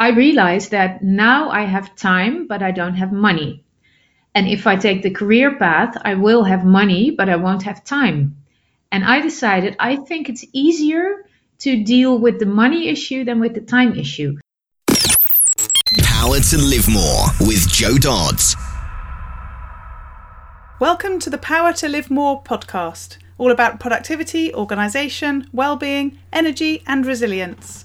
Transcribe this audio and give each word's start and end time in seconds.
I 0.00 0.12
realized 0.12 0.70
that 0.70 1.04
now 1.04 1.50
I 1.50 1.64
have 1.64 1.94
time, 1.94 2.46
but 2.46 2.62
I 2.62 2.70
don't 2.70 2.94
have 2.94 3.12
money. 3.12 3.62
And 4.34 4.48
if 4.48 4.66
I 4.66 4.76
take 4.76 5.02
the 5.02 5.10
career 5.10 5.58
path, 5.58 5.94
I 6.00 6.14
will 6.14 6.42
have 6.42 6.64
money, 6.64 7.10
but 7.10 7.28
I 7.28 7.36
won't 7.36 7.64
have 7.64 7.84
time. 7.84 8.34
And 8.90 9.04
I 9.04 9.20
decided 9.20 9.76
I 9.78 9.96
think 9.96 10.30
it's 10.30 10.46
easier 10.54 11.26
to 11.58 11.84
deal 11.84 12.18
with 12.18 12.38
the 12.38 12.46
money 12.46 12.88
issue 12.88 13.24
than 13.24 13.40
with 13.40 13.52
the 13.52 13.60
time 13.60 13.94
issue. 13.94 14.38
Power 16.02 16.40
to 16.40 16.56
Live 16.56 16.88
More 16.88 17.26
with 17.40 17.68
Jo 17.68 17.98
Dodds. 17.98 18.56
Welcome 20.80 21.18
to 21.18 21.28
the 21.28 21.36
Power 21.36 21.74
to 21.74 21.88
Live 21.90 22.10
More 22.10 22.42
podcast, 22.42 23.18
all 23.36 23.50
about 23.50 23.78
productivity, 23.78 24.54
organisation, 24.54 25.50
well-being, 25.52 26.18
energy 26.32 26.82
and 26.86 27.04
resilience. 27.04 27.84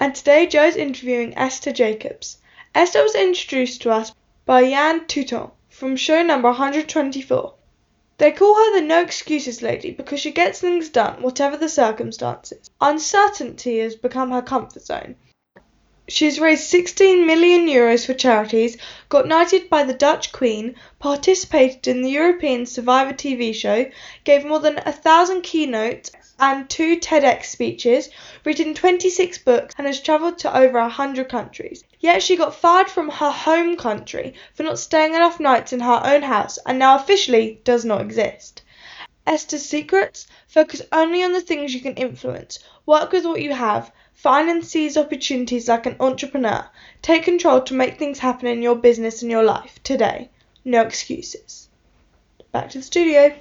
and 0.00 0.14
today 0.14 0.46
Jo 0.46 0.64
is 0.64 0.76
interviewing 0.76 1.36
Esther 1.36 1.72
Jacobs. 1.72 2.38
Esther 2.74 3.02
was 3.02 3.14
introduced 3.14 3.82
to 3.82 3.90
us 3.90 4.14
by 4.46 4.62
Jan 4.62 5.00
Touton 5.06 5.50
from 5.68 5.94
show 5.94 6.22
number 6.22 6.48
124. 6.48 7.52
They 8.16 8.32
call 8.32 8.54
her 8.54 8.78
the 8.78 8.86
no 8.86 9.02
excuses 9.02 9.60
lady 9.60 9.90
because 9.90 10.20
she 10.20 10.30
gets 10.30 10.58
things 10.58 10.88
done, 10.88 11.20
whatever 11.22 11.58
the 11.58 11.68
circumstances. 11.68 12.70
Uncertainty 12.80 13.78
has 13.80 13.94
become 13.94 14.30
her 14.30 14.40
comfort 14.40 14.82
zone. 14.82 15.16
She's 16.12 16.40
raised 16.40 16.64
16 16.64 17.24
million 17.24 17.68
euros 17.68 18.04
for 18.04 18.14
charities, 18.14 18.76
got 19.08 19.28
knighted 19.28 19.70
by 19.70 19.84
the 19.84 19.94
Dutch 19.94 20.32
Queen, 20.32 20.74
participated 20.98 21.86
in 21.86 22.02
the 22.02 22.10
European 22.10 22.66
Survivor 22.66 23.12
TV 23.12 23.54
show, 23.54 23.88
gave 24.24 24.44
more 24.44 24.58
than 24.58 24.80
a 24.84 24.90
thousand 24.90 25.42
keynotes 25.42 26.10
and 26.40 26.68
two 26.68 26.96
TEDx 26.96 27.44
speeches, 27.44 28.08
written 28.44 28.74
26 28.74 29.38
books, 29.38 29.72
and 29.78 29.86
has 29.86 30.00
travelled 30.00 30.38
to 30.38 30.56
over 30.56 30.80
100 30.80 31.28
countries. 31.28 31.84
Yet 32.00 32.24
she 32.24 32.34
got 32.34 32.56
fired 32.56 32.90
from 32.90 33.08
her 33.08 33.30
home 33.30 33.76
country 33.76 34.34
for 34.52 34.64
not 34.64 34.80
staying 34.80 35.14
enough 35.14 35.38
nights 35.38 35.72
in 35.72 35.78
her 35.78 36.02
own 36.02 36.22
house 36.22 36.58
and 36.66 36.80
now 36.80 36.96
officially 36.96 37.60
does 37.62 37.84
not 37.84 38.00
exist. 38.00 38.62
Esther's 39.28 39.64
secrets 39.64 40.26
focus 40.48 40.82
only 40.90 41.22
on 41.22 41.34
the 41.34 41.40
things 41.40 41.72
you 41.72 41.80
can 41.80 41.94
influence. 41.94 42.58
Work 42.84 43.12
with 43.12 43.24
what 43.24 43.42
you 43.42 43.54
have. 43.54 43.92
Find 44.20 44.50
and 44.50 44.62
seize 44.62 44.98
opportunities 44.98 45.66
like 45.66 45.86
an 45.86 45.96
entrepreneur. 45.98 46.66
Take 47.00 47.22
control 47.22 47.62
to 47.62 47.72
make 47.72 47.98
things 47.98 48.18
happen 48.18 48.48
in 48.48 48.60
your 48.60 48.76
business 48.76 49.22
and 49.22 49.30
your 49.30 49.42
life 49.42 49.82
today. 49.82 50.28
No 50.62 50.82
excuses. 50.82 51.70
Back 52.52 52.68
to 52.68 52.78
the 52.78 52.84
studio. 52.84 53.34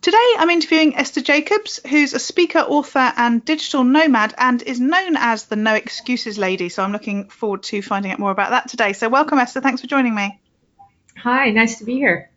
Today 0.00 0.34
I'm 0.38 0.48
interviewing 0.48 0.94
Esther 0.94 1.22
Jacobs, 1.22 1.80
who's 1.90 2.14
a 2.14 2.20
speaker, 2.20 2.60
author, 2.60 3.12
and 3.16 3.44
digital 3.44 3.82
nomad, 3.82 4.32
and 4.38 4.62
is 4.62 4.78
known 4.78 5.16
as 5.16 5.46
the 5.46 5.56
No 5.56 5.74
Excuses 5.74 6.38
Lady. 6.38 6.68
So 6.68 6.84
I'm 6.84 6.92
looking 6.92 7.24
forward 7.24 7.64
to 7.64 7.82
finding 7.82 8.12
out 8.12 8.20
more 8.20 8.30
about 8.30 8.50
that 8.50 8.68
today. 8.68 8.92
So 8.92 9.08
welcome, 9.08 9.40
Esther. 9.40 9.60
Thanks 9.60 9.80
for 9.80 9.88
joining 9.88 10.14
me. 10.14 10.38
Hi, 11.16 11.50
nice 11.50 11.78
to 11.80 11.84
be 11.84 11.94
here. 11.94 12.27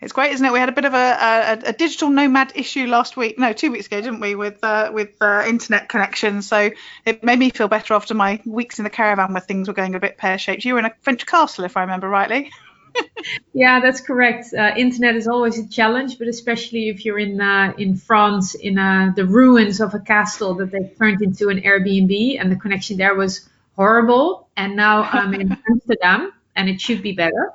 It's 0.00 0.12
great, 0.12 0.32
isn't 0.32 0.44
it? 0.44 0.52
We 0.52 0.58
had 0.58 0.68
a 0.68 0.72
bit 0.72 0.84
of 0.84 0.92
a, 0.92 0.96
a, 0.96 1.68
a 1.70 1.72
digital 1.72 2.10
nomad 2.10 2.52
issue 2.54 2.86
last 2.86 3.16
week, 3.16 3.38
no, 3.38 3.54
two 3.54 3.72
weeks 3.72 3.86
ago, 3.86 4.00
didn't 4.00 4.20
we, 4.20 4.34
with 4.34 4.62
uh, 4.62 4.90
with 4.92 5.10
uh, 5.22 5.44
internet 5.46 5.88
connection. 5.88 6.42
So 6.42 6.70
it 7.06 7.24
made 7.24 7.38
me 7.38 7.50
feel 7.50 7.68
better 7.68 7.94
after 7.94 8.12
my 8.12 8.40
weeks 8.44 8.78
in 8.78 8.84
the 8.84 8.90
caravan 8.90 9.32
where 9.32 9.40
things 9.40 9.68
were 9.68 9.74
going 9.74 9.94
a 9.94 10.00
bit 10.00 10.18
pear 10.18 10.36
shaped. 10.36 10.64
You 10.64 10.74
were 10.74 10.80
in 10.80 10.84
a 10.84 10.92
French 11.00 11.24
castle, 11.24 11.64
if 11.64 11.78
I 11.78 11.80
remember 11.80 12.08
rightly. 12.08 12.50
yeah, 13.54 13.80
that's 13.80 14.02
correct. 14.02 14.52
Uh, 14.52 14.72
internet 14.76 15.16
is 15.16 15.26
always 15.26 15.58
a 15.58 15.66
challenge, 15.66 16.18
but 16.18 16.28
especially 16.28 16.88
if 16.90 17.04
you're 17.06 17.18
in 17.18 17.40
uh, 17.40 17.72
in 17.78 17.96
France, 17.96 18.54
in 18.54 18.78
uh, 18.78 19.12
the 19.16 19.24
ruins 19.24 19.80
of 19.80 19.94
a 19.94 20.00
castle 20.00 20.54
that 20.56 20.70
they 20.70 20.92
turned 20.98 21.22
into 21.22 21.48
an 21.48 21.62
Airbnb, 21.62 22.38
and 22.38 22.52
the 22.52 22.56
connection 22.56 22.98
there 22.98 23.14
was 23.14 23.48
horrible. 23.76 24.48
And 24.58 24.76
now 24.76 25.02
I'm 25.04 25.32
in 25.34 25.56
Amsterdam, 25.70 26.32
and 26.54 26.68
it 26.68 26.82
should 26.82 27.02
be 27.02 27.12
better. 27.12 27.52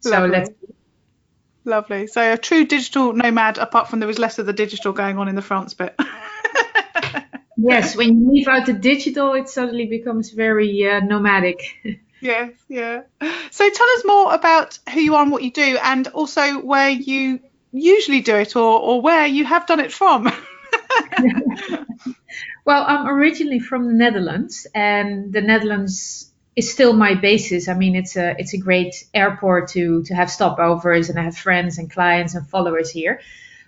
So 0.00 0.10
Lovely. 0.10 0.30
let's. 0.30 0.50
Lovely. 1.64 2.06
So 2.06 2.32
a 2.32 2.36
true 2.36 2.66
digital 2.66 3.12
nomad, 3.14 3.58
apart 3.58 3.88
from 3.88 4.00
there 4.00 4.06
was 4.06 4.18
less 4.18 4.38
of 4.38 4.46
the 4.46 4.52
digital 4.52 4.92
going 4.92 5.18
on 5.18 5.28
in 5.28 5.34
the 5.34 5.42
France 5.42 5.72
bit. 5.72 5.98
yes, 7.56 7.96
when 7.96 8.20
you 8.20 8.30
leave 8.32 8.48
out 8.48 8.66
the 8.66 8.74
digital, 8.74 9.32
it 9.32 9.48
suddenly 9.48 9.86
becomes 9.86 10.30
very 10.30 10.86
uh, 10.86 11.00
nomadic. 11.00 11.62
yes, 12.20 12.52
yeah. 12.68 13.02
So 13.50 13.70
tell 13.70 13.88
us 13.96 14.04
more 14.04 14.34
about 14.34 14.78
who 14.92 15.00
you 15.00 15.14
are 15.14 15.22
and 15.22 15.32
what 15.32 15.42
you 15.42 15.52
do, 15.52 15.78
and 15.82 16.06
also 16.08 16.60
where 16.60 16.90
you 16.90 17.40
usually 17.72 18.20
do 18.20 18.36
it 18.36 18.56
or, 18.56 18.80
or 18.80 19.00
where 19.00 19.26
you 19.26 19.46
have 19.46 19.66
done 19.66 19.80
it 19.80 19.92
from. 19.92 20.24
well, 22.64 22.84
I'm 22.86 23.06
originally 23.06 23.58
from 23.58 23.86
the 23.86 23.94
Netherlands, 23.94 24.66
and 24.74 25.32
the 25.32 25.40
Netherlands 25.40 26.30
is 26.56 26.70
still 26.70 26.92
my 26.92 27.14
basis. 27.14 27.68
I 27.68 27.74
mean, 27.74 27.96
it's 27.96 28.16
a 28.16 28.34
it's 28.38 28.54
a 28.54 28.58
great 28.58 29.04
airport 29.12 29.68
to 29.70 30.02
to 30.04 30.14
have 30.14 30.28
stopovers, 30.28 31.10
and 31.10 31.18
I 31.18 31.24
have 31.24 31.36
friends 31.36 31.78
and 31.78 31.90
clients 31.90 32.34
and 32.34 32.48
followers 32.48 32.90
here. 32.90 33.20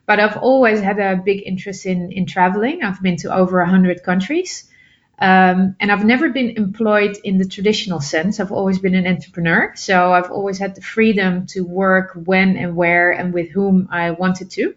But 0.06 0.20
I've 0.20 0.36
always 0.36 0.80
had 0.80 0.98
a 1.00 1.16
big 1.16 1.42
interest 1.44 1.86
in 1.86 2.12
in 2.12 2.26
traveling. 2.26 2.82
I've 2.82 3.02
been 3.02 3.16
to 3.18 3.34
over 3.34 3.64
hundred 3.64 4.02
countries. 4.02 4.70
Um, 5.18 5.76
and 5.80 5.90
I've 5.90 6.04
never 6.04 6.28
been 6.28 6.50
employed 6.58 7.16
in 7.24 7.38
the 7.38 7.46
traditional 7.46 8.00
sense. 8.00 8.38
I've 8.38 8.52
always 8.52 8.78
been 8.78 8.94
an 8.94 9.06
entrepreneur. 9.06 9.72
So 9.74 10.12
I've 10.12 10.30
always 10.30 10.58
had 10.58 10.74
the 10.74 10.82
freedom 10.82 11.46
to 11.48 11.62
work 11.64 12.12
when 12.12 12.56
and 12.58 12.76
where 12.76 13.12
and 13.12 13.32
with 13.32 13.48
whom 13.48 13.88
I 13.90 14.10
wanted 14.10 14.50
to. 14.50 14.74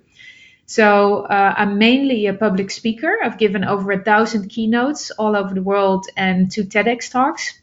So 0.65 1.23
uh, 1.23 1.55
I'm 1.57 1.77
mainly 1.77 2.27
a 2.27 2.33
public 2.33 2.71
speaker. 2.71 3.17
I've 3.21 3.37
given 3.37 3.65
over 3.65 3.91
a 3.91 4.01
thousand 4.01 4.47
keynotes 4.47 5.11
all 5.11 5.35
over 5.35 5.53
the 5.53 5.63
world 5.63 6.05
and 6.15 6.49
two 6.49 6.63
TEDx 6.63 7.11
talks. 7.11 7.58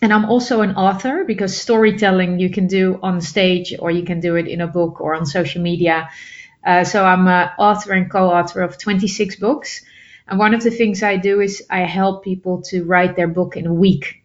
And 0.00 0.12
I'm 0.12 0.26
also 0.26 0.60
an 0.60 0.76
author 0.76 1.24
because 1.24 1.56
storytelling 1.56 2.38
you 2.38 2.50
can 2.50 2.66
do 2.68 3.00
on 3.02 3.20
stage 3.20 3.74
or 3.78 3.90
you 3.90 4.04
can 4.04 4.20
do 4.20 4.36
it 4.36 4.46
in 4.46 4.60
a 4.60 4.66
book 4.66 5.00
or 5.00 5.14
on 5.14 5.26
social 5.26 5.60
media. 5.60 6.08
Uh, 6.64 6.84
so 6.84 7.04
I'm 7.04 7.26
an 7.26 7.50
author 7.58 7.92
and 7.92 8.10
co-author 8.10 8.62
of 8.62 8.78
26 8.78 9.36
books. 9.36 9.84
And 10.28 10.38
one 10.38 10.54
of 10.54 10.62
the 10.62 10.70
things 10.70 11.02
I 11.02 11.16
do 11.16 11.40
is 11.40 11.64
I 11.70 11.80
help 11.80 12.22
people 12.22 12.62
to 12.70 12.84
write 12.84 13.16
their 13.16 13.28
book 13.28 13.56
in 13.56 13.66
a 13.66 13.74
week. 13.74 14.22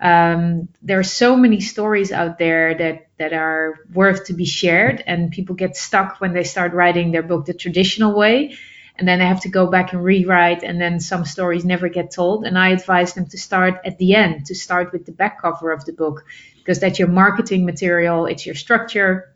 Um, 0.00 0.68
there 0.82 0.98
are 0.98 1.04
so 1.04 1.36
many 1.36 1.60
stories 1.60 2.10
out 2.10 2.38
there 2.38 2.74
that 2.74 3.06
that 3.18 3.32
are 3.32 3.78
worth 3.94 4.24
to 4.24 4.32
be 4.32 4.44
shared, 4.44 5.04
and 5.06 5.30
people 5.30 5.54
get 5.54 5.76
stuck 5.76 6.20
when 6.20 6.32
they 6.32 6.42
start 6.42 6.72
writing 6.72 7.12
their 7.12 7.22
book 7.22 7.46
the 7.46 7.54
traditional 7.54 8.16
way, 8.16 8.56
and 9.02 9.08
then 9.08 9.18
they 9.18 9.26
have 9.26 9.40
to 9.40 9.48
go 9.48 9.66
back 9.66 9.92
and 9.92 10.04
rewrite, 10.04 10.62
and 10.62 10.80
then 10.80 11.00
some 11.00 11.24
stories 11.24 11.64
never 11.64 11.88
get 11.88 12.12
told. 12.12 12.46
And 12.46 12.56
I 12.56 12.68
advise 12.68 13.14
them 13.14 13.26
to 13.30 13.36
start 13.36 13.80
at 13.84 13.98
the 13.98 14.14
end, 14.14 14.46
to 14.46 14.54
start 14.54 14.92
with 14.92 15.06
the 15.06 15.10
back 15.10 15.42
cover 15.42 15.72
of 15.72 15.84
the 15.84 15.92
book, 15.92 16.24
because 16.58 16.78
that's 16.78 17.00
your 17.00 17.08
marketing 17.08 17.66
material, 17.66 18.26
it's 18.26 18.46
your 18.46 18.54
structure, 18.54 19.34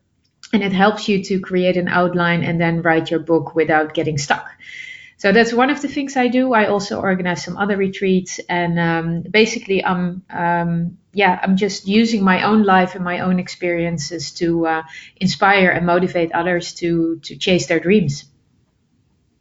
and 0.52 0.62
it 0.62 0.73
helps 0.73 1.08
you 1.08 1.25
to 1.25 1.41
create 1.41 1.76
an 1.76 1.88
outline 1.88 2.44
and 2.44 2.61
then 2.61 2.81
write 2.81 3.11
your 3.11 3.19
book 3.19 3.56
without 3.56 3.93
getting 3.93 4.19
stuck. 4.19 4.46
So 5.17 5.32
that's 5.32 5.52
one 5.52 5.70
of 5.70 5.82
the 5.82 5.88
things 5.88 6.17
I 6.17 6.29
do. 6.29 6.55
I 6.55 6.67
also 6.67 7.00
organize 7.00 7.43
some 7.43 7.56
other 7.56 7.76
retreats, 7.76 8.38
and 8.49 8.79
um, 8.79 9.23
basically, 9.23 9.85
I'm 9.85 10.23
um, 10.31 10.99
yeah, 11.12 11.41
I'm 11.43 11.56
just 11.56 11.88
using 11.88 12.23
my 12.23 12.44
own 12.44 12.62
life 12.62 12.94
and 12.94 13.05
my 13.05 13.19
own 13.19 13.41
experiences 13.41 14.31
to 14.35 14.67
uh, 14.67 14.82
inspire 15.17 15.70
and 15.70 15.87
motivate 15.87 16.31
others 16.31 16.75
to 16.75 17.19
to 17.25 17.35
chase 17.37 17.67
their 17.67 17.81
dreams. 17.81 18.26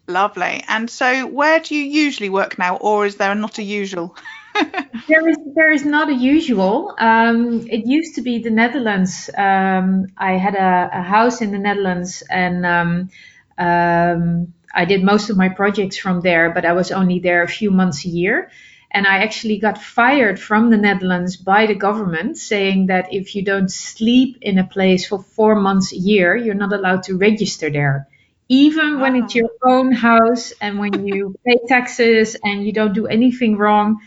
Lovely. 0.08 0.64
And 0.68 0.90
so, 0.90 1.26
where 1.26 1.60
do 1.60 1.76
you 1.76 1.84
usually 1.84 2.30
work 2.30 2.60
now, 2.60 2.76
or 2.78 3.06
is 3.06 3.16
there 3.16 3.34
not 3.34 3.58
a 3.58 3.64
usual? 3.64 4.16
there 5.08 5.28
is 5.28 5.38
there 5.56 5.72
is 5.72 5.84
not 5.84 6.10
a 6.10 6.14
usual. 6.14 6.94
Um, 7.00 7.68
it 7.68 7.88
used 7.88 8.16
to 8.16 8.22
be 8.22 8.40
the 8.40 8.52
Netherlands. 8.52 9.30
Um, 9.36 10.08
I 10.18 10.34
had 10.34 10.56
a, 10.56 10.90
a, 10.94 11.02
house 11.02 11.42
in 11.42 11.52
the 11.52 11.58
Netherlands, 11.58 12.24
and 12.30 12.66
um, 12.66 13.10
um 13.58 14.54
I 14.74 14.86
did 14.86 15.04
most 15.04 15.30
of 15.30 15.38
my 15.38 15.50
projects 15.50 15.98
from 15.98 16.22
there, 16.22 16.52
but 16.52 16.66
I 16.66 16.74
was 16.74 16.92
only 16.92 17.20
there 17.20 17.42
a 17.42 17.48
few 17.48 17.72
months 17.72 18.06
a 18.06 18.10
year. 18.10 18.52
And 18.92 19.08
I 19.08 19.24
actually 19.24 19.58
got 19.58 19.82
fired 19.82 20.40
from 20.40 20.70
the 20.70 20.78
Netherlands 20.78 21.36
by 21.36 21.66
the 21.66 21.76
government 21.76 22.38
saying 22.38 22.88
that 22.88 23.14
if 23.14 23.36
you 23.36 23.42
don't 23.42 23.72
sleep 23.72 24.38
in 24.42 24.58
a 24.58 24.68
place 24.68 25.08
for 25.08 25.20
four 25.20 25.56
months 25.56 25.92
a 25.92 25.98
year, 25.98 26.36
you're 26.36 26.56
not 26.56 26.74
allowed 26.74 27.04
to 27.04 27.18
register 27.18 27.70
there. 27.70 28.08
Even 28.48 29.00
when 29.00 29.16
it's 29.16 29.34
your 29.34 29.50
own 29.64 29.92
house 29.92 30.54
and 30.62 30.78
when 30.80 31.08
you 31.08 31.36
pay 31.46 31.58
taxes 31.68 32.36
and 32.44 32.66
you 32.66 32.72
don't 32.72 32.94
do 32.94 33.08
anything 33.08 33.58
wrong. 33.58 34.02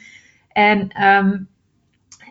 And 0.54 0.92
um, 0.96 1.48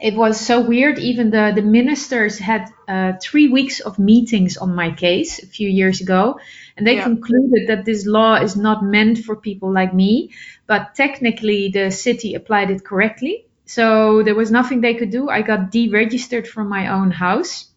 it 0.02 0.16
was 0.16 0.40
so 0.40 0.62
weird. 0.62 1.00
Even 1.00 1.32
the, 1.32 1.52
the 1.56 1.62
ministers 1.62 2.38
had 2.38 2.70
uh, 2.88 3.14
three 3.22 3.48
weeks 3.48 3.80
of 3.80 4.00
meetings 4.00 4.58
on 4.58 4.76
my 4.76 4.92
case 4.92 5.42
a 5.42 5.48
few 5.48 5.70
years 5.70 6.02
ago, 6.02 6.40
and 6.76 6.86
they 6.86 6.96
yeah. 6.96 7.04
concluded 7.04 7.68
that 7.68 7.86
this 7.86 8.06
law 8.06 8.36
is 8.36 8.56
not 8.56 8.84
meant 8.84 9.20
for 9.20 9.36
people 9.36 9.72
like 9.72 9.94
me, 9.94 10.32
but 10.68 10.96
technically 10.96 11.70
the 11.70 11.92
city 11.92 12.36
applied 12.36 12.70
it 12.70 12.84
correctly. 12.84 13.46
So 13.66 14.24
there 14.24 14.36
was 14.36 14.52
nothing 14.52 14.82
they 14.82 14.94
could 14.94 15.12
do. 15.12 15.30
I 15.30 15.42
got 15.42 15.72
deregistered 15.72 16.48
from 16.48 16.70
my 16.70 16.88
own 16.88 17.12
house. 17.12 17.70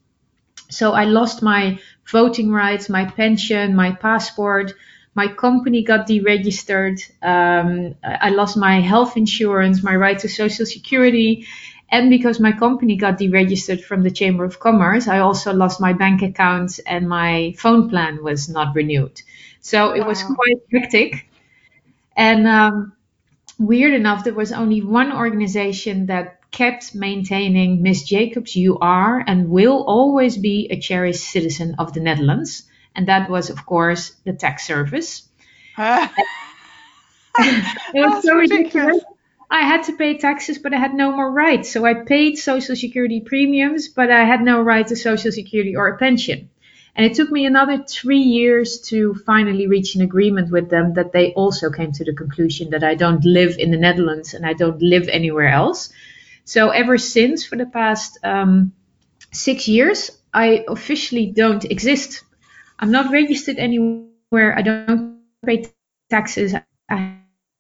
So 0.69 0.93
I 0.93 1.05
lost 1.05 1.43
my 1.43 1.81
voting 2.11 2.51
rights, 2.53 2.89
my 2.89 3.05
pension, 3.05 3.75
my 3.75 3.93
passport. 3.93 4.75
My 5.15 5.27
company 5.27 5.83
got 5.83 6.07
deregistered. 6.07 7.01
Um, 7.23 7.97
I 8.05 8.31
lost 8.31 8.57
my 8.57 8.81
health 8.81 9.17
insurance, 9.17 9.83
my 9.83 9.97
right 9.97 10.19
to 10.21 10.29
social 10.29 10.67
security, 10.67 11.47
and 11.91 12.09
because 12.09 12.39
my 12.39 12.53
company 12.53 12.97
got 12.97 13.19
deregistered 13.19 13.83
from 13.83 14.03
the 14.03 14.11
Chamber 14.11 14.45
of 14.45 14.61
Commerce, 14.61 15.09
I 15.09 15.19
also 15.19 15.53
lost 15.53 15.81
my 15.81 15.93
bank 15.93 16.23
account 16.23 16.79
and 16.87 17.09
my 17.09 17.55
phone 17.59 17.91
plan 17.91 18.23
was 18.23 18.49
not 18.49 18.77
renewed. 18.77 19.21
So 19.61 19.93
it 19.93 20.01
wow. 20.01 20.07
was 20.07 20.23
quite 20.23 20.59
hectic. 20.73 21.29
And 22.17 22.47
um, 22.47 22.93
weird 23.59 23.95
enough, 23.95 24.25
there 24.25 24.35
was 24.35 24.53
only 24.53 24.83
one 24.83 25.13
organization 25.13 26.07
that 26.07 26.40
kept 26.51 26.95
maintaining 26.95 27.83
Miss 27.83 28.03
Jacobs, 28.03 28.57
you 28.57 28.79
are 28.79 29.23
and 29.27 29.49
will 29.49 29.85
always 29.85 30.37
be 30.37 30.69
a 30.71 30.79
cherished 30.79 31.23
citizen 31.23 31.77
of 31.79 31.93
the 31.93 32.01
Netherlands. 32.01 32.65
And 32.95 33.09
that 33.09 33.31
was, 33.31 33.51
of 33.51 33.65
course, 33.67 34.11
the 34.25 34.33
tax 34.33 34.67
service. 34.67 35.23
Ah. 35.79 36.13
it 37.39 38.07
was 38.07 38.25
so 38.25 38.37
ridiculous. 38.37 38.87
ridiculous. 38.87 39.05
I 39.51 39.63
had 39.63 39.85
to 39.85 39.97
pay 39.97 40.17
taxes, 40.17 40.59
but 40.59 40.73
I 40.73 40.79
had 40.79 40.95
no 40.95 41.11
more 41.11 41.31
rights. 41.31 41.73
So 41.73 41.85
I 41.85 41.95
paid 41.95 42.37
Social 42.37 42.77
Security 42.77 43.21
premiums, 43.21 43.89
but 43.89 44.11
I 44.11 44.25
had 44.25 44.43
no 44.43 44.63
right 44.63 44.87
to 44.87 44.95
Social 44.95 45.33
Security 45.33 45.75
or 45.75 45.89
a 45.89 45.99
pension. 45.99 46.51
And 46.95 47.05
it 47.07 47.15
took 47.15 47.31
me 47.31 47.47
another 47.47 47.79
three 47.79 48.21
years 48.21 48.81
to 48.91 49.15
finally 49.27 49.67
reach 49.67 49.95
an 49.95 50.03
agreement 50.03 50.51
with 50.51 50.71
them 50.71 50.95
that 50.95 51.13
they 51.13 51.33
also 51.33 51.71
came 51.71 51.93
to 51.93 52.05
the 52.05 52.13
conclusion 52.13 52.71
that 52.71 52.85
I 52.85 52.95
don't 52.95 53.25
live 53.25 53.57
in 53.59 53.71
the 53.71 53.77
Netherlands 53.77 54.35
and 54.35 54.45
I 54.45 54.53
don't 54.53 54.81
live 54.83 55.09
anywhere 55.09 55.49
else. 55.49 55.91
So 56.51 56.71
ever 56.71 56.99
since, 56.99 57.47
for 57.47 57.55
the 57.55 57.67
past 57.67 58.19
um, 58.25 58.73
six 59.31 59.69
years, 59.69 60.11
I 60.35 60.65
officially 60.67 61.27
don't 61.31 61.65
exist. 61.65 62.25
I'm 62.77 62.91
not 62.91 63.13
registered 63.13 63.59
anywhere. 63.59 64.59
I 64.59 64.63
don't 64.63 65.23
pay 65.47 65.71
taxes. 66.11 66.55
I 66.55 66.63
have 66.91 67.19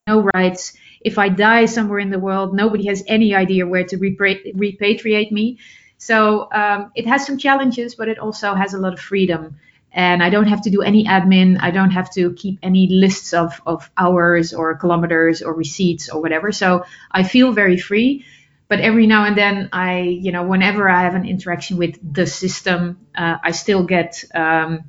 no 0.09 0.29
rights 0.35 0.75
if 1.01 1.19
I 1.19 1.29
die 1.29 1.67
somewhere 1.67 1.99
in 2.01 2.11
the 2.11 2.19
world, 2.19 2.55
nobody 2.55 2.89
has 2.89 3.05
any 3.07 3.35
idea 3.35 3.67
where 3.67 3.85
to 3.85 3.97
repatriate 3.97 5.31
me. 5.31 5.59
So 5.99 6.49
um, 6.53 6.91
it 6.97 7.07
has 7.07 7.25
some 7.25 7.39
challenges, 7.39 7.95
but 7.95 8.09
it 8.09 8.19
also 8.19 8.55
has 8.55 8.75
a 8.75 8.79
lot 8.79 8.93
of 8.93 9.01
freedom. 9.01 9.57
And 9.93 10.23
I 10.23 10.31
don't 10.31 10.49
have 10.49 10.63
to 10.63 10.71
do 10.71 10.83
any 10.83 11.05
admin. 11.05 11.59
I 11.61 11.71
don't 11.71 11.91
have 11.91 12.11
to 12.15 12.33
keep 12.35 12.59
any 12.63 12.89
lists 12.91 13.33
of, 13.35 13.61
of 13.67 13.91
hours 13.97 14.53
or 14.53 14.75
kilometers 14.77 15.43
or 15.43 15.55
receipts 15.55 16.09
or 16.09 16.21
whatever. 16.21 16.53
So 16.53 16.85
I 17.11 17.23
feel 17.23 17.53
very 17.53 17.79
free. 17.79 18.25
But 18.71 18.79
every 18.79 19.09
now 19.09 19.25
and 19.25 19.37
then, 19.37 19.69
I, 19.73 19.99
you 19.99 20.31
know, 20.31 20.45
whenever 20.45 20.89
I 20.89 21.03
have 21.03 21.17
an 21.17 21.27
interaction 21.27 21.77
with 21.77 21.99
the 22.01 22.25
system, 22.25 23.05
uh, 23.17 23.37
I 23.43 23.51
still 23.51 23.83
get 23.83 24.23
um, 24.33 24.85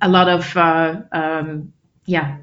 a 0.00 0.08
lot 0.08 0.30
of, 0.30 0.56
uh, 0.56 1.02
um, 1.12 1.74
yeah, 2.06 2.38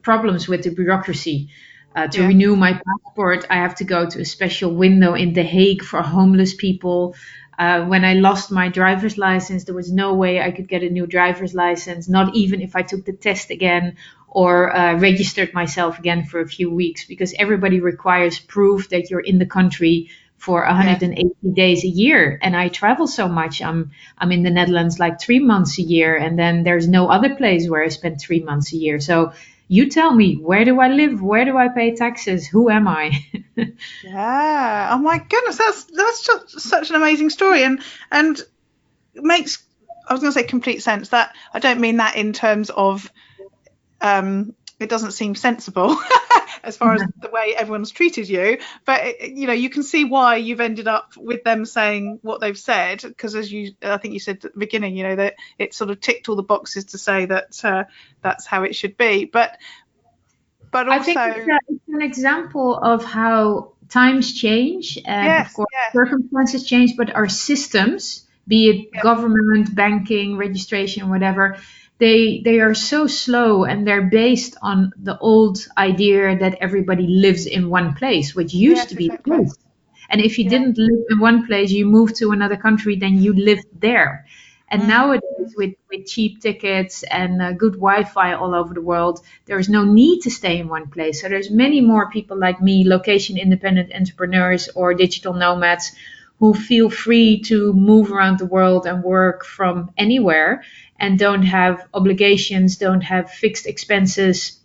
problems 0.00 0.48
with 0.48 0.62
the 0.62 0.70
bureaucracy. 0.70 1.50
Uh, 1.94 2.06
to 2.06 2.20
yeah. 2.22 2.28
renew 2.28 2.56
my 2.56 2.72
passport, 2.72 3.44
I 3.50 3.56
have 3.56 3.74
to 3.74 3.84
go 3.84 4.08
to 4.08 4.20
a 4.20 4.24
special 4.24 4.74
window 4.74 5.12
in 5.12 5.34
The 5.34 5.42
Hague 5.42 5.82
for 5.82 6.00
homeless 6.00 6.54
people. 6.54 7.14
Uh, 7.58 7.84
when 7.84 8.02
I 8.02 8.14
lost 8.14 8.50
my 8.50 8.70
driver's 8.70 9.18
license, 9.18 9.64
there 9.64 9.74
was 9.74 9.92
no 9.92 10.14
way 10.14 10.40
I 10.40 10.50
could 10.50 10.66
get 10.66 10.82
a 10.82 10.88
new 10.88 11.06
driver's 11.06 11.52
license, 11.52 12.08
not 12.08 12.34
even 12.34 12.62
if 12.62 12.74
I 12.74 12.80
took 12.80 13.04
the 13.04 13.12
test 13.12 13.50
again 13.50 13.96
or 14.30 14.74
uh, 14.74 14.96
registered 14.98 15.52
myself 15.52 15.98
again 15.98 16.24
for 16.24 16.40
a 16.40 16.48
few 16.48 16.70
weeks, 16.70 17.04
because 17.04 17.34
everybody 17.38 17.80
requires 17.80 18.38
proof 18.38 18.88
that 18.90 19.10
you're 19.10 19.20
in 19.20 19.38
the 19.38 19.46
country 19.46 20.10
for 20.40 20.64
180 20.64 21.34
yeah. 21.42 21.52
days 21.52 21.84
a 21.84 21.88
year. 21.88 22.38
And 22.40 22.56
I 22.56 22.68
travel 22.68 23.06
so 23.06 23.28
much. 23.28 23.60
I'm 23.60 23.90
I'm 24.16 24.32
in 24.32 24.42
the 24.42 24.50
Netherlands 24.50 24.98
like 24.98 25.20
three 25.20 25.40
months 25.40 25.78
a 25.78 25.82
year, 25.82 26.16
and 26.16 26.38
then 26.38 26.62
there's 26.64 26.88
no 26.88 27.08
other 27.08 27.34
place 27.34 27.68
where 27.68 27.84
I 27.84 27.88
spend 27.88 28.20
three 28.20 28.40
months 28.40 28.72
a 28.72 28.76
year. 28.76 29.00
So 29.00 29.32
you 29.68 29.88
tell 29.88 30.12
me 30.12 30.34
where 30.34 30.64
do 30.64 30.80
I 30.80 30.88
live? 30.88 31.22
Where 31.22 31.44
do 31.44 31.56
I 31.56 31.68
pay 31.68 31.94
taxes? 31.94 32.46
Who 32.46 32.70
am 32.70 32.88
I? 32.88 33.24
yeah. 34.02 34.88
Oh 34.92 34.98
my 34.98 35.18
goodness, 35.18 35.58
that's 35.58 35.84
that's 35.84 36.24
just 36.24 36.60
such 36.60 36.90
an 36.90 36.96
amazing 36.96 37.30
story, 37.30 37.62
and 37.62 37.80
and 38.10 38.40
makes 39.14 39.62
I 40.08 40.14
was 40.14 40.22
going 40.22 40.32
to 40.32 40.38
say 40.40 40.44
complete 40.44 40.82
sense. 40.82 41.10
That 41.10 41.36
I 41.52 41.58
don't 41.58 41.80
mean 41.80 41.98
that 41.98 42.16
in 42.16 42.32
terms 42.32 42.70
of 42.70 43.12
um, 44.00 44.54
it 44.80 44.88
doesn't 44.88 45.12
seem 45.12 45.34
sensible 45.34 45.96
as 46.64 46.76
far 46.76 46.94
as 46.94 47.02
the 47.20 47.28
way 47.28 47.54
everyone's 47.56 47.90
treated 47.90 48.28
you. 48.28 48.58
But 48.84 49.30
you 49.30 49.46
know 49.46 49.52
you 49.52 49.70
can 49.70 49.82
see 49.82 50.04
why 50.04 50.36
you've 50.36 50.60
ended 50.60 50.88
up 50.88 51.12
with 51.16 51.44
them 51.44 51.66
saying 51.66 52.18
what 52.22 52.40
they've 52.40 52.58
said 52.58 53.02
because 53.02 53.34
as 53.34 53.52
you 53.52 53.72
i 53.82 53.98
think 53.98 54.14
you 54.14 54.20
said 54.20 54.36
at 54.36 54.52
the 54.54 54.58
beginning 54.58 54.96
you 54.96 55.02
know 55.02 55.16
that 55.16 55.34
it 55.58 55.74
sort 55.74 55.90
of 55.90 56.00
ticked 56.00 56.28
all 56.28 56.36
the 56.36 56.42
boxes 56.42 56.86
to 56.86 56.98
say 56.98 57.26
that 57.26 57.62
uh, 57.64 57.84
that's 58.22 58.46
how 58.46 58.62
it 58.62 58.74
should 58.74 58.96
be. 58.96 59.26
But 59.26 59.58
but 60.70 60.88
also 60.88 61.00
I 61.00 61.04
think 61.04 61.18
it's, 61.18 61.48
a, 61.48 61.58
it's 61.68 61.88
an 61.88 62.02
example 62.02 62.76
of 62.76 63.04
how 63.04 63.72
times 63.88 64.32
change 64.32 64.98
and 65.04 65.26
yes, 65.26 65.48
of 65.48 65.54
course 65.54 65.68
yes. 65.72 65.92
circumstances 65.92 66.64
change 66.64 66.96
but 66.96 67.14
our 67.14 67.28
systems 67.28 68.24
be 68.46 68.68
it 68.68 69.02
government 69.02 69.74
banking 69.74 70.36
registration 70.36 71.10
whatever 71.10 71.58
they 72.00 72.40
they 72.44 72.60
are 72.60 72.74
so 72.74 73.06
slow 73.06 73.64
and 73.64 73.86
they're 73.86 74.08
based 74.10 74.56
on 74.62 74.92
the 74.96 75.18
old 75.18 75.68
idea 75.76 76.38
that 76.38 76.58
everybody 76.60 77.06
lives 77.06 77.46
in 77.46 77.68
one 77.68 77.94
place, 77.94 78.34
which 78.34 78.54
used 78.54 78.78
yes, 78.78 78.88
to 78.88 78.96
be 78.96 79.06
exactly. 79.06 79.36
the 79.36 79.44
case. 79.44 79.58
And 80.08 80.20
if 80.20 80.38
you 80.38 80.44
yeah. 80.44 80.50
didn't 80.50 80.78
live 80.78 81.04
in 81.10 81.20
one 81.20 81.46
place, 81.46 81.70
you 81.70 81.86
moved 81.86 82.16
to 82.16 82.32
another 82.32 82.56
country, 82.56 82.96
then 82.96 83.22
you 83.22 83.32
lived 83.32 83.66
there. 83.78 84.26
And 84.68 84.82
mm. 84.82 84.88
nowadays, 84.88 85.54
with, 85.56 85.74
with 85.90 86.06
cheap 86.06 86.40
tickets 86.40 87.02
and 87.02 87.42
uh, 87.42 87.52
good 87.52 87.74
Wi-Fi 87.74 88.32
all 88.34 88.54
over 88.54 88.72
the 88.72 88.80
world, 88.80 89.20
there 89.46 89.58
is 89.58 89.68
no 89.68 89.84
need 89.84 90.20
to 90.22 90.30
stay 90.30 90.58
in 90.58 90.68
one 90.68 90.88
place. 90.88 91.20
So 91.20 91.28
there's 91.28 91.50
many 91.50 91.80
more 91.80 92.10
people 92.10 92.38
like 92.38 92.60
me, 92.62 92.88
location 92.88 93.36
independent 93.36 93.92
entrepreneurs 93.94 94.68
or 94.74 94.94
digital 94.94 95.34
nomads, 95.34 95.92
who 96.40 96.54
feel 96.54 96.88
free 96.88 97.42
to 97.42 97.72
move 97.74 98.10
around 98.10 98.38
the 98.38 98.46
world 98.46 98.86
and 98.86 99.04
work 99.04 99.44
from 99.44 99.90
anywhere 99.98 100.62
and 101.00 101.18
don't 101.18 101.42
have 101.42 101.88
obligations, 101.94 102.76
don't 102.76 103.00
have 103.00 103.30
fixed 103.30 103.66
expenses, 103.66 104.60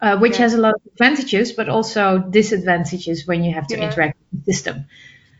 uh, 0.00 0.18
which 0.18 0.32
yeah. 0.32 0.38
has 0.38 0.54
a 0.54 0.58
lot 0.58 0.74
of 0.74 0.80
advantages, 0.92 1.52
but 1.52 1.68
also 1.68 2.18
disadvantages 2.18 3.26
when 3.26 3.44
you 3.44 3.54
have 3.54 3.66
to 3.68 3.76
yeah. 3.76 3.88
interact 3.88 4.18
with 4.32 4.44
the 4.44 4.52
system. 4.52 4.84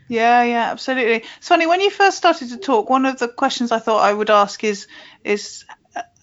Yeah, 0.09 0.43
yeah, 0.43 0.71
absolutely. 0.71 1.25
Sonny, 1.41 1.67
when 1.67 1.81
you 1.81 1.91
first 1.91 2.17
started 2.17 2.51
to 2.51 2.59
talk, 2.59 2.89
one 2.89 3.07
of 3.07 3.19
the 3.19 3.29
questions 3.29 3.73
I 3.73 3.79
thought 3.79 4.03
I 4.03 4.13
would 4.13 4.31
ask 4.31 4.63
is 4.63 4.87
is 5.25 5.65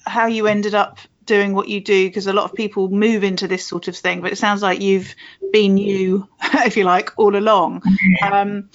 how 0.06 0.28
you 0.28 0.48
ended 0.48 0.74
up 0.74 1.00
doing 1.26 1.54
what 1.54 1.68
you 1.68 1.80
do 1.80 2.08
because 2.08 2.26
a 2.26 2.34
lot 2.34 2.46
of 2.46 2.56
people 2.56 2.90
move 2.90 3.24
into 3.24 3.48
this 3.48 3.64
sort 3.64 3.88
of 3.88 3.96
thing 3.96 4.20
but 4.20 4.32
it 4.32 4.36
sounds 4.36 4.64
like 4.64 4.82
you've 4.82 5.14
been 5.54 5.78
you 5.78 6.28
if 6.66 6.76
you 6.76 6.84
like 6.84 7.12
all 7.18 7.36
along 7.36 7.84
um, 8.24 8.68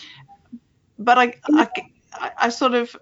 but 0.96 1.18
I, 1.18 1.34
I, 1.52 1.68
I 2.38 2.48
sort 2.50 2.74
of 2.74 2.94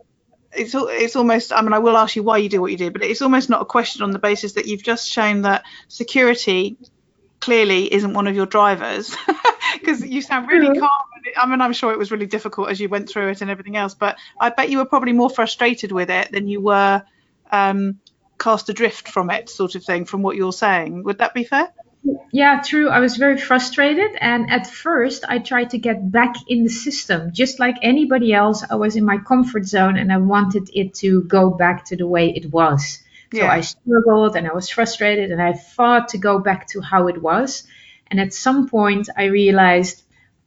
it's 0.55 0.75
it's 0.75 1.17
almost. 1.17 1.53
I 1.53 1.63
mean, 1.63 1.73
I 1.73 1.79
will 1.79 1.97
ask 1.97 2.17
you 2.17 2.23
why 2.23 2.39
you 2.39 2.49
do 2.49 2.61
what 2.61 2.71
you 2.71 2.77
do, 2.77 2.91
but 2.91 3.03
it's 3.03 3.23
almost 3.23 3.49
not 3.49 3.63
a 3.63 3.65
question 3.65 4.03
on 4.03 4.11
the 4.11 4.19
basis 4.19 4.53
that 4.55 4.67
you've 4.67 4.83
just 4.83 5.09
shown 5.09 5.43
that 5.43 5.65
security 5.89 6.77
clearly 7.41 7.93
isn't 7.93 8.15
one 8.15 8.29
of 8.29 8.37
your 8.37 8.47
drivers 8.47 9.17
because 9.75 10.05
you 10.05 10.23
sound 10.23 10.49
really 10.49 10.79
calm. 10.79 10.91
I 11.37 11.47
mean, 11.47 11.61
I'm 11.61 11.73
sure 11.73 11.93
it 11.93 11.99
was 11.99 12.11
really 12.11 12.27
difficult 12.27 12.71
as 12.71 12.81
you 12.81 12.89
went 12.89 13.09
through 13.09 13.31
it 13.31 13.41
and 13.41 13.51
everything 13.51 13.77
else, 13.77 13.95
but 13.95 14.17
I 14.41 14.51
bet 14.51 14.71
you 14.71 14.79
were 14.79 14.85
probably 14.85 15.13
more 15.13 15.31
frustrated 15.31 15.93
with 15.93 16.11
it 16.11 16.31
than 16.33 16.49
you 16.49 16.61
were 16.61 17.03
um, 17.51 18.01
cast 18.39 18.69
adrift 18.69 19.09
from 19.09 19.31
it, 19.31 19.49
sort 19.49 19.75
of 19.75 19.85
thing, 19.85 20.05
from 20.05 20.23
what 20.23 20.37
you're 20.37 20.53
saying. 20.53 21.05
Would 21.05 21.19
that 21.19 21.35
be 21.35 21.45
fair? 21.45 21.73
Yeah, 22.33 22.63
true. 22.65 22.89
I 22.89 23.01
was 23.01 23.17
very 23.17 23.39
frustrated. 23.39 24.13
And 24.21 24.51
at 24.51 24.67
first, 24.67 25.25
I 25.29 25.39
tried 25.39 25.71
to 25.71 25.79
get 25.79 26.11
back 26.11 26.35
in 26.49 26.65
the 26.65 26.71
system. 26.71 27.33
Just 27.33 27.61
like 27.61 27.77
anybody 27.83 28.33
else, 28.33 28.65
I 28.69 28.75
was 28.75 28.97
in 28.97 29.05
my 29.05 29.19
comfort 29.19 29.67
zone 29.67 29.97
and 29.97 30.13
I 30.13 30.17
wanted 30.17 30.71
it 30.75 30.95
to 30.95 31.23
go 31.23 31.51
back 31.51 31.85
to 31.87 31.97
the 31.97 32.07
way 32.07 32.31
it 32.31 32.51
was. 32.51 32.99
Yeah. 33.33 33.43
So 33.43 33.47
I 33.49 33.61
struggled 33.61 34.37
and 34.37 34.47
I 34.47 34.53
was 34.53 34.69
frustrated 34.69 35.31
and 35.31 35.41
I 35.41 35.53
fought 35.53 36.09
to 36.09 36.19
go 36.19 36.39
back 36.39 36.67
to 36.69 36.81
how 36.81 37.07
it 37.07 37.23
was. 37.23 37.65
And 38.11 38.21
at 38.21 38.35
some 38.35 38.69
point, 38.69 39.09
I 39.17 39.25
realized 39.25 40.02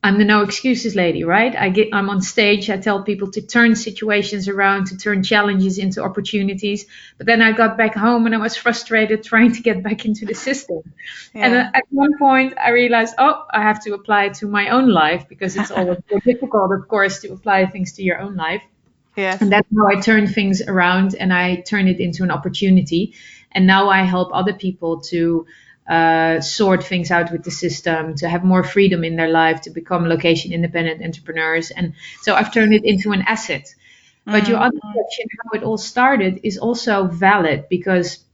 I'm 0.06 0.20
the 0.20 0.24
no 0.24 0.44
excuses 0.44 0.96
lady, 0.96 1.24
right? 1.24 1.56
I 1.56 1.70
get 1.70 1.88
I'm 1.92 2.12
on 2.12 2.22
stage, 2.22 2.70
I 2.70 2.78
tell 2.78 3.02
people 3.02 3.32
to 3.32 3.42
turn 3.42 3.76
situations 3.76 4.48
around, 4.48 4.86
to 4.88 4.98
turn 4.98 5.24
challenges 5.24 5.80
into 5.80 6.04
opportunities. 6.04 6.86
But 7.18 7.26
then 7.26 7.42
I 7.42 7.54
got 7.54 7.76
back 7.76 7.96
home 7.96 8.28
and 8.28 8.36
I 8.36 8.38
was 8.38 8.56
frustrated 8.56 9.24
trying 9.24 9.54
to 9.54 9.64
get 9.64 9.82
back 9.82 10.06
into 10.06 10.28
the 10.28 10.36
system. 10.36 10.82
Yeah. 11.34 11.46
And 11.46 11.56
at 11.76 11.86
one 11.90 12.20
point 12.20 12.54
I 12.56 12.70
realized, 12.70 13.16
oh, 13.18 13.46
I 13.52 13.64
have 13.64 13.84
to 13.86 13.96
apply 13.96 14.26
it 14.26 14.36
to 14.36 14.48
my 14.48 14.70
own 14.70 14.90
life 14.90 15.28
because 15.28 15.56
it's 15.56 15.72
always 15.78 15.98
difficult, 16.24 16.72
of 16.72 16.88
course, 16.88 17.22
to 17.22 17.34
apply 17.34 17.66
things 17.66 17.94
to 17.94 18.04
your 18.04 18.20
own 18.20 18.36
life. 18.36 18.62
Yeah. 19.16 19.36
And 19.42 19.52
that's 19.52 19.68
how 19.76 19.88
I 19.88 20.02
turned 20.02 20.36
things 20.36 20.62
around 20.62 21.16
and 21.16 21.34
I 21.34 21.62
turned 21.62 21.90
it 21.90 22.00
into 22.00 22.22
an 22.22 22.30
opportunity. 22.30 23.16
And 23.52 23.66
now 23.66 23.90
I 23.90 24.04
help 24.04 24.30
other 24.34 24.54
people 24.54 25.02
to 25.10 25.48
uh, 25.88 26.42
sort 26.42 26.84
things 26.84 27.12
out 27.12 27.32
with 27.32 27.44
the 27.44 27.52
system, 27.52 28.16
to 28.16 28.28
have 28.28 28.44
more 28.44 28.64
freedom 28.64 29.04
in 29.04 29.16
their 29.16 29.30
life, 29.30 29.62
to 29.62 29.70
become 29.70 30.08
location 30.08 30.52
independent 30.52 31.04
entrepreneurs. 31.04 31.72
And 31.72 31.94
so 32.22 32.34
I've 32.34 32.52
turned 32.52 32.74
it 32.74 32.84
into 32.84 33.12
an 33.12 33.22
asset. 33.22 33.74
But 34.26 34.44
mm-hmm. 34.44 34.52
your 34.52 34.60
other 34.62 34.80
question, 34.80 35.28
how 35.44 35.60
it 35.60 35.64
all 35.64 35.78
started, 35.78 36.40
is 36.44 36.58
also 36.58 37.06
valid 37.06 37.66
because 37.70 38.26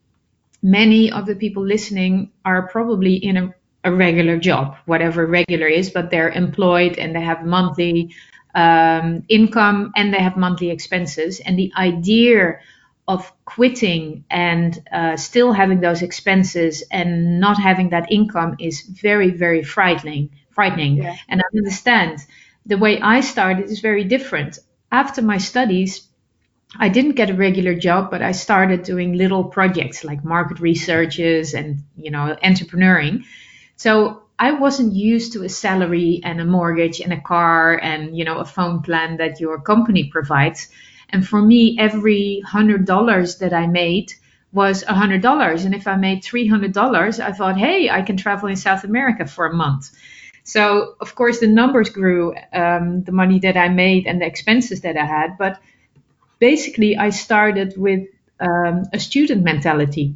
many 0.63 1.11
of 1.11 1.25
the 1.25 1.35
people 1.35 1.65
listening 1.65 2.31
are 2.45 2.67
probably 2.67 3.15
in 3.15 3.35
a, 3.35 3.53
a 3.83 3.91
regular 3.91 4.37
job, 4.37 4.77
whatever 4.85 5.25
regular 5.25 5.67
is, 5.67 5.89
but 5.89 6.09
they're 6.09 6.29
employed 6.29 6.97
and 6.97 7.15
they 7.15 7.21
have 7.21 7.45
monthly 7.45 8.15
um, 8.55 9.23
income 9.27 9.91
and 9.95 10.13
they 10.13 10.19
have 10.19 10.37
monthly 10.37 10.69
expenses. 10.69 11.41
And 11.41 11.57
the 11.57 11.71
idea 11.75 12.59
of 13.13 13.31
quitting 13.45 14.23
and 14.29 14.69
uh, 14.91 15.15
still 15.17 15.51
having 15.51 15.79
those 15.81 16.01
expenses 16.01 16.83
and 16.91 17.39
not 17.39 17.57
having 17.59 17.89
that 17.89 18.11
income 18.11 18.55
is 18.59 18.81
very 18.81 19.31
very 19.31 19.63
frightening 19.63 20.29
frightening. 20.51 20.97
Yeah. 20.97 21.15
and 21.29 21.41
i 21.41 21.57
understand. 21.57 22.19
The 22.65 22.77
way 22.77 22.99
i 23.01 23.21
started 23.21 23.65
is 23.69 23.79
very 23.79 24.03
different. 24.03 24.59
After 24.91 25.21
my 25.21 25.37
studies 25.37 26.07
i 26.85 26.87
didn't 26.87 27.19
get 27.19 27.29
a 27.29 27.33
regular 27.47 27.75
job 27.87 28.09
but 28.11 28.21
i 28.21 28.31
started 28.31 28.83
doing 28.83 29.09
little 29.23 29.43
projects 29.43 30.05
like 30.09 30.23
market 30.23 30.57
researches 30.61 31.53
and 31.53 31.83
you 32.05 32.11
know 32.11 32.25
entrepreneuring. 32.49 33.15
So 33.75 33.93
i 34.47 34.49
wasn't 34.65 34.93
used 34.93 35.33
to 35.33 35.43
a 35.43 35.49
salary 35.49 36.21
and 36.23 36.39
a 36.39 36.45
mortgage 36.57 36.97
and 37.03 37.13
a 37.13 37.21
car 37.33 37.77
and 37.89 38.17
you 38.17 38.23
know 38.27 38.37
a 38.39 38.51
phone 38.55 38.81
plan 38.87 39.17
that 39.17 39.39
your 39.43 39.57
company 39.71 40.03
provides 40.15 40.69
and 41.13 41.27
for 41.27 41.41
me, 41.41 41.77
every 41.79 42.41
hundred 42.45 42.85
dollars 42.85 43.37
that 43.37 43.53
I 43.53 43.67
made 43.67 44.13
was 44.53 44.83
a 44.83 44.93
hundred 44.93 45.21
dollars. 45.21 45.65
And 45.65 45.73
if 45.73 45.87
I 45.87 45.95
made 45.95 46.23
three 46.23 46.47
hundred 46.47 46.73
dollars, 46.73 47.19
I 47.19 47.31
thought, 47.31 47.57
hey, 47.57 47.89
I 47.89 48.01
can 48.01 48.17
travel 48.17 48.49
in 48.49 48.55
South 48.55 48.83
America 48.83 49.25
for 49.25 49.45
a 49.45 49.53
month. 49.53 49.91
So 50.43 50.95
of 50.99 51.15
course 51.15 51.39
the 51.39 51.47
numbers 51.47 51.89
grew, 51.89 52.35
um, 52.53 53.03
the 53.03 53.11
money 53.11 53.39
that 53.39 53.57
I 53.57 53.69
made 53.69 54.07
and 54.07 54.21
the 54.21 54.25
expenses 54.25 54.81
that 54.81 54.97
I 54.97 55.05
had. 55.05 55.37
But 55.37 55.59
basically, 56.39 56.97
I 56.97 57.11
started 57.11 57.77
with 57.77 58.07
um, 58.39 58.83
a 58.91 58.99
student 58.99 59.43
mentality. 59.43 60.15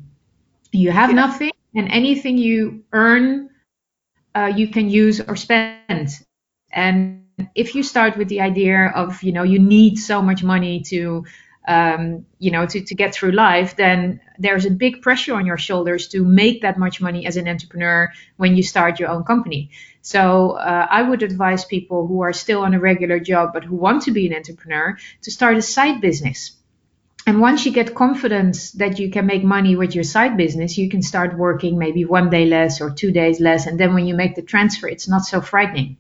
You 0.71 0.91
have 0.91 1.11
yeah. 1.11 1.15
nothing, 1.15 1.51
and 1.75 1.89
anything 1.91 2.37
you 2.37 2.83
earn, 2.91 3.49
uh, 4.33 4.51
you 4.55 4.67
can 4.67 4.89
use 4.89 5.21
or 5.21 5.35
spend. 5.35 6.09
And 6.71 7.24
if 7.53 7.75
you 7.75 7.83
start 7.83 8.17
with 8.17 8.27
the 8.29 8.41
idea 8.41 8.91
of 8.95 9.21
you 9.23 9.31
know 9.31 9.43
you 9.43 9.59
need 9.59 9.97
so 9.97 10.21
much 10.21 10.43
money 10.43 10.81
to 10.81 11.25
um, 11.67 12.25
you 12.39 12.51
know 12.51 12.65
to, 12.65 12.81
to 12.81 12.95
get 12.95 13.13
through 13.13 13.31
life 13.31 13.75
then 13.75 14.21
there's 14.37 14.65
a 14.65 14.71
big 14.71 15.01
pressure 15.01 15.35
on 15.35 15.45
your 15.45 15.57
shoulders 15.57 16.07
to 16.09 16.23
make 16.23 16.61
that 16.61 16.77
much 16.77 17.01
money 17.01 17.25
as 17.25 17.37
an 17.37 17.47
entrepreneur 17.47 18.11
when 18.37 18.55
you 18.55 18.63
start 18.63 18.99
your 18.99 19.09
own 19.09 19.23
company 19.23 19.69
so 20.01 20.51
uh, 20.51 20.87
i 20.89 21.01
would 21.01 21.23
advise 21.23 21.65
people 21.65 22.07
who 22.07 22.21
are 22.21 22.33
still 22.33 22.61
on 22.61 22.73
a 22.73 22.79
regular 22.79 23.19
job 23.19 23.51
but 23.53 23.63
who 23.63 23.75
want 23.75 24.03
to 24.03 24.11
be 24.11 24.27
an 24.27 24.35
entrepreneur 24.35 24.97
to 25.21 25.31
start 25.31 25.57
a 25.57 25.61
side 25.61 25.99
business 26.01 26.51
and 27.27 27.41
once 27.41 27.65
you 27.65 27.71
get 27.71 27.95
confidence 27.95 28.71
that 28.73 28.99
you 28.99 29.09
can 29.09 29.25
make 29.25 29.43
money 29.43 29.75
with 29.75 29.95
your 29.95 30.03
side 30.03 30.37
business, 30.37 30.77
you 30.77 30.89
can 30.89 31.01
start 31.01 31.35
working 31.35 31.75
maybe 31.75 32.05
one 32.05 32.29
day 32.29 32.45
less 32.45 32.81
or 32.81 32.91
two 32.91 33.11
days 33.11 33.39
less. 33.39 33.65
And 33.65 33.79
then 33.79 33.95
when 33.95 34.05
you 34.05 34.13
make 34.13 34.35
the 34.35 34.43
transfer, 34.43 34.87
it's 34.87 35.09
not 35.09 35.23
so 35.23 35.41
frightening. 35.41 35.97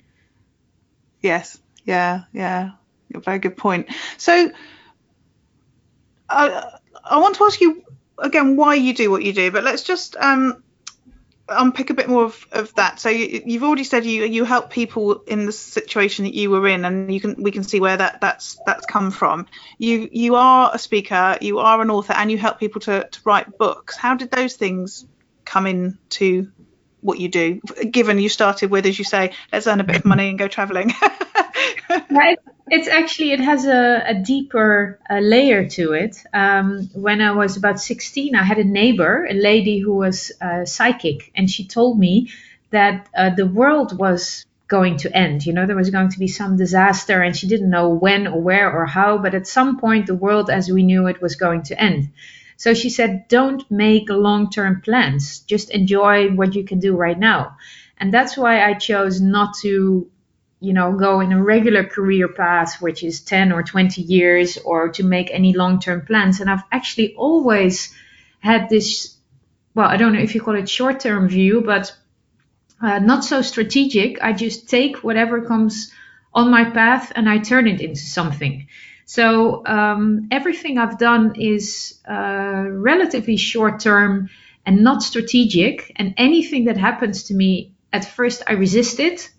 Yes. 1.25 1.57
Yeah. 1.85 2.25
Yeah. 2.33 2.71
Very 3.09 3.39
good 3.39 3.57
point. 3.57 3.87
So, 4.17 4.51
uh, 6.29 6.69
I 7.03 7.19
want 7.19 7.35
to 7.37 7.45
ask 7.45 7.59
you 7.59 7.83
again 8.19 8.55
why 8.57 8.75
you 8.75 8.93
do 8.93 9.09
what 9.09 9.23
you 9.23 9.33
do, 9.33 9.49
but 9.49 9.63
let's 9.63 9.81
just 9.81 10.15
um, 10.17 10.63
unpick 11.49 11.89
a 11.89 11.95
bit 11.95 12.07
more 12.07 12.25
of, 12.25 12.45
of 12.51 12.75
that. 12.75 12.99
So 12.99 13.09
you, 13.09 13.41
have 13.53 13.63
already 13.63 13.85
said 13.85 14.05
you 14.05 14.25
you 14.25 14.45
help 14.45 14.69
people 14.69 15.23
in 15.25 15.47
the 15.47 15.51
situation 15.51 16.25
that 16.25 16.35
you 16.35 16.51
were 16.51 16.67
in, 16.67 16.85
and 16.85 17.11
you 17.11 17.19
can 17.19 17.41
we 17.41 17.49
can 17.49 17.63
see 17.63 17.79
where 17.79 17.97
that 17.97 18.21
that's 18.21 18.59
that's 18.67 18.85
come 18.85 19.09
from. 19.09 19.47
You 19.79 20.07
you 20.11 20.35
are 20.35 20.69
a 20.73 20.77
speaker, 20.77 21.39
you 21.41 21.57
are 21.57 21.81
an 21.81 21.89
author, 21.89 22.13
and 22.13 22.29
you 22.29 22.37
help 22.37 22.59
people 22.59 22.81
to, 22.81 23.07
to 23.09 23.19
write 23.25 23.57
books. 23.57 23.97
How 23.97 24.13
did 24.13 24.29
those 24.29 24.55
things 24.55 25.07
come 25.43 25.65
into 25.65 26.51
what 27.05 27.19
you 27.19 27.29
do, 27.29 27.61
given 27.91 28.19
you 28.19 28.29
started 28.29 28.71
with, 28.71 28.85
as 28.85 28.97
you 28.97 29.05
say, 29.05 29.31
let's 29.53 29.67
earn 29.67 29.79
a 29.79 29.83
bit 29.83 29.97
of 29.97 30.05
money 30.05 30.29
and 30.29 30.39
go 30.39 30.47
traveling? 30.47 30.91
right. 32.09 32.39
It's 32.67 32.87
actually, 32.87 33.31
it 33.31 33.39
has 33.39 33.65
a, 33.65 34.03
a 34.07 34.13
deeper 34.15 34.99
uh, 35.09 35.19
layer 35.19 35.69
to 35.69 35.93
it. 35.93 36.17
Um, 36.33 36.89
when 36.93 37.21
I 37.21 37.31
was 37.31 37.57
about 37.57 37.79
16, 37.79 38.35
I 38.35 38.43
had 38.43 38.57
a 38.57 38.63
neighbor, 38.63 39.27
a 39.29 39.35
lady 39.35 39.77
who 39.77 39.93
was 39.93 40.31
uh, 40.41 40.65
psychic, 40.65 41.31
and 41.35 41.49
she 41.49 41.67
told 41.67 41.99
me 41.99 42.31
that 42.71 43.07
uh, 43.15 43.29
the 43.29 43.45
world 43.45 43.97
was 43.97 44.45
going 44.67 44.97
to 44.97 45.15
end. 45.15 45.45
You 45.45 45.53
know, 45.53 45.67
there 45.67 45.75
was 45.75 45.91
going 45.91 46.09
to 46.09 46.19
be 46.19 46.27
some 46.27 46.57
disaster, 46.57 47.21
and 47.21 47.37
she 47.37 47.47
didn't 47.47 47.69
know 47.69 47.89
when 47.89 48.25
or 48.25 48.41
where 48.41 48.71
or 48.71 48.87
how, 48.87 49.19
but 49.19 49.35
at 49.35 49.45
some 49.45 49.79
point, 49.79 50.07
the 50.07 50.15
world 50.15 50.49
as 50.49 50.69
we 50.69 50.81
knew 50.81 51.05
it 51.05 51.21
was 51.21 51.35
going 51.35 51.61
to 51.63 51.79
end. 51.79 52.09
So 52.57 52.73
she 52.73 52.89
said, 52.89 53.27
don't 53.27 53.69
make 53.69 54.09
long 54.09 54.49
term 54.49 54.81
plans, 54.81 55.39
just 55.39 55.69
enjoy 55.71 56.29
what 56.29 56.55
you 56.55 56.63
can 56.63 56.79
do 56.79 56.95
right 56.95 57.17
now. 57.17 57.57
And 57.97 58.13
that's 58.13 58.37
why 58.37 58.63
I 58.63 58.73
chose 58.73 59.21
not 59.21 59.55
to, 59.61 60.09
you 60.59 60.73
know, 60.73 60.93
go 60.93 61.19
in 61.19 61.31
a 61.31 61.43
regular 61.43 61.83
career 61.83 62.27
path, 62.27 62.81
which 62.81 63.03
is 63.03 63.21
10 63.21 63.51
or 63.51 63.63
20 63.63 64.01
years, 64.01 64.57
or 64.57 64.89
to 64.89 65.03
make 65.03 65.29
any 65.31 65.53
long 65.53 65.79
term 65.79 66.05
plans. 66.05 66.39
And 66.39 66.49
I've 66.49 66.63
actually 66.71 67.15
always 67.15 67.93
had 68.39 68.69
this, 68.69 69.15
well, 69.73 69.87
I 69.87 69.97
don't 69.97 70.13
know 70.13 70.21
if 70.21 70.35
you 70.35 70.41
call 70.41 70.55
it 70.55 70.69
short 70.69 70.99
term 70.99 71.27
view, 71.27 71.61
but 71.61 71.95
uh, 72.81 72.99
not 72.99 73.23
so 73.23 73.41
strategic. 73.41 74.21
I 74.21 74.33
just 74.33 74.69
take 74.69 75.03
whatever 75.03 75.41
comes 75.41 75.91
on 76.33 76.51
my 76.51 76.69
path 76.69 77.11
and 77.15 77.29
I 77.29 77.37
turn 77.39 77.67
it 77.67 77.81
into 77.81 78.01
something. 78.01 78.67
So 79.05 79.63
um, 79.65 80.27
everything 80.31 80.79
I've 80.79 80.97
done 80.97 81.35
is 81.39 81.99
uh, 82.09 82.65
relatively 82.69 83.37
short 83.37 83.79
term 83.79 84.29
and 84.65 84.83
not 84.83 85.03
strategic. 85.03 85.91
And 85.95 86.15
anything 86.17 86.65
that 86.65 86.77
happens 86.77 87.23
to 87.25 87.35
me, 87.35 87.71
at 87.93 88.03
first 88.03 88.41
I 88.47 88.53
resist 88.53 88.99
it. 88.99 89.29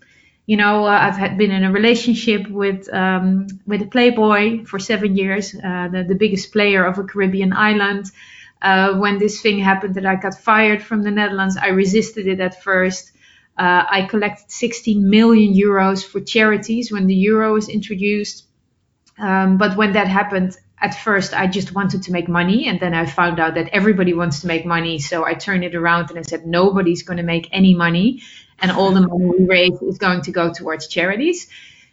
You 0.45 0.55
know, 0.55 0.85
uh, 0.85 0.97
I've 1.01 1.17
had 1.17 1.37
been 1.37 1.51
in 1.51 1.65
a 1.65 1.71
relationship 1.73 2.47
with 2.49 2.91
um, 2.93 3.47
with 3.67 3.81
a 3.81 3.85
playboy 3.85 4.63
for 4.63 4.79
seven 4.79 5.17
years, 5.17 5.53
uh, 5.53 5.89
the, 5.91 6.05
the 6.07 6.15
biggest 6.15 6.53
player 6.53 6.85
of 6.85 6.97
a 6.97 7.03
Caribbean 7.03 7.51
island. 7.51 8.09
Uh, 8.61 8.95
when 8.95 9.19
this 9.19 9.41
thing 9.41 9.59
happened 9.59 9.95
that 9.95 10.05
I 10.05 10.15
got 10.15 10.35
fired 10.35 10.81
from 10.81 11.03
the 11.03 11.11
Netherlands, 11.11 11.57
I 11.57 11.67
resisted 11.67 12.27
it 12.27 12.39
at 12.39 12.63
first. 12.63 13.11
Uh, 13.57 13.83
I 13.89 14.07
collected 14.09 14.49
16 14.49 15.09
million 15.09 15.53
euros 15.53 16.05
for 16.05 16.21
charities 16.21 16.91
when 16.91 17.07
the 17.07 17.15
euro 17.15 17.53
was 17.53 17.67
introduced. 17.67 18.46
Um, 19.19 19.57
but 19.57 19.75
when 19.75 19.93
that 19.93 20.07
happened, 20.07 20.57
at 20.79 20.93
first 20.93 21.33
I 21.33 21.47
just 21.47 21.73
wanted 21.73 22.03
to 22.03 22.11
make 22.11 22.27
money, 22.27 22.67
and 22.67 22.79
then 22.79 22.93
I 22.93 23.05
found 23.05 23.39
out 23.39 23.55
that 23.55 23.69
everybody 23.69 24.13
wants 24.13 24.41
to 24.41 24.47
make 24.47 24.65
money. 24.65 24.99
So 24.99 25.25
I 25.25 25.33
turned 25.33 25.63
it 25.63 25.75
around 25.75 26.09
and 26.09 26.19
I 26.19 26.21
said 26.21 26.45
nobody's 26.45 27.03
going 27.03 27.17
to 27.17 27.23
make 27.23 27.49
any 27.51 27.73
money, 27.73 28.21
and 28.59 28.71
all 28.71 28.91
the 28.91 29.01
money 29.01 29.25
we 29.25 29.45
raise 29.45 29.81
is 29.81 29.97
going 29.97 30.21
to 30.23 30.31
go 30.31 30.53
towards 30.53 30.87
charities. 30.87 31.47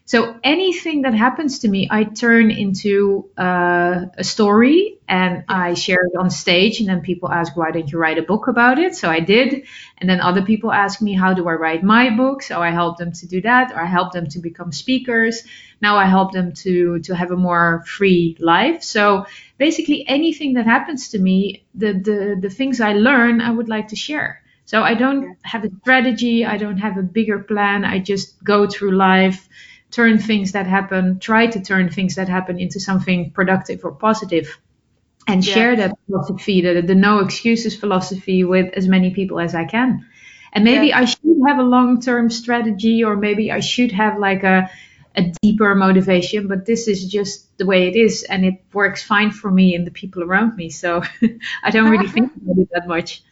So 0.07 0.39
anything 0.45 1.03
that 1.03 1.15
happens 1.15 1.61
to 1.61 1.69
me, 1.69 1.89
I 1.91 2.05
turn 2.05 2.51
into 2.51 3.31
uh, 3.39 4.05
a 4.19 4.23
story 4.23 4.99
and 5.09 5.45
I 5.49 5.73
share 5.73 6.05
it 6.05 6.19
on 6.19 6.29
stage. 6.29 6.81
And 6.81 6.89
then 6.91 7.01
people 7.01 7.33
ask, 7.33 7.57
why 7.57 7.71
didn't 7.71 7.91
you 7.91 7.99
write 7.99 8.19
a 8.19 8.23
book 8.23 8.47
about 8.47 8.79
it? 8.79 8.95
So 8.95 9.09
I 9.09 9.21
did. 9.21 9.65
And 9.97 10.09
then 10.09 10.21
other 10.21 10.43
people 10.43 10.71
ask 10.71 11.01
me, 11.01 11.15
how 11.15 11.33
do 11.33 11.49
I 11.49 11.55
write 11.55 11.83
my 11.83 12.11
book? 12.11 12.43
So 12.43 12.61
I 12.61 12.71
help 12.71 12.99
them 12.99 13.13
to 13.13 13.27
do 13.27 13.41
that, 13.43 13.73
or 13.73 13.81
I 13.81 13.87
help 13.87 14.13
them 14.13 14.27
to 14.29 14.41
become 14.41 14.73
speakers. 14.73 15.43
Now 15.81 15.97
I 15.97 16.05
help 16.05 16.33
them 16.33 16.53
to 16.65 16.99
to 17.01 17.15
have 17.15 17.31
a 17.31 17.37
more 17.37 17.83
free 17.87 18.37
life. 18.39 18.83
So 18.83 19.25
basically, 19.57 20.07
anything 20.07 20.55
that 20.55 20.67
happens 20.67 21.09
to 21.11 21.19
me, 21.19 21.65
the 21.75 21.93
the 21.95 22.37
the 22.41 22.51
things 22.51 22.81
I 22.81 22.93
learn, 22.93 23.41
I 23.41 23.51
would 23.51 23.69
like 23.71 23.89
to 23.89 23.97
share. 23.97 24.43
So 24.67 24.83
I 24.83 24.95
don't 24.95 25.37
have 25.43 25.65
a 25.65 25.71
strategy. 25.81 26.45
I 26.45 26.57
don't 26.59 26.79
have 26.79 26.97
a 26.99 27.03
bigger 27.03 27.39
plan. 27.39 27.85
I 27.85 27.99
just 27.99 28.43
go 28.45 28.67
through 28.67 28.93
life 28.93 29.49
turn 29.95 30.19
things 30.19 30.53
that 30.53 30.67
happen, 30.67 31.21
try 31.21 31.47
to 31.47 31.61
turn 31.61 31.89
things 31.89 32.17
that 32.17 32.29
happen 32.29 32.59
into 32.59 32.81
something 32.81 33.31
productive 33.31 33.85
or 33.85 33.93
positive, 33.93 34.59
and 35.29 35.47
yeah. 35.47 35.55
share 35.55 35.77
that 35.77 35.97
philosophy, 36.07 36.61
the, 36.61 36.83
the 36.83 36.95
no 36.95 37.21
excuses 37.21 37.77
philosophy, 37.77 38.43
with 38.43 38.75
as 38.75 38.89
many 38.89 39.11
people 39.11 39.39
as 39.39 39.55
I 39.55 39.65
can. 39.65 40.05
And 40.53 40.65
maybe 40.65 40.89
yeah. 40.89 40.99
I 40.99 41.05
should 41.05 41.39
have 41.47 41.59
a 41.59 41.63
long 41.63 42.01
term 42.01 42.29
strategy, 42.29 43.05
or 43.05 43.17
maybe 43.17 43.53
I 43.53 43.61
should 43.61 43.93
have 43.93 44.19
like 44.19 44.43
a, 44.43 44.69
a 45.15 45.33
deeper 45.43 45.75
motivation, 45.77 46.49
but 46.49 46.67
this 46.67 46.89
is 46.89 47.07
just 47.07 47.57
the 47.57 47.67
way 47.67 47.87
it 47.87 47.97
is, 47.97 48.25
and 48.25 48.45
it 48.45 48.65
works 48.73 49.03
fine 49.03 49.31
for 49.31 49.51
me 49.51 49.77
and 49.77 49.87
the 49.87 49.93
people 49.93 50.25
around 50.25 50.57
me. 50.57 50.71
So 50.71 51.03
I 51.63 51.71
don't 51.71 51.89
really 51.89 52.09
think 52.09 52.33
about 52.43 52.59
it 52.59 52.69
that 52.73 52.89
much. 52.89 53.23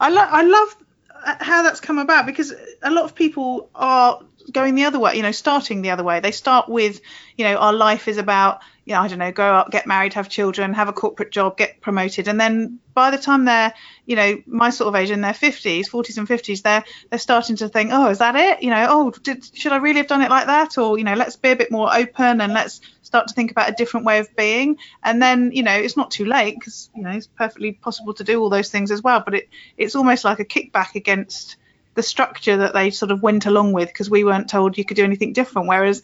I, 0.00 0.10
lo- 0.10 0.30
I 0.30 0.42
love 0.42 0.76
uh, 1.24 1.36
how 1.40 1.62
that's 1.62 1.80
come 1.80 1.98
about 1.98 2.26
because 2.26 2.52
a 2.82 2.90
lot 2.90 3.04
of 3.04 3.14
people 3.14 3.70
are 3.74 4.20
going 4.52 4.74
the 4.74 4.84
other 4.84 4.98
way, 4.98 5.16
you 5.16 5.22
know, 5.22 5.32
starting 5.32 5.82
the 5.82 5.90
other 5.90 6.04
way. 6.04 6.20
They 6.20 6.30
start 6.30 6.68
with, 6.68 7.00
you 7.36 7.44
know, 7.44 7.56
our 7.56 7.72
life 7.72 8.08
is 8.08 8.18
about, 8.18 8.60
you 8.84 8.94
know, 8.94 9.00
I 9.00 9.08
don't 9.08 9.18
know, 9.18 9.32
grow 9.32 9.54
up, 9.54 9.70
get 9.70 9.86
married, 9.86 10.14
have 10.14 10.28
children, 10.28 10.74
have 10.74 10.88
a 10.88 10.92
corporate 10.92 11.30
job, 11.30 11.56
get 11.56 11.80
promoted, 11.80 12.28
and 12.28 12.38
then 12.38 12.78
by 12.92 13.10
the 13.10 13.18
time 13.18 13.44
they're, 13.44 13.72
you 14.06 14.16
know, 14.16 14.42
my 14.46 14.70
sort 14.70 14.88
of 14.88 14.94
age 14.94 15.10
in 15.10 15.22
their 15.22 15.32
50s, 15.32 15.88
40s 15.88 16.18
and 16.18 16.28
50s, 16.28 16.62
they're 16.62 16.84
they're 17.10 17.18
starting 17.18 17.56
to 17.56 17.68
think, 17.68 17.90
oh, 17.92 18.10
is 18.10 18.18
that 18.18 18.36
it? 18.36 18.62
You 18.62 18.70
know, 18.70 18.86
oh, 18.88 19.10
did, 19.10 19.44
should 19.56 19.72
I 19.72 19.76
really 19.76 19.98
have 19.98 20.06
done 20.06 20.22
it 20.22 20.30
like 20.30 20.46
that? 20.46 20.76
Or 20.78 20.98
you 20.98 21.04
know, 21.04 21.14
let's 21.14 21.36
be 21.36 21.50
a 21.50 21.56
bit 21.56 21.70
more 21.70 21.94
open 21.94 22.40
and 22.40 22.52
let's 22.52 22.80
start 23.02 23.28
to 23.28 23.34
think 23.34 23.50
about 23.50 23.70
a 23.70 23.72
different 23.72 24.06
way 24.06 24.18
of 24.18 24.34
being. 24.36 24.76
And 25.02 25.22
then, 25.22 25.52
you 25.52 25.62
know, 25.62 25.74
it's 25.74 25.96
not 25.96 26.10
too 26.10 26.24
late 26.24 26.56
because 26.58 26.90
you 26.94 27.02
know 27.02 27.10
it's 27.10 27.26
perfectly 27.26 27.72
possible 27.72 28.14
to 28.14 28.24
do 28.24 28.40
all 28.40 28.50
those 28.50 28.70
things 28.70 28.90
as 28.90 29.02
well. 29.02 29.22
But 29.24 29.34
it 29.34 29.48
it's 29.76 29.94
almost 29.94 30.24
like 30.24 30.40
a 30.40 30.44
kickback 30.44 30.94
against 30.94 31.56
the 31.94 32.02
structure 32.02 32.56
that 32.58 32.74
they 32.74 32.90
sort 32.90 33.10
of 33.10 33.22
went 33.22 33.46
along 33.46 33.72
with 33.72 33.88
because 33.88 34.10
we 34.10 34.24
weren't 34.24 34.50
told 34.50 34.76
you 34.76 34.84
could 34.84 34.96
do 34.96 35.04
anything 35.04 35.32
different. 35.32 35.68
Whereas 35.68 36.02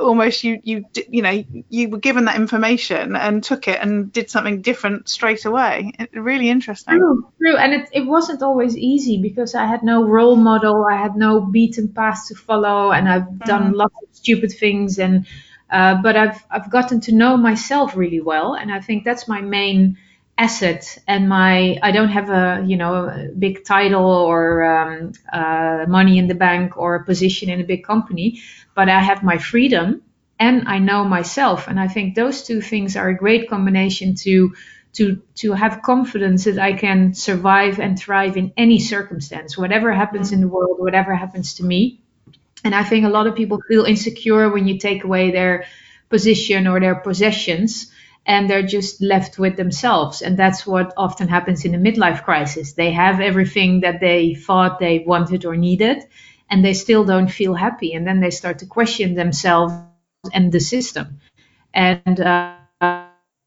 almost 0.00 0.44
you 0.44 0.60
you 0.64 0.84
you 1.08 1.22
know 1.22 1.44
you 1.68 1.88
were 1.88 1.98
given 1.98 2.26
that 2.26 2.36
information 2.36 3.16
and 3.16 3.42
took 3.42 3.68
it 3.68 3.80
and 3.80 4.12
did 4.12 4.30
something 4.30 4.60
different 4.60 5.08
straight 5.08 5.44
away 5.44 5.92
it, 5.98 6.10
really 6.12 6.50
interesting 6.50 6.98
true, 6.98 7.26
true 7.40 7.56
and 7.56 7.72
it, 7.72 7.88
it 7.92 8.06
wasn't 8.06 8.42
always 8.42 8.76
easy 8.76 9.20
because 9.20 9.54
i 9.54 9.64
had 9.64 9.82
no 9.82 10.04
role 10.04 10.36
model 10.36 10.84
i 10.84 10.96
had 10.96 11.16
no 11.16 11.40
beaten 11.40 11.88
path 11.88 12.26
to 12.28 12.34
follow 12.34 12.92
and 12.92 13.08
i've 13.08 13.38
done 13.40 13.72
mm. 13.72 13.76
lots 13.76 13.94
of 14.02 14.08
stupid 14.12 14.52
things 14.52 14.98
and 14.98 15.26
uh, 15.70 16.00
but 16.02 16.16
i've 16.16 16.44
i've 16.50 16.70
gotten 16.70 17.00
to 17.00 17.14
know 17.14 17.36
myself 17.36 17.96
really 17.96 18.20
well 18.20 18.54
and 18.54 18.72
i 18.72 18.80
think 18.80 19.04
that's 19.04 19.28
my 19.28 19.40
main 19.40 19.96
asset 20.38 20.96
and 21.08 21.28
my 21.28 21.78
i 21.82 21.90
don't 21.90 22.10
have 22.10 22.30
a 22.30 22.64
you 22.64 22.76
know 22.76 22.94
a 23.06 23.28
big 23.38 23.64
title 23.64 24.06
or 24.06 24.64
um, 24.64 25.12
uh, 25.32 25.84
money 25.88 26.16
in 26.18 26.28
the 26.28 26.34
bank 26.34 26.76
or 26.78 26.94
a 26.94 27.04
position 27.04 27.50
in 27.50 27.60
a 27.60 27.64
big 27.64 27.84
company 27.84 28.40
but 28.74 28.88
i 28.88 29.00
have 29.00 29.22
my 29.24 29.36
freedom 29.38 30.00
and 30.38 30.68
i 30.68 30.78
know 30.78 31.04
myself. 31.04 31.66
And 31.68 31.80
i 31.80 31.88
think 31.88 32.14
those 32.14 32.44
two 32.44 32.60
things 32.60 32.96
are 32.96 33.08
a 33.08 33.16
great 33.16 33.48
combination 33.50 34.14
to 34.26 34.54
to 34.94 35.20
to 35.42 35.52
have 35.52 35.82
confidence 35.82 36.44
that 36.44 36.58
i 36.58 36.72
can 36.72 37.14
survive 37.14 37.80
and 37.80 37.98
thrive 37.98 38.36
in 38.36 38.52
any 38.56 38.78
circumstance 38.78 39.58
whatever 39.58 39.92
happens 39.92 40.32
in 40.32 40.40
the 40.40 40.48
world 40.48 40.78
whatever 40.78 41.14
happens 41.14 41.54
to 41.54 41.64
me. 41.64 42.00
And 42.64 42.74
i 42.74 42.84
think 42.84 43.04
a 43.04 43.10
lot 43.10 43.26
of 43.26 43.34
people 43.34 43.60
feel 43.68 43.84
insecure 43.84 44.50
when 44.50 44.68
you 44.68 44.78
take 44.78 45.04
away 45.04 45.32
their 45.32 45.66
position 46.10 46.66
or 46.68 46.80
their 46.80 46.94
possessions 46.96 47.92
and 48.26 48.48
they're 48.48 48.62
just 48.62 49.00
left 49.00 49.38
with 49.38 49.56
themselves. 49.56 50.22
And 50.22 50.36
that's 50.36 50.66
what 50.66 50.92
often 50.96 51.28
happens 51.28 51.64
in 51.64 51.74
a 51.74 51.78
midlife 51.78 52.24
crisis. 52.24 52.74
They 52.74 52.92
have 52.92 53.20
everything 53.20 53.80
that 53.80 54.00
they 54.00 54.34
thought 54.34 54.78
they 54.78 55.04
wanted 55.06 55.44
or 55.44 55.56
needed, 55.56 56.04
and 56.50 56.64
they 56.64 56.74
still 56.74 57.04
don't 57.04 57.30
feel 57.30 57.54
happy. 57.54 57.94
And 57.94 58.06
then 58.06 58.20
they 58.20 58.30
start 58.30 58.58
to 58.58 58.66
question 58.66 59.14
themselves 59.14 59.72
and 60.32 60.52
the 60.52 60.60
system. 60.60 61.20
And 61.72 62.20
uh, 62.20 62.56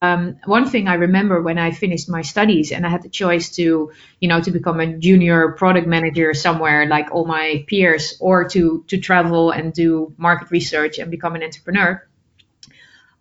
um, 0.01 0.38
one 0.46 0.68
thing 0.68 0.88
I 0.88 0.96
remember 0.96 1.42
when 1.42 1.60
I 1.60 1.72
finished 1.72 2.10
my 2.10 2.24
studies 2.24 2.72
and 2.72 2.86
I 2.86 2.90
had 2.90 3.04
the 3.04 3.10
choice 3.10 3.56
to, 3.58 3.92
you 4.20 4.28
know, 4.30 4.42
to 4.42 4.51
become 4.51 4.80
a 4.80 4.98
junior 4.98 5.51
product 5.51 5.88
manager 5.88 6.34
somewhere 6.34 6.88
like 6.88 7.12
all 7.12 7.25
my 7.25 7.63
peers, 7.68 8.18
or 8.20 8.48
to 8.50 8.84
to 8.88 8.98
travel 8.98 9.51
and 9.51 9.74
do 9.74 10.13
market 10.18 10.50
research 10.50 10.98
and 10.98 11.12
become 11.12 11.36
an 11.36 11.44
entrepreneur 11.44 12.01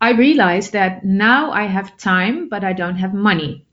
I 0.00 0.12
realized 0.12 0.72
that 0.72 1.04
now 1.04 1.50
I 1.50 1.64
have 1.64 1.96
time, 1.98 2.48
but 2.48 2.64
I 2.64 2.72
don't 2.72 2.96
have 2.96 3.12
money. 3.12 3.66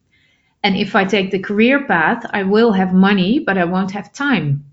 And 0.64 0.76
if 0.76 0.96
I 0.96 1.06
take 1.06 1.32
the 1.32 1.40
career 1.40 1.86
path, 1.86 2.26
I 2.32 2.44
will 2.44 2.74
have 2.74 2.94
money, 2.94 3.40
but 3.40 3.58
I 3.58 3.66
won't 3.66 3.92
have 3.92 4.12
time. 4.12 4.66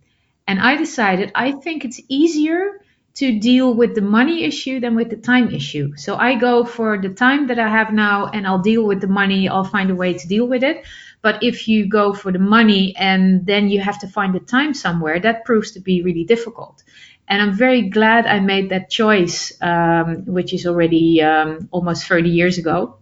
And 0.49 0.61
I 0.61 0.77
decided 0.77 1.31
I 1.35 1.53
think 1.53 1.85
it's 1.85 2.01
easier 2.09 2.81
to 3.15 3.39
deal 3.39 3.75
with 3.75 3.95
the 3.95 4.01
money 4.01 4.43
issue 4.43 4.81
than 4.81 4.97
with 4.97 5.09
the 5.09 5.17
time 5.17 5.51
issue. 5.51 5.93
So 5.97 6.17
I 6.17 6.35
go 6.35 6.65
for 6.65 6.99
the 6.99 7.11
time 7.11 7.47
that 7.47 7.61
I 7.61 7.69
have 7.69 7.93
now 7.93 8.27
and 8.27 8.47
I'll 8.47 8.59
deal 8.59 8.85
with 8.85 9.01
the 9.01 9.07
money. 9.07 9.49
I'll 9.49 9.63
find 9.63 9.91
a 9.91 9.95
way 9.95 10.15
to 10.15 10.29
deal 10.29 10.47
with 10.47 10.65
it. 10.65 10.85
But 11.23 11.43
if 11.43 11.69
you 11.69 11.89
go 11.89 12.13
for 12.13 12.33
the 12.33 12.41
money 12.41 12.95
and 12.97 13.47
then 13.47 13.69
you 13.69 13.81
have 13.81 14.01
to 14.01 14.09
find 14.09 14.35
the 14.35 14.41
time 14.41 14.75
somewhere, 14.75 15.21
that 15.21 15.45
proves 15.45 15.71
to 15.73 15.81
be 15.81 16.03
really 16.03 16.25
difficult. 16.25 16.83
And 17.29 17.41
I'm 17.41 17.55
very 17.55 17.89
glad 17.89 18.27
I 18.27 18.41
made 18.41 18.71
that 18.71 18.91
choice, 18.91 19.53
um, 19.63 20.27
which 20.27 20.53
is 20.53 20.67
already 20.67 21.23
um, 21.23 21.69
almost 21.73 22.07
30 22.07 22.31
years 22.31 22.59
ago, 22.59 22.99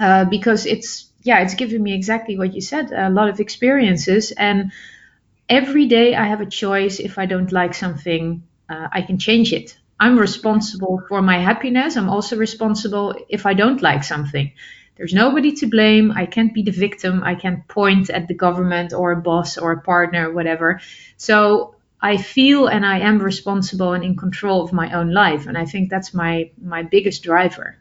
uh, 0.00 0.24
because 0.26 0.66
it's 0.66 1.10
yeah, 1.22 1.40
it's 1.40 1.54
given 1.54 1.82
me 1.82 1.92
exactly 1.94 2.38
what 2.38 2.54
you 2.54 2.60
said, 2.60 2.92
a 2.92 3.10
lot 3.10 3.28
of 3.28 3.40
experiences, 3.40 4.32
and 4.32 4.72
every 5.48 5.86
day 5.86 6.14
I 6.14 6.26
have 6.26 6.40
a 6.40 6.46
choice. 6.46 7.00
If 7.00 7.18
I 7.18 7.26
don't 7.26 7.52
like 7.52 7.74
something, 7.74 8.42
uh, 8.68 8.88
I 8.92 9.02
can 9.02 9.18
change 9.18 9.52
it. 9.52 9.76
I'm 9.98 10.18
responsible 10.18 11.02
for 11.08 11.22
my 11.22 11.38
happiness. 11.38 11.96
I'm 11.96 12.10
also 12.10 12.36
responsible 12.36 13.14
if 13.28 13.46
I 13.46 13.54
don't 13.54 13.80
like 13.82 14.04
something. 14.04 14.52
There's 14.96 15.14
nobody 15.14 15.52
to 15.56 15.66
blame. 15.66 16.10
I 16.12 16.26
can't 16.26 16.54
be 16.54 16.62
the 16.62 16.72
victim. 16.72 17.22
I 17.22 17.34
can't 17.34 17.66
point 17.68 18.10
at 18.10 18.28
the 18.28 18.34
government 18.34 18.92
or 18.92 19.12
a 19.12 19.16
boss 19.16 19.58
or 19.58 19.72
a 19.72 19.80
partner, 19.80 20.30
or 20.30 20.34
whatever. 20.34 20.80
So 21.16 21.75
I 22.00 22.16
feel 22.16 22.66
and 22.66 22.84
I 22.84 23.00
am 23.00 23.18
responsible 23.18 23.92
and 23.92 24.04
in 24.04 24.16
control 24.16 24.62
of 24.62 24.72
my 24.72 24.92
own 24.92 25.12
life, 25.12 25.46
and 25.46 25.56
I 25.56 25.64
think 25.64 25.90
that's 25.90 26.12
my 26.12 26.50
my 26.62 26.82
biggest 26.82 27.22
driver. 27.22 27.78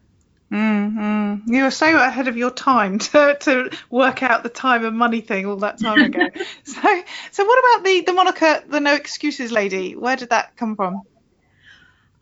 Mm-hmm. 0.51 1.51
You 1.54 1.63
were 1.63 1.71
so 1.71 1.97
ahead 1.97 2.28
of 2.28 2.38
your 2.38 2.51
time 2.51 2.99
to, 3.12 3.38
to 3.41 3.69
work 3.89 4.23
out 4.23 4.43
the 4.43 4.49
time 4.49 4.86
and 4.86 4.97
money 4.97 5.21
thing 5.21 5.45
all 5.45 5.58
that 5.58 5.80
time 5.80 5.99
ago. 5.99 6.28
so, 6.63 7.04
so 7.32 7.45
what 7.45 7.60
about 7.60 7.86
the 7.86 8.01
the 8.01 8.13
moniker, 8.13 8.63
the 8.67 8.80
No 8.80 8.93
Excuses 8.93 9.51
Lady? 9.51 9.95
Where 9.95 10.15
did 10.15 10.30
that 10.30 10.56
come 10.56 10.75
from? 10.75 11.01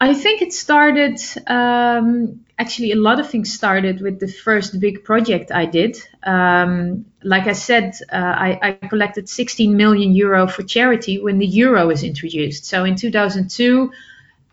I 0.03 0.13
think 0.13 0.41
it 0.41 0.51
started. 0.51 1.17
Um, 1.47 2.41
actually, 2.59 2.91
a 2.91 2.97
lot 2.97 3.21
of 3.21 3.29
things 3.29 3.53
started 3.53 4.01
with 4.01 4.19
the 4.19 4.27
first 4.27 4.77
big 4.81 5.05
project 5.05 5.49
I 5.49 5.65
did. 5.65 5.97
Um, 6.23 7.05
like 7.23 7.47
I 7.47 7.53
said, 7.53 7.95
uh, 8.11 8.35
I, 8.47 8.59
I, 8.61 8.87
collected 8.89 9.29
16 9.29 9.77
million 9.77 10.13
euro 10.13 10.45
for 10.45 10.63
charity 10.63 11.21
when 11.21 11.39
the 11.39 11.45
euro 11.45 11.87
was 11.87 12.03
introduced. 12.03 12.65
So 12.65 12.83
in 12.83 12.97
2002, 12.97 13.93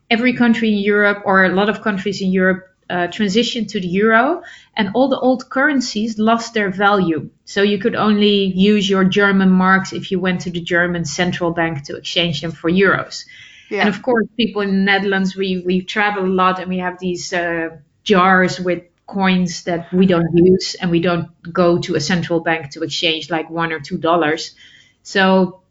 every 0.08 0.34
country 0.34 0.68
in 0.72 0.78
Europe, 0.78 1.22
or 1.24 1.44
a 1.44 1.48
lot 1.48 1.68
of 1.68 1.82
countries 1.82 2.22
in 2.22 2.30
Europe, 2.30 2.68
uh, 2.88 3.08
transitioned 3.08 3.70
to 3.70 3.80
the 3.80 3.88
euro, 3.88 4.42
and 4.76 4.90
all 4.94 5.08
the 5.08 5.18
old 5.18 5.50
currencies 5.50 6.16
lost 6.16 6.54
their 6.54 6.70
value. 6.70 7.28
So 7.44 7.62
you 7.62 7.78
could 7.78 7.96
only 7.96 8.44
use 8.44 8.88
your 8.88 9.04
German 9.04 9.50
marks 9.50 9.92
if 9.92 10.12
you 10.12 10.20
went 10.20 10.42
to 10.42 10.50
the 10.50 10.60
German 10.60 11.04
central 11.04 11.50
bank 11.50 11.82
to 11.86 11.96
exchange 11.96 12.40
them 12.40 12.52
for 12.52 12.70
euros. 12.70 13.24
Yeah. 13.70 13.80
And 13.80 13.88
of 13.88 14.02
course, 14.02 14.26
people 14.37 14.62
in 14.62 14.70
the 14.70 14.83
Netherlands, 14.92 15.37
we 15.37 15.62
we 15.64 15.83
travel 15.83 16.24
a 16.24 16.35
lot, 16.42 16.59
and 16.61 16.68
we 16.68 16.78
have 16.78 16.98
these 16.98 17.33
uh, 17.33 17.70
jars 18.04 18.61
with 18.61 18.83
coins 19.06 19.64
that 19.64 19.92
we 19.92 20.06
don't 20.06 20.28
use 20.37 20.76
and 20.76 20.90
we 20.90 21.00
don't 21.00 21.28
go 21.52 21.78
to 21.78 21.96
a 21.96 22.00
central 22.00 22.40
bank 22.40 22.70
to 22.70 22.83
exchange 22.85 23.30
like 23.30 23.50
one 23.50 23.72
or 23.72 23.80
two 23.80 23.98
dollars. 23.98 24.54
So 25.02 25.62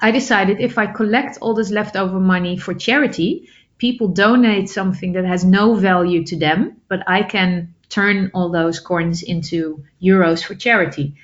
I 0.00 0.10
decided 0.12 0.60
if 0.60 0.78
I 0.78 0.86
collect 0.86 1.38
all 1.40 1.54
this 1.54 1.70
leftover 1.70 2.20
money 2.20 2.56
for 2.58 2.74
charity, 2.74 3.48
people 3.78 4.08
donate 4.08 4.68
something 4.68 5.12
that 5.12 5.24
has 5.26 5.44
no 5.44 5.74
value 5.74 6.24
to 6.26 6.36
them, 6.38 6.76
but 6.88 7.02
I 7.06 7.22
can 7.22 7.74
turn 7.90 8.30
all 8.34 8.50
those 8.50 8.80
coins 8.80 9.22
into 9.22 9.84
euros 10.02 10.42
for 10.44 10.54
charity. 10.54 11.14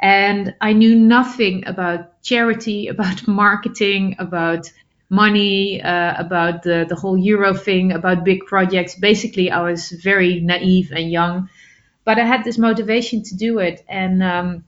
And 0.00 0.54
I 0.60 0.72
knew 0.74 0.94
nothing 0.96 1.66
about 1.66 2.22
charity, 2.22 2.88
about 2.94 3.26
marketing, 3.28 4.16
about 4.18 4.70
money, 5.10 5.82
uh, 5.82 6.14
about 6.18 6.62
the, 6.62 6.86
the 6.88 6.94
whole 6.96 7.16
Euro 7.16 7.54
thing, 7.54 7.92
about 7.92 8.24
big 8.24 8.46
projects. 8.46 8.94
Basically, 8.94 9.50
I 9.50 9.62
was 9.62 9.90
very 9.90 10.40
naive 10.40 10.92
and 10.92 11.10
young, 11.10 11.48
but 12.04 12.18
I 12.18 12.24
had 12.24 12.44
this 12.44 12.58
motivation 12.58 13.22
to 13.24 13.36
do 13.36 13.58
it. 13.60 13.84
And 13.88 14.22
um, 14.22 14.64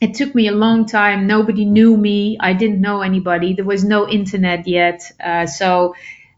it 0.00 0.14
took 0.14 0.34
me 0.34 0.48
a 0.48 0.52
long 0.52 0.86
time. 0.86 1.26
Nobody 1.26 1.64
knew 1.64 1.96
me. 1.96 2.36
I 2.40 2.52
didn't 2.52 2.80
know 2.80 3.00
anybody. 3.00 3.54
There 3.54 3.64
was 3.64 3.84
no 3.84 4.08
internet 4.08 4.66
yet. 4.68 5.10
Uh, 5.24 5.46
so 5.46 5.94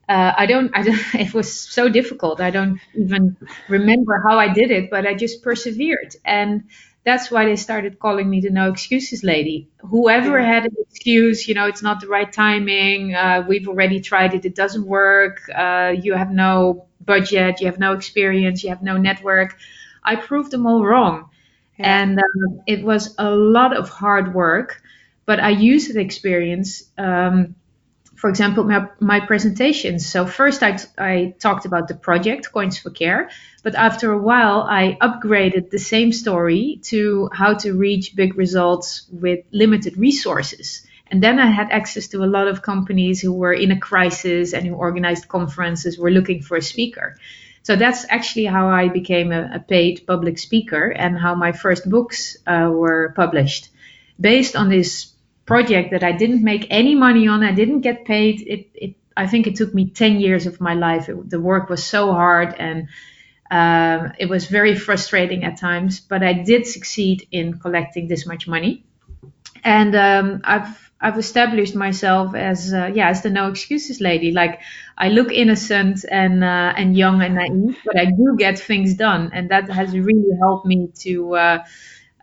uh, 0.08 0.32
I 0.36 0.46
don't, 0.46 0.70
I 0.76 0.82
don't, 0.82 1.00
it 1.14 1.34
was 1.34 1.52
so 1.52 1.88
difficult. 1.88 2.40
I 2.40 2.50
don't 2.50 2.80
even 2.94 3.36
remember 3.68 4.22
how 4.26 4.38
I 4.38 4.52
did 4.52 4.70
it, 4.70 4.90
but 4.90 5.06
I 5.06 5.14
just 5.14 5.42
persevered. 5.42 6.14
And 6.24 6.64
that's 7.08 7.30
why 7.30 7.46
they 7.46 7.56
started 7.56 7.98
calling 7.98 8.28
me 8.30 8.40
the 8.40 8.50
no 8.50 8.68
excuses 8.70 9.24
lady. 9.24 9.68
Whoever 9.80 10.40
had 10.40 10.64
an 10.66 10.76
excuse, 10.80 11.48
you 11.48 11.54
know, 11.54 11.66
it's 11.66 11.82
not 11.82 12.00
the 12.00 12.08
right 12.08 12.32
timing. 12.32 13.14
Uh, 13.14 13.44
we've 13.48 13.68
already 13.68 14.00
tried 14.00 14.34
it; 14.34 14.44
it 14.44 14.54
doesn't 14.54 14.86
work. 14.86 15.36
Uh, 15.54 15.94
you 16.04 16.14
have 16.14 16.30
no 16.30 16.86
budget, 17.00 17.60
you 17.60 17.66
have 17.66 17.78
no 17.78 17.92
experience, 17.94 18.62
you 18.62 18.70
have 18.70 18.82
no 18.82 18.96
network. 18.96 19.56
I 20.04 20.16
proved 20.16 20.50
them 20.50 20.66
all 20.66 20.84
wrong, 20.84 21.30
yeah. 21.78 22.02
and 22.02 22.18
um, 22.18 22.62
it 22.66 22.84
was 22.84 23.14
a 23.18 23.30
lot 23.30 23.76
of 23.76 23.88
hard 23.88 24.34
work. 24.34 24.82
but 25.28 25.40
I 25.40 25.50
used 25.50 25.94
the 25.94 26.00
experience. 26.00 26.84
Um, 26.96 27.54
for 28.18 28.28
example, 28.28 28.64
my, 28.64 28.88
my 28.98 29.20
presentations. 29.20 30.04
So 30.04 30.26
first 30.26 30.64
I, 30.64 30.76
I 30.98 31.34
talked 31.38 31.66
about 31.66 31.86
the 31.86 31.94
project, 31.94 32.50
Coins 32.52 32.76
for 32.76 32.90
Care, 32.90 33.30
but 33.62 33.76
after 33.76 34.10
a 34.10 34.18
while 34.18 34.62
I 34.62 34.98
upgraded 35.00 35.70
the 35.70 35.78
same 35.78 36.12
story 36.12 36.80
to 36.90 37.30
how 37.32 37.54
to 37.54 37.74
reach 37.74 38.16
big 38.16 38.36
results 38.36 39.06
with 39.12 39.44
limited 39.52 39.96
resources. 39.96 40.84
And 41.12 41.22
then 41.22 41.38
I 41.38 41.46
had 41.46 41.70
access 41.70 42.08
to 42.08 42.24
a 42.24 42.26
lot 42.26 42.48
of 42.48 42.60
companies 42.60 43.20
who 43.20 43.32
were 43.32 43.52
in 43.52 43.70
a 43.70 43.78
crisis 43.78 44.52
and 44.52 44.66
who 44.66 44.74
organized 44.74 45.28
conferences, 45.28 45.96
were 45.96 46.10
looking 46.10 46.42
for 46.42 46.56
a 46.56 46.62
speaker. 46.62 47.16
So 47.62 47.76
that's 47.76 48.04
actually 48.08 48.46
how 48.46 48.68
I 48.68 48.88
became 48.88 49.30
a, 49.30 49.48
a 49.54 49.60
paid 49.60 50.06
public 50.08 50.38
speaker 50.38 50.88
and 50.88 51.16
how 51.16 51.36
my 51.36 51.52
first 51.52 51.88
books 51.88 52.36
uh, 52.48 52.68
were 52.72 53.12
published. 53.14 53.68
Based 54.20 54.56
on 54.56 54.68
this 54.68 55.12
project 55.48 55.90
that 55.92 56.04
I 56.04 56.12
didn't 56.12 56.44
make 56.44 56.66
any 56.68 56.94
money 56.94 57.26
on. 57.26 57.42
I 57.42 57.52
didn't 57.52 57.80
get 57.80 58.04
paid. 58.04 58.42
It, 58.54 58.62
it 58.74 58.94
I 59.16 59.26
think 59.26 59.46
it 59.46 59.56
took 59.56 59.74
me 59.74 59.90
10 59.90 60.20
years 60.20 60.46
of 60.46 60.60
my 60.60 60.74
life. 60.74 61.08
It, 61.08 61.30
the 61.30 61.40
work 61.40 61.70
was 61.70 61.82
so 61.82 62.12
hard 62.12 62.54
and 62.58 62.88
um, 63.50 64.12
it 64.18 64.28
was 64.28 64.46
very 64.46 64.76
frustrating 64.76 65.44
at 65.44 65.58
times, 65.58 66.00
but 66.00 66.22
I 66.22 66.34
did 66.34 66.66
succeed 66.66 67.26
in 67.32 67.58
collecting 67.58 68.06
this 68.08 68.26
much 68.26 68.46
money. 68.46 68.84
And 69.64 69.94
um, 69.96 70.40
I've 70.44 70.92
I've 71.00 71.18
established 71.18 71.74
myself 71.74 72.34
as 72.34 72.72
uh, 72.72 72.90
yeah 72.94 73.08
as 73.08 73.22
the 73.22 73.30
no 73.30 73.48
excuses 73.48 74.00
lady. 74.00 74.32
Like 74.32 74.60
I 74.98 75.08
look 75.08 75.32
innocent 75.32 76.04
and 76.10 76.44
uh, 76.44 76.72
and 76.76 76.96
young 76.96 77.22
and 77.22 77.34
naive, 77.34 77.78
but 77.86 77.96
I 77.98 78.06
do 78.20 78.36
get 78.36 78.58
things 78.58 78.94
done, 78.94 79.30
and 79.32 79.50
that 79.50 79.70
has 79.70 79.96
really 79.98 80.32
helped 80.38 80.66
me 80.66 80.88
to 81.04 81.12
uh, 81.34 81.58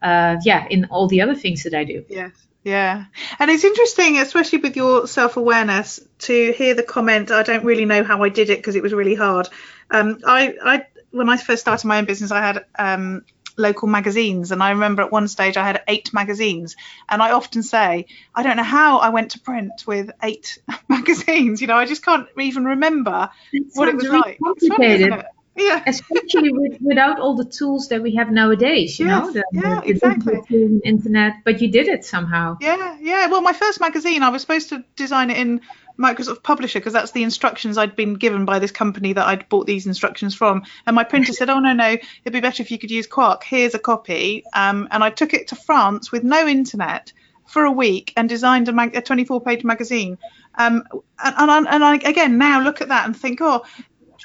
uh 0.02 0.36
yeah 0.46 0.68
in 0.70 0.86
all 0.92 1.08
the 1.08 1.22
other 1.22 1.36
things 1.36 1.64
that 1.64 1.74
I 1.74 1.86
do. 1.86 2.06
Yes. 2.10 2.32
Yeah. 2.65 3.06
And 3.38 3.51
it's 3.51 3.63
interesting, 3.63 4.17
especially 4.17 4.58
with 4.58 4.75
your 4.75 5.08
self 5.08 5.38
awareness, 5.38 5.99
to 6.19 6.51
hear 6.51 6.73
the 6.73 6.82
comment, 6.82 7.30
I 7.30 7.43
don't 7.43 7.63
really 7.63 7.86
know 7.86 8.04
how 8.04 8.23
I 8.23 8.30
did 8.30 8.49
it 8.49 8.58
because 8.58 8.75
it 8.75 8.82
was 8.82 8.91
really 8.91 9.13
hard. 9.13 9.47
Um, 9.91 10.19
I, 10.25 10.56
I, 10.63 10.86
when 11.12 11.30
I 11.30 11.38
first 11.38 11.62
started 11.62 11.86
my 11.88 11.99
own 11.99 12.06
business, 12.06 12.32
I 12.32 12.41
had 12.41 12.65
um, 12.80 13.23
local 13.56 13.88
magazines. 13.88 14.51
And 14.51 14.63
I 14.63 14.71
remember 14.71 15.04
at 15.04 15.12
one 15.12 15.28
stage 15.28 15.58
I 15.58 15.63
had 15.63 15.84
eight 15.88 16.12
magazines. 16.12 16.75
And 17.08 17.21
I 17.21 17.34
often 17.34 17.62
say, 17.62 18.08
I 18.34 18.41
don't 18.41 18.58
know 18.58 18.63
how 18.63 18.97
I 18.97 19.10
went 19.10 19.32
to 19.32 19.39
print 19.39 19.84
with 19.86 20.10
eight 20.23 20.58
magazines. 20.89 21.62
You 21.62 21.67
know, 21.67 21.78
I 21.78 21.86
just 21.86 22.04
can't 22.04 22.28
even 22.39 22.65
remember 22.65 23.30
it 23.54 23.63
what 23.75 23.89
it 23.89 23.95
was 23.95 24.06
really 24.06 24.21
like. 24.21 24.39
Complicated. 24.43 25.10
Funny, 25.12 25.23
yeah. 25.56 25.84
Especially 25.88 26.52
with, 26.52 26.82
without 26.82 27.20
all 27.20 27.36
the 27.36 27.46
tools 27.46 27.88
that 27.89 28.02
we 28.02 28.15
have 28.15 28.32
nowadays, 28.32 29.00
you 29.00 29.08
yes, 29.08 29.26
know, 29.26 29.32
the, 29.32 29.44
yeah, 29.54 29.82
the, 29.82 29.89
exactly. 29.89 30.80
internet, 30.84 31.36
but 31.44 31.62
you 31.62 31.70
did 31.70 31.88
it 31.88 32.04
somehow. 32.04 32.58
Yeah, 32.60 32.98
yeah. 33.00 33.28
Well, 33.28 33.41
my 33.41 33.54
first 33.54 33.80
magazine, 33.80 34.24
I 34.24 34.30
was 34.30 34.41
supposed 34.41 34.70
to 34.70 34.84
design 34.96 35.30
it 35.30 35.38
in 35.38 35.62
Microsoft 35.98 36.44
Publisher 36.44 36.80
because 36.80 36.94
that's 36.94 37.12
the 37.12 37.24
instructions 37.24 37.78
I'd 37.78 37.96
been 37.96 38.15
given 38.15 38.46
by 38.46 38.60
this 38.60 38.72
company 38.72 39.13
that 39.13 39.26
I'd 39.26 39.48
bought 39.48 39.65
these 39.65 39.88
instructions 39.88 40.36
from. 40.36 40.63
And 40.86 40.96
my 40.96 41.04
printer 41.04 41.32
said, 41.32 41.50
"Oh 41.50 41.60
no, 41.60 41.74
no, 41.74 41.91
it'd 41.91 42.34
be 42.34 42.41
better 42.41 42.62
if 42.62 42.72
you 42.72 42.78
could 42.78 42.91
use 42.91 43.08
Quark. 43.08 43.44
Here's 43.44 43.74
a 43.74 43.80
copy." 43.80 44.44
Um, 44.54 44.88
and 44.91 45.04
I 45.04 45.10
took 45.10 45.34
it 45.34 45.48
to 45.50 45.56
France 45.56 46.12
with 46.12 46.24
no 46.24 46.48
internet 46.48 47.13
for 47.46 47.63
a 47.63 47.72
week 47.72 48.12
and 48.18 48.28
designed 48.28 48.68
a, 48.68 48.74
mag- 48.74 48.96
a 48.96 49.02
24-page 49.02 49.63
magazine. 49.63 50.18
Um, 50.56 50.84
and, 51.24 51.50
and, 51.50 51.68
and 51.68 51.84
I 51.84 51.96
again 51.96 52.38
now 52.38 52.62
look 52.62 52.82
at 52.82 52.89
that 52.89 53.06
and 53.06 53.15
think, 53.15 53.39
oh, 53.41 53.63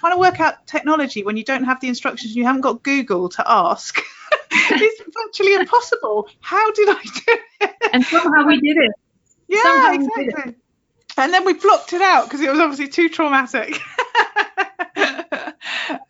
trying 0.01 0.15
to 0.15 0.19
work 0.19 0.41
out 0.41 0.67
technology 0.67 1.23
when 1.23 1.37
you 1.37 1.45
don't 1.45 1.65
have 1.65 1.79
the 1.81 1.89
instructions, 1.89 2.35
you 2.35 2.45
haven't 2.45 2.63
got 2.63 2.83
Google 2.83 3.29
to 3.29 3.45
ask. 3.47 4.01
it's 4.51 5.03
virtually 5.15 5.55
impossible. 5.55 6.29
How 6.41 6.73
did 6.73 6.89
I 6.89 7.03
do 7.03 7.39
it? 7.61 7.71
And 7.93 8.05
somehow 8.05 8.47
we 8.47 8.59
did 8.61 8.79
it. 8.79 8.93
Yeah, 9.49 9.63
somehow 9.63 9.93
exactly. 9.93 10.53
It. 10.53 10.57
And 11.19 11.35
then 11.35 11.45
we 11.45 11.53
blocked 11.53 11.93
it 11.93 12.01
out 12.01 12.25
because 12.25 12.41
it 12.41 12.51
was 12.51 12.59
obviously 12.59 12.89
too 12.89 13.11
traumatic. 13.11 13.79
oh, 14.97 15.53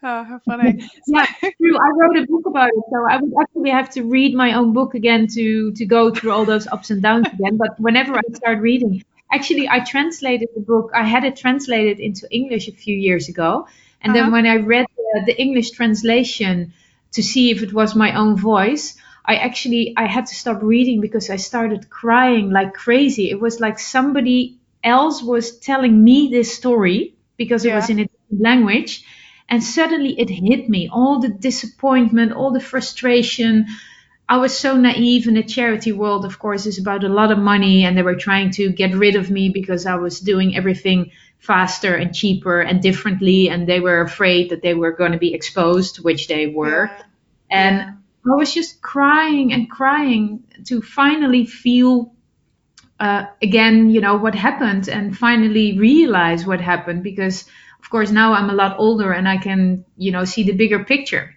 how 0.02 0.40
funny. 0.46 0.88
yeah, 1.08 1.26
true. 1.40 1.76
I 1.76 1.90
wrote 1.96 2.16
a 2.16 2.26
book 2.26 2.46
about 2.46 2.68
it, 2.68 2.84
so 2.92 3.06
I 3.08 3.16
would 3.16 3.32
actually 3.40 3.70
have 3.70 3.90
to 3.90 4.04
read 4.04 4.36
my 4.36 4.52
own 4.52 4.72
book 4.72 4.94
again 4.94 5.26
to 5.34 5.72
to 5.72 5.84
go 5.84 6.14
through 6.14 6.30
all 6.30 6.44
those 6.44 6.68
ups 6.68 6.90
and 6.90 7.02
downs 7.02 7.26
again. 7.26 7.56
But 7.56 7.80
whenever 7.80 8.14
I 8.16 8.20
start 8.34 8.60
reading, 8.60 9.02
actually 9.30 9.68
I 9.68 9.80
translated 9.80 10.48
the 10.54 10.60
book. 10.60 10.90
I 10.94 11.04
had 11.04 11.24
it 11.24 11.36
translated 11.36 12.00
into 12.00 12.26
English 12.30 12.68
a 12.68 12.72
few 12.72 12.96
years 12.96 13.28
ago, 13.28 13.66
and 14.00 14.12
uh-huh. 14.12 14.24
then 14.24 14.32
when 14.32 14.46
I 14.46 14.56
read 14.56 14.86
the, 14.96 15.22
the 15.26 15.40
English 15.40 15.70
translation 15.70 16.72
to 17.12 17.22
see 17.22 17.50
if 17.50 17.62
it 17.62 17.72
was 17.72 17.94
my 17.94 18.14
own 18.14 18.36
voice, 18.36 18.96
I 19.24 19.36
actually 19.36 19.94
I 19.96 20.06
had 20.06 20.26
to 20.26 20.34
stop 20.34 20.62
reading 20.62 21.00
because 21.00 21.30
I 21.30 21.36
started 21.36 21.90
crying 21.90 22.50
like 22.50 22.74
crazy. 22.74 23.30
It 23.30 23.40
was 23.40 23.60
like 23.60 23.78
somebody 23.78 24.58
else 24.82 25.22
was 25.22 25.58
telling 25.58 26.02
me 26.02 26.28
this 26.30 26.54
story 26.54 27.14
because 27.36 27.64
it 27.64 27.74
was 27.74 27.90
in 27.90 27.98
a 28.00 28.04
different 28.04 28.42
language 28.42 29.04
and 29.50 29.62
suddenly 29.62 30.18
it 30.18 30.30
hit 30.30 30.68
me 30.68 30.88
all 30.90 31.18
the 31.18 31.28
disappointment 31.28 32.32
all 32.32 32.52
the 32.52 32.60
frustration 32.60 33.66
I 34.30 34.38
was 34.38 34.56
so 34.56 34.76
naive 34.76 35.26
in 35.28 35.34
the 35.34 35.42
charity 35.42 35.92
world, 35.92 36.24
of 36.24 36.38
course, 36.38 36.64
is 36.66 36.78
about 36.78 37.04
a 37.04 37.08
lot 37.08 37.32
of 37.32 37.38
money, 37.38 37.84
and 37.84 37.98
they 37.98 38.02
were 38.02 38.14
trying 38.16 38.50
to 38.52 38.70
get 38.70 38.94
rid 38.94 39.16
of 39.16 39.30
me 39.30 39.50
because 39.50 39.86
I 39.86 39.96
was 39.96 40.20
doing 40.20 40.56
everything 40.56 41.10
faster 41.40 41.94
and 41.96 42.14
cheaper 42.14 42.60
and 42.62 42.80
differently, 42.80 43.50
and 43.50 43.66
they 43.68 43.80
were 43.80 44.00
afraid 44.02 44.50
that 44.50 44.62
they 44.62 44.74
were 44.74 44.92
going 44.92 45.12
to 45.12 45.18
be 45.18 45.34
exposed, 45.34 45.98
which 46.04 46.28
they 46.28 46.46
were. 46.46 46.90
And. 47.50 47.96
I 48.26 48.36
was 48.36 48.52
just 48.52 48.82
crying 48.82 49.54
and 49.54 49.70
crying 49.70 50.44
to 50.66 50.82
finally 50.82 51.46
feel 51.46 52.12
uh, 53.00 53.26
again, 53.42 53.90
you 53.90 54.00
know, 54.00 54.16
what 54.16 54.34
happened 54.34 54.88
and 54.88 55.16
finally 55.16 55.78
realize 55.78 56.46
what 56.46 56.60
happened 56.60 57.02
because, 57.02 57.46
of 57.82 57.90
course, 57.90 58.10
now 58.10 58.34
I'm 58.34 58.50
a 58.50 58.54
lot 58.54 58.78
older 58.78 59.12
and 59.12 59.28
I 59.28 59.38
can, 59.38 59.84
you 59.96 60.12
know, 60.12 60.24
see 60.24 60.42
the 60.44 60.52
bigger 60.52 60.84
picture. 60.84 61.34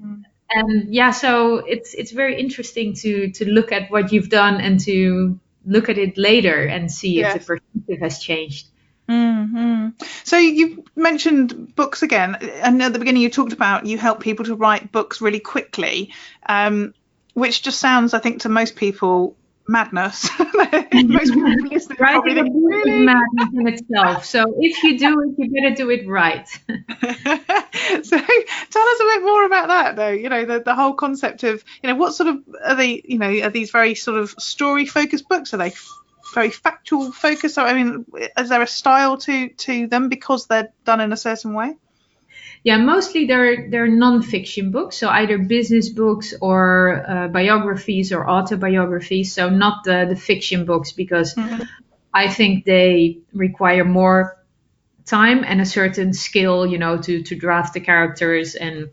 Mm-hmm. 0.00 0.22
And 0.50 0.92
yeah, 0.94 1.10
so 1.10 1.56
it's 1.56 1.94
it's 1.94 2.10
very 2.10 2.40
interesting 2.40 2.94
to 2.94 3.30
to 3.32 3.44
look 3.44 3.72
at 3.72 3.90
what 3.90 4.12
you've 4.12 4.30
done 4.30 4.60
and 4.60 4.80
to 4.80 5.38
look 5.66 5.88
at 5.88 5.98
it 5.98 6.16
later 6.16 6.64
and 6.64 6.90
see 6.90 7.16
yes. 7.16 7.36
if 7.36 7.42
the 7.42 7.46
perspective 7.46 8.00
has 8.00 8.18
changed. 8.18 8.68
Mm-hmm. 9.08 9.88
So 10.24 10.36
you 10.36 10.84
mentioned 10.94 11.74
books 11.74 12.02
again, 12.02 12.36
and 12.36 12.82
at 12.82 12.92
the 12.92 12.98
beginning 12.98 13.22
you 13.22 13.30
talked 13.30 13.52
about 13.52 13.86
you 13.86 13.96
help 13.98 14.20
people 14.20 14.44
to 14.46 14.54
write 14.54 14.92
books 14.92 15.20
really 15.20 15.40
quickly, 15.40 16.12
um, 16.46 16.94
which 17.32 17.62
just 17.62 17.78
sounds, 17.78 18.12
I 18.12 18.18
think, 18.18 18.42
to 18.42 18.48
most 18.48 18.76
people 18.76 19.36
madness. 19.68 20.28
Most 20.38 21.32
people 21.32 21.96
Writing 22.00 22.38
a 22.38 22.44
book 22.44 22.52
really? 22.54 23.00
is 23.00 23.06
madness 23.06 23.48
in 23.54 23.68
itself. 23.68 24.24
So 24.24 24.54
if 24.58 24.82
you 24.82 24.98
do 24.98 25.20
it, 25.20 25.34
you 25.38 25.50
better 25.50 25.74
do 25.74 25.90
it 25.90 26.08
right. 26.08 26.48
so 26.68 28.18
tell 28.18 28.88
us 28.88 29.00
a 29.00 29.04
bit 29.04 29.22
more 29.22 29.44
about 29.44 29.68
that, 29.68 29.96
though. 29.96 30.08
You 30.08 30.28
know, 30.28 30.44
the, 30.44 30.60
the 30.60 30.74
whole 30.74 30.94
concept 30.94 31.42
of, 31.44 31.62
you 31.82 31.88
know, 31.88 31.96
what 31.96 32.14
sort 32.14 32.28
of 32.28 32.42
are 32.64 32.74
they? 32.74 33.02
You 33.04 33.18
know, 33.18 33.30
are 33.42 33.50
these 33.50 33.70
very 33.70 33.94
sort 33.94 34.18
of 34.18 34.30
story 34.30 34.86
focused 34.86 35.28
books? 35.28 35.52
Are 35.54 35.58
they 35.58 35.74
very 36.34 36.50
factual 36.50 37.12
focused? 37.12 37.58
I 37.58 37.74
mean, 37.74 38.06
is 38.38 38.48
there 38.48 38.62
a 38.62 38.66
style 38.66 39.18
to 39.18 39.48
to 39.48 39.86
them 39.86 40.08
because 40.08 40.46
they're 40.46 40.72
done 40.84 41.00
in 41.00 41.12
a 41.12 41.16
certain 41.16 41.52
way? 41.52 41.76
Yeah, 42.64 42.78
mostly 42.78 43.26
they're 43.26 43.70
they're 43.70 43.88
non-fiction 43.88 44.70
books, 44.70 44.96
so 44.96 45.08
either 45.08 45.38
business 45.38 45.88
books 45.88 46.34
or 46.40 47.04
uh, 47.08 47.28
biographies 47.28 48.12
or 48.12 48.28
autobiographies. 48.28 49.32
So 49.32 49.48
not 49.48 49.84
the 49.84 50.06
the 50.08 50.16
fiction 50.16 50.64
books 50.64 50.92
because 50.92 51.34
mm-hmm. 51.34 51.62
I 52.12 52.28
think 52.28 52.64
they 52.64 53.18
require 53.32 53.84
more 53.84 54.36
time 55.06 55.44
and 55.44 55.60
a 55.60 55.66
certain 55.66 56.12
skill, 56.12 56.66
you 56.66 56.78
know, 56.78 56.98
to 56.98 57.22
to 57.22 57.36
draft 57.36 57.74
the 57.74 57.80
characters 57.80 58.54
and 58.54 58.90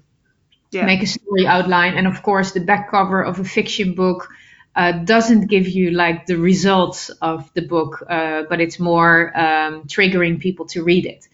yeah. 0.72 0.86
make 0.86 1.02
a 1.02 1.08
story 1.08 1.48
outline. 1.48 1.98
And 1.98 2.08
of 2.08 2.22
course, 2.22 2.52
the 2.52 2.60
back 2.60 2.92
cover 2.92 3.24
of 3.24 3.40
a 3.40 3.46
fiction 3.46 3.96
book. 3.96 4.30
Uh, 4.78 4.92
doesn't 4.92 5.48
give 5.48 5.70
you 5.70 5.92
like 5.92 6.26
the 6.26 6.36
results 6.36 7.08
of 7.22 7.50
the 7.54 7.62
book, 7.62 8.04
uh, 8.10 8.44
but 8.50 8.60
it's 8.60 8.78
more 8.78 9.32
um, 9.34 9.84
triggering 9.84 10.38
people 10.38 10.66
to 10.66 10.84
read 10.84 11.06
it. 11.06 11.30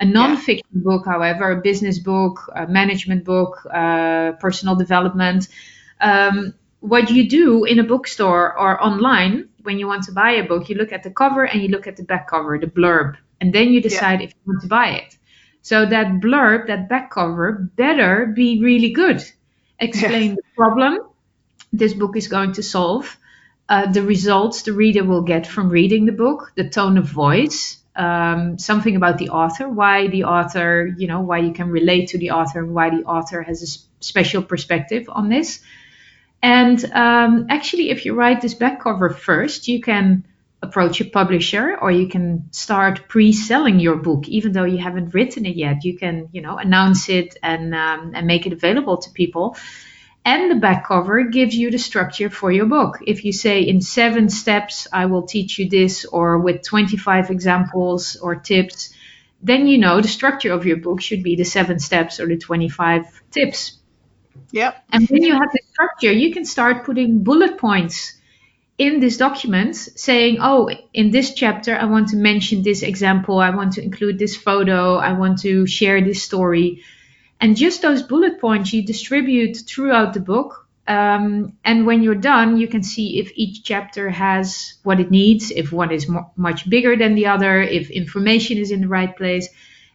A 0.00 0.04
non-fiction 0.04 0.66
yeah. 0.74 0.82
book, 0.82 1.06
however, 1.06 1.52
a 1.52 1.60
business 1.60 1.98
book, 1.98 2.50
a 2.54 2.66
management 2.66 3.24
book, 3.24 3.66
uh, 3.72 4.32
personal 4.32 4.76
development, 4.76 5.48
um, 6.00 6.54
what 6.80 7.10
you 7.10 7.28
do 7.28 7.64
in 7.64 7.78
a 7.78 7.84
bookstore 7.84 8.58
or 8.58 8.82
online 8.82 9.48
when 9.62 9.78
you 9.78 9.86
want 9.86 10.04
to 10.04 10.12
buy 10.12 10.32
a 10.32 10.44
book, 10.44 10.68
you 10.68 10.76
look 10.76 10.92
at 10.92 11.02
the 11.02 11.10
cover 11.10 11.44
and 11.44 11.62
you 11.62 11.68
look 11.68 11.86
at 11.86 11.96
the 11.96 12.02
back 12.02 12.28
cover, 12.28 12.58
the 12.58 12.66
blurb, 12.66 13.16
and 13.40 13.52
then 13.52 13.68
you 13.68 13.80
decide 13.80 14.20
yeah. 14.20 14.26
if 14.26 14.30
you 14.32 14.52
want 14.52 14.62
to 14.62 14.68
buy 14.68 14.88
it. 14.88 15.16
So 15.62 15.86
that 15.86 16.20
blurb, 16.20 16.66
that 16.66 16.88
back 16.90 17.10
cover, 17.10 17.52
better 17.52 18.26
be 18.26 18.60
really 18.62 18.90
good. 18.90 19.24
Explain 19.78 20.34
the 20.34 20.42
problem 20.54 20.98
this 21.72 21.94
book 21.94 22.16
is 22.16 22.28
going 22.28 22.52
to 22.52 22.62
solve, 22.62 23.18
uh, 23.68 23.90
the 23.90 24.02
results 24.02 24.62
the 24.62 24.72
reader 24.72 25.04
will 25.04 25.22
get 25.22 25.46
from 25.46 25.70
reading 25.70 26.06
the 26.06 26.12
book, 26.12 26.52
the 26.54 26.68
tone 26.68 26.98
of 26.98 27.06
voice, 27.06 27.78
um, 27.96 28.58
something 28.58 28.96
about 28.96 29.18
the 29.18 29.30
author, 29.30 29.68
why 29.68 30.08
the 30.08 30.24
author, 30.24 30.92
you 30.96 31.06
know, 31.06 31.20
why 31.20 31.38
you 31.38 31.52
can 31.52 31.70
relate 31.70 32.08
to 32.08 32.18
the 32.18 32.32
author, 32.32 32.60
and 32.60 32.74
why 32.74 32.90
the 32.90 33.04
author 33.04 33.42
has 33.42 33.62
a 33.62 34.04
special 34.04 34.42
perspective 34.42 35.08
on 35.08 35.28
this. 35.28 35.60
And 36.42 36.84
um, 36.92 37.46
actually, 37.48 37.90
if 37.90 38.04
you 38.04 38.14
write 38.14 38.40
this 38.40 38.54
back 38.54 38.82
cover 38.82 39.10
first, 39.10 39.68
you 39.68 39.80
can 39.80 40.24
approach 40.64 41.00
a 41.00 41.04
publisher 41.04 41.76
or 41.80 41.90
you 41.92 42.08
can 42.08 42.48
start 42.50 43.06
pre-selling 43.08 43.78
your 43.78 43.96
book 43.96 44.26
even 44.28 44.52
though 44.52 44.64
you 44.64 44.78
haven't 44.78 45.12
written 45.12 45.44
it 45.44 45.56
yet 45.56 45.84
you 45.84 45.96
can 45.96 46.28
you 46.32 46.40
know 46.40 46.56
announce 46.56 47.08
it 47.08 47.36
and 47.42 47.74
um, 47.74 48.12
and 48.14 48.26
make 48.26 48.46
it 48.46 48.52
available 48.52 48.96
to 48.96 49.10
people 49.10 49.56
and 50.24 50.50
the 50.50 50.54
back 50.54 50.86
cover 50.86 51.24
gives 51.24 51.54
you 51.54 51.70
the 51.70 51.78
structure 51.78 52.30
for 52.30 52.50
your 52.50 52.66
book. 52.66 52.98
If 53.06 53.24
you 53.24 53.32
say 53.32 53.62
in 53.62 53.80
seven 53.80 54.28
steps 54.28 54.86
i 54.92 55.06
will 55.06 55.22
teach 55.22 55.58
you 55.58 55.68
this 55.68 56.04
or 56.04 56.38
with 56.38 56.62
25 56.62 57.30
examples 57.30 58.16
or 58.16 58.36
tips 58.36 58.94
then 59.42 59.66
you 59.66 59.78
know 59.78 60.00
the 60.00 60.08
structure 60.08 60.52
of 60.52 60.64
your 60.64 60.78
book 60.78 61.02
should 61.02 61.22
be 61.22 61.36
the 61.36 61.44
seven 61.44 61.78
steps 61.78 62.18
or 62.18 62.26
the 62.26 62.38
25 62.38 63.22
tips. 63.30 63.78
Yep. 64.52 64.84
And 64.90 65.08
when 65.08 65.22
you 65.22 65.32
have 65.32 65.52
the 65.52 65.60
structure 65.72 66.12
you 66.12 66.32
can 66.32 66.44
start 66.44 66.84
putting 66.84 67.22
bullet 67.22 67.58
points 67.58 68.14
in 68.76 69.00
this 69.00 69.16
document 69.16 69.76
saying, 69.76 70.38
oh, 70.40 70.68
in 70.92 71.10
this 71.10 71.34
chapter, 71.34 71.76
I 71.76 71.84
want 71.84 72.08
to 72.08 72.16
mention 72.16 72.62
this 72.62 72.82
example, 72.82 73.38
I 73.38 73.50
want 73.50 73.74
to 73.74 73.82
include 73.82 74.18
this 74.18 74.36
photo, 74.36 74.96
I 74.96 75.12
want 75.12 75.40
to 75.42 75.66
share 75.66 76.00
this 76.00 76.22
story. 76.22 76.82
And 77.40 77.56
just 77.56 77.82
those 77.82 78.02
bullet 78.02 78.40
points 78.40 78.72
you 78.72 78.82
distribute 78.84 79.56
throughout 79.66 80.14
the 80.14 80.20
book. 80.20 80.66
Um, 80.86 81.56
and 81.64 81.86
when 81.86 82.02
you're 82.02 82.14
done, 82.14 82.56
you 82.58 82.68
can 82.68 82.82
see 82.82 83.18
if 83.18 83.32
each 83.34 83.64
chapter 83.64 84.10
has 84.10 84.74
what 84.82 85.00
it 85.00 85.10
needs, 85.10 85.50
if 85.50 85.72
one 85.72 85.90
is 85.90 86.08
mo- 86.08 86.30
much 86.36 86.68
bigger 86.68 86.96
than 86.96 87.14
the 87.14 87.26
other, 87.26 87.62
if 87.62 87.90
information 87.90 88.58
is 88.58 88.70
in 88.70 88.82
the 88.82 88.88
right 88.88 89.16
place. 89.16 89.48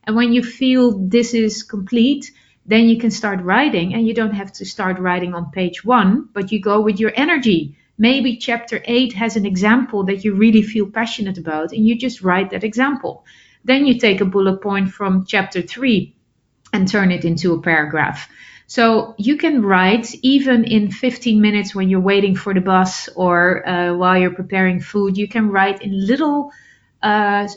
And 0.06 0.16
when 0.16 0.34
you 0.34 0.44
feel 0.44 0.98
this 0.98 1.34
is 1.34 1.64
complete, 1.64 2.32
then 2.66 2.90
you 2.90 2.98
can 2.98 3.12
start 3.12 3.42
writing 3.42 3.94
and 3.94 4.08
you 4.08 4.14
don't 4.14 4.34
have 4.34 4.52
to 4.54 4.66
start 4.66 5.00
writing 5.00 5.34
on 5.34 5.52
page 5.52 5.84
one, 5.86 6.30
but 6.34 6.52
you 6.52 6.60
go 6.60 6.82
with 6.82 7.00
your 7.00 7.14
energy 7.16 7.76
maybe 8.00 8.38
chapter 8.38 8.82
8 8.86 9.14
has 9.14 9.36
an 9.36 9.46
example 9.46 10.06
that 10.06 10.24
you 10.24 10.34
really 10.34 10.64
feel 10.64 10.90
passionate 10.90 11.38
about 11.38 11.74
and 11.74 11.86
you 11.86 11.96
just 11.96 12.22
write 12.24 12.50
that 12.50 12.64
example. 12.64 13.26
Then 13.66 13.86
you 13.86 14.00
take 14.00 14.22
a 14.22 14.26
bullet 14.26 14.62
point 14.62 14.90
from 14.90 15.26
chapter 15.28 15.62
3 15.62 16.16
and 16.74 16.88
turn 16.88 17.12
it 17.12 17.26
into 17.26 17.54
a 17.54 17.62
paragraph. 17.62 18.30
So 18.68 19.16
you 19.18 19.38
can 19.38 19.64
write 19.64 20.14
even 20.22 20.64
in 20.64 20.92
15 20.92 21.42
minutes 21.42 21.74
when 21.74 21.90
you're 21.90 22.00
waiting 22.00 22.36
for 22.36 22.54
the 22.54 22.62
bus 22.62 23.10
or 23.16 23.68
uh, 23.68 23.96
while 23.96 24.18
you're 24.18 24.36
preparing 24.36 24.80
food. 24.80 25.18
You 25.18 25.28
can 25.28 25.50
write 25.50 25.82
in 25.82 26.06
little 26.06 26.52
uh, 27.02 27.48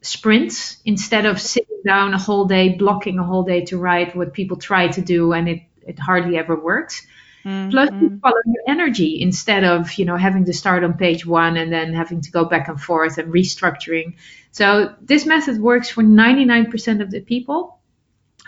sprints 0.00 0.78
instead 0.84 1.26
of 1.26 1.40
sitting 1.40 1.80
down 1.86 2.12
a 2.12 2.18
whole 2.18 2.46
day, 2.46 2.70
blocking 2.70 3.20
a 3.20 3.24
whole 3.24 3.44
day 3.44 3.64
to 3.66 3.78
write 3.78 4.16
what 4.16 4.32
people 4.32 4.56
try 4.56 4.88
to 4.88 5.00
do 5.00 5.32
and 5.32 5.48
it, 5.48 5.62
it 5.86 5.98
hardly 6.00 6.36
ever 6.36 6.56
works. 6.56 7.06
Mm, 7.44 7.70
Plus, 7.70 7.90
you 8.00 8.18
follow 8.20 8.42
your 8.44 8.64
energy 8.66 9.22
instead 9.22 9.64
of 9.64 9.94
you 9.94 10.04
know 10.04 10.16
having 10.16 10.44
to 10.46 10.52
start 10.52 10.82
on 10.84 10.94
page 10.94 11.24
one 11.24 11.56
and 11.56 11.72
then 11.72 11.94
having 11.94 12.20
to 12.20 12.30
go 12.30 12.44
back 12.44 12.68
and 12.68 12.80
forth 12.80 13.18
and 13.18 13.32
restructuring. 13.32 14.16
So 14.50 14.94
this 15.00 15.24
method 15.24 15.60
works 15.60 15.88
for 15.88 16.02
99% 16.02 17.00
of 17.00 17.10
the 17.10 17.20
people. 17.20 17.77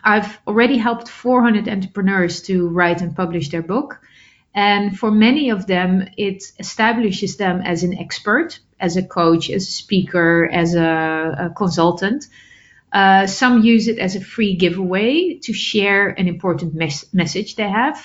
I've 0.05 0.39
already 0.47 0.79
helped 0.79 1.09
400 1.09 1.69
entrepreneurs 1.69 2.43
to 2.43 2.69
write 2.69 3.03
and 3.03 3.15
publish 3.15 3.51
their 3.51 3.63
book. 3.63 4.01
And 4.55 4.99
for 4.99 5.11
many 5.11 5.51
of 5.51 5.67
them, 5.67 6.09
it 6.17 6.43
establishes 6.59 7.37
them 7.37 7.61
as 7.61 7.83
an 7.83 7.97
expert, 7.99 8.59
as 8.81 8.97
a 8.97 9.03
coach, 9.03 9.49
as 9.51 9.69
a 9.69 9.71
speaker, 9.71 10.49
as 10.51 10.75
a, 10.75 11.51
a 11.51 11.55
consultant. 11.57 12.27
Uh, 12.93 13.27
some 13.27 13.63
use 13.63 13.87
it 13.87 13.99
as 13.99 14.17
a 14.17 14.21
free 14.21 14.57
giveaway 14.57 15.39
to 15.43 15.53
share 15.53 16.09
an 16.09 16.27
important 16.27 16.75
mes- 16.75 17.07
message 17.13 17.55
they 17.55 17.69
have. 17.69 18.03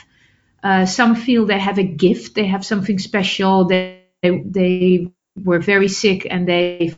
Uh, 0.63 0.85
some 0.85 1.15
feel 1.15 1.45
they 1.45 1.59
have 1.59 1.79
a 1.79 1.83
gift, 1.83 2.35
they 2.35 2.45
have 2.45 2.65
something 2.65 2.99
special, 2.99 3.65
they, 3.65 4.01
they 4.21 5.11
were 5.43 5.59
very 5.59 5.87
sick 5.87 6.27
and 6.29 6.47
they 6.47 6.95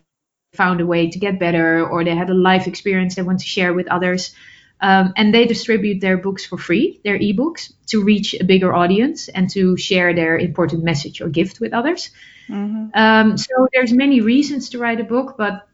found 0.54 0.82
a 0.82 0.86
way 0.86 1.10
to 1.10 1.20
get 1.20 1.40
better, 1.40 1.86
or 1.88 2.04
they 2.04 2.16
had 2.16 2.30
a 2.30 2.34
life 2.34 2.68
experience 2.68 3.16
they 3.16 3.22
want 3.22 3.40
to 3.40 3.46
share 3.46 3.74
with 3.74 3.88
others. 3.88 4.34
Um, 4.80 5.14
and 5.18 5.34
they 5.34 5.46
distribute 5.46 6.02
their 6.02 6.18
books 6.18 6.46
for 6.46 6.58
free, 6.58 7.00
their 7.04 7.18
ebooks, 7.18 7.74
to 7.88 8.04
reach 8.04 8.36
a 8.36 8.44
bigger 8.44 8.74
audience 8.74 9.28
and 9.28 9.50
to 9.50 9.76
share 9.76 10.14
their 10.14 10.38
important 10.38 10.84
message 10.84 11.20
or 11.20 11.30
gift 11.30 11.60
with 11.60 11.74
others. 11.74 12.12
Mm-hmm. 12.48 12.90
Um, 12.94 13.38
so 13.38 13.68
there's 13.74 13.92
many 13.92 14.22
reasons 14.22 14.70
to 14.70 14.80
write 14.80 15.00
a 15.00 15.04
book, 15.04 15.36
but 15.38 15.68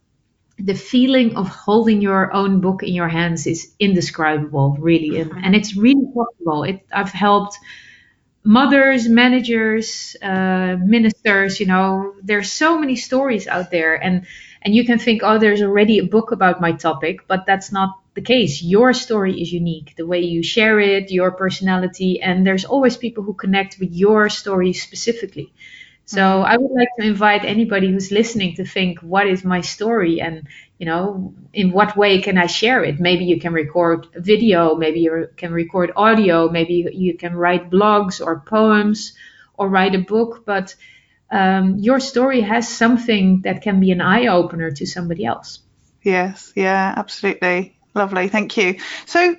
the 0.58 0.74
feeling 0.74 1.36
of 1.36 1.48
holding 1.50 2.02
your 2.02 2.32
own 2.32 2.62
book 2.62 2.84
in 2.84 2.94
your 2.94 3.10
hands 3.10 3.48
is 3.48 3.74
indescribable, 3.80 4.78
really, 4.80 5.20
and, 5.20 5.32
and 5.44 5.56
it's 5.56 5.76
really 5.76 6.06
possible. 6.13 6.63
It, 6.63 6.86
I've 6.92 7.12
helped 7.12 7.58
mothers, 8.44 9.08
managers, 9.08 10.16
uh, 10.22 10.78
ministers. 10.80 11.60
You 11.60 11.66
know, 11.66 12.16
there's 12.22 12.52
so 12.52 12.78
many 12.78 12.96
stories 12.96 13.48
out 13.48 13.72
there, 13.72 13.96
and 13.96 14.26
and 14.63 14.73
you 14.73 14.86
can 14.86 14.99
think, 14.99 15.21
oh, 15.23 15.38
there's 15.38 15.62
already 15.62 15.99
a 15.99 16.06
book 16.06 16.32
about 16.32 16.62
my 16.62 16.71
topic, 16.71 17.28
but 17.28 17.45
that's 17.45 17.71
not 17.71 17.89
the 18.15 18.21
case. 18.21 18.62
Your 18.62 18.93
story 18.93 19.41
is 19.41 19.52
unique, 19.52 19.93
the 19.97 20.08
way 20.08 20.21
you 20.21 20.43
share 20.43 20.80
it, 20.80 21.12
your 21.12 21.32
personality, 21.32 22.21
and 22.21 22.45
there's 22.45 22.65
always 22.65 22.95
people 22.95 23.23
who 23.23 23.34
connect 23.34 23.80
with 23.80 23.91
your 23.91 24.30
story 24.30 24.73
specifically. 24.73 25.54
So 26.06 26.21
mm-hmm. 26.21 26.45
I 26.45 26.58
would 26.58 26.71
like 26.71 26.89
to 26.99 27.06
invite 27.06 27.45
anybody 27.45 27.91
who's 27.91 28.12
listening 28.12 28.56
to 28.56 28.65
think, 28.65 28.99
what 28.99 29.28
is 29.28 29.43
my 29.43 29.62
story? 29.62 30.21
And, 30.21 30.47
you 30.78 30.86
know, 30.86 31.34
in 31.54 31.71
what 31.71 31.97
way 31.97 32.21
can 32.21 32.38
I 32.38 32.47
share 32.47 32.84
it? 32.84 32.99
Maybe 32.99 33.26
you 33.26 33.39
can 33.39 33.54
record 33.54 34.08
a 34.15 34.21
video, 34.21 34.76
maybe 34.76 34.99
you 34.99 35.30
can 35.38 35.54
record 35.54 35.91
audio, 35.95 36.49
maybe 36.49 36.89
you 36.93 37.17
can 37.17 37.36
write 37.36 37.69
blogs 37.69 38.26
or 38.26 38.41
poems 38.41 39.13
or 39.58 39.69
write 39.69 39.95
a 39.95 39.99
book, 39.99 40.43
but 40.45 40.76
um, 41.34 41.80
your 41.80 42.00
story 42.00 42.41
has 42.41 42.69
something 42.69 43.41
that 43.41 43.63
can 43.63 43.80
be 43.80 43.91
an 43.91 44.02
eye 44.02 44.28
opener 44.28 44.69
to 44.69 44.86
somebody 44.86 45.26
else. 45.26 45.60
Yes, 46.04 46.54
yeah, 46.56 46.93
absolutely. 46.96 47.76
Lovely, 47.96 48.28
thank 48.28 48.56
you. 48.56 48.78
So, 49.08 49.36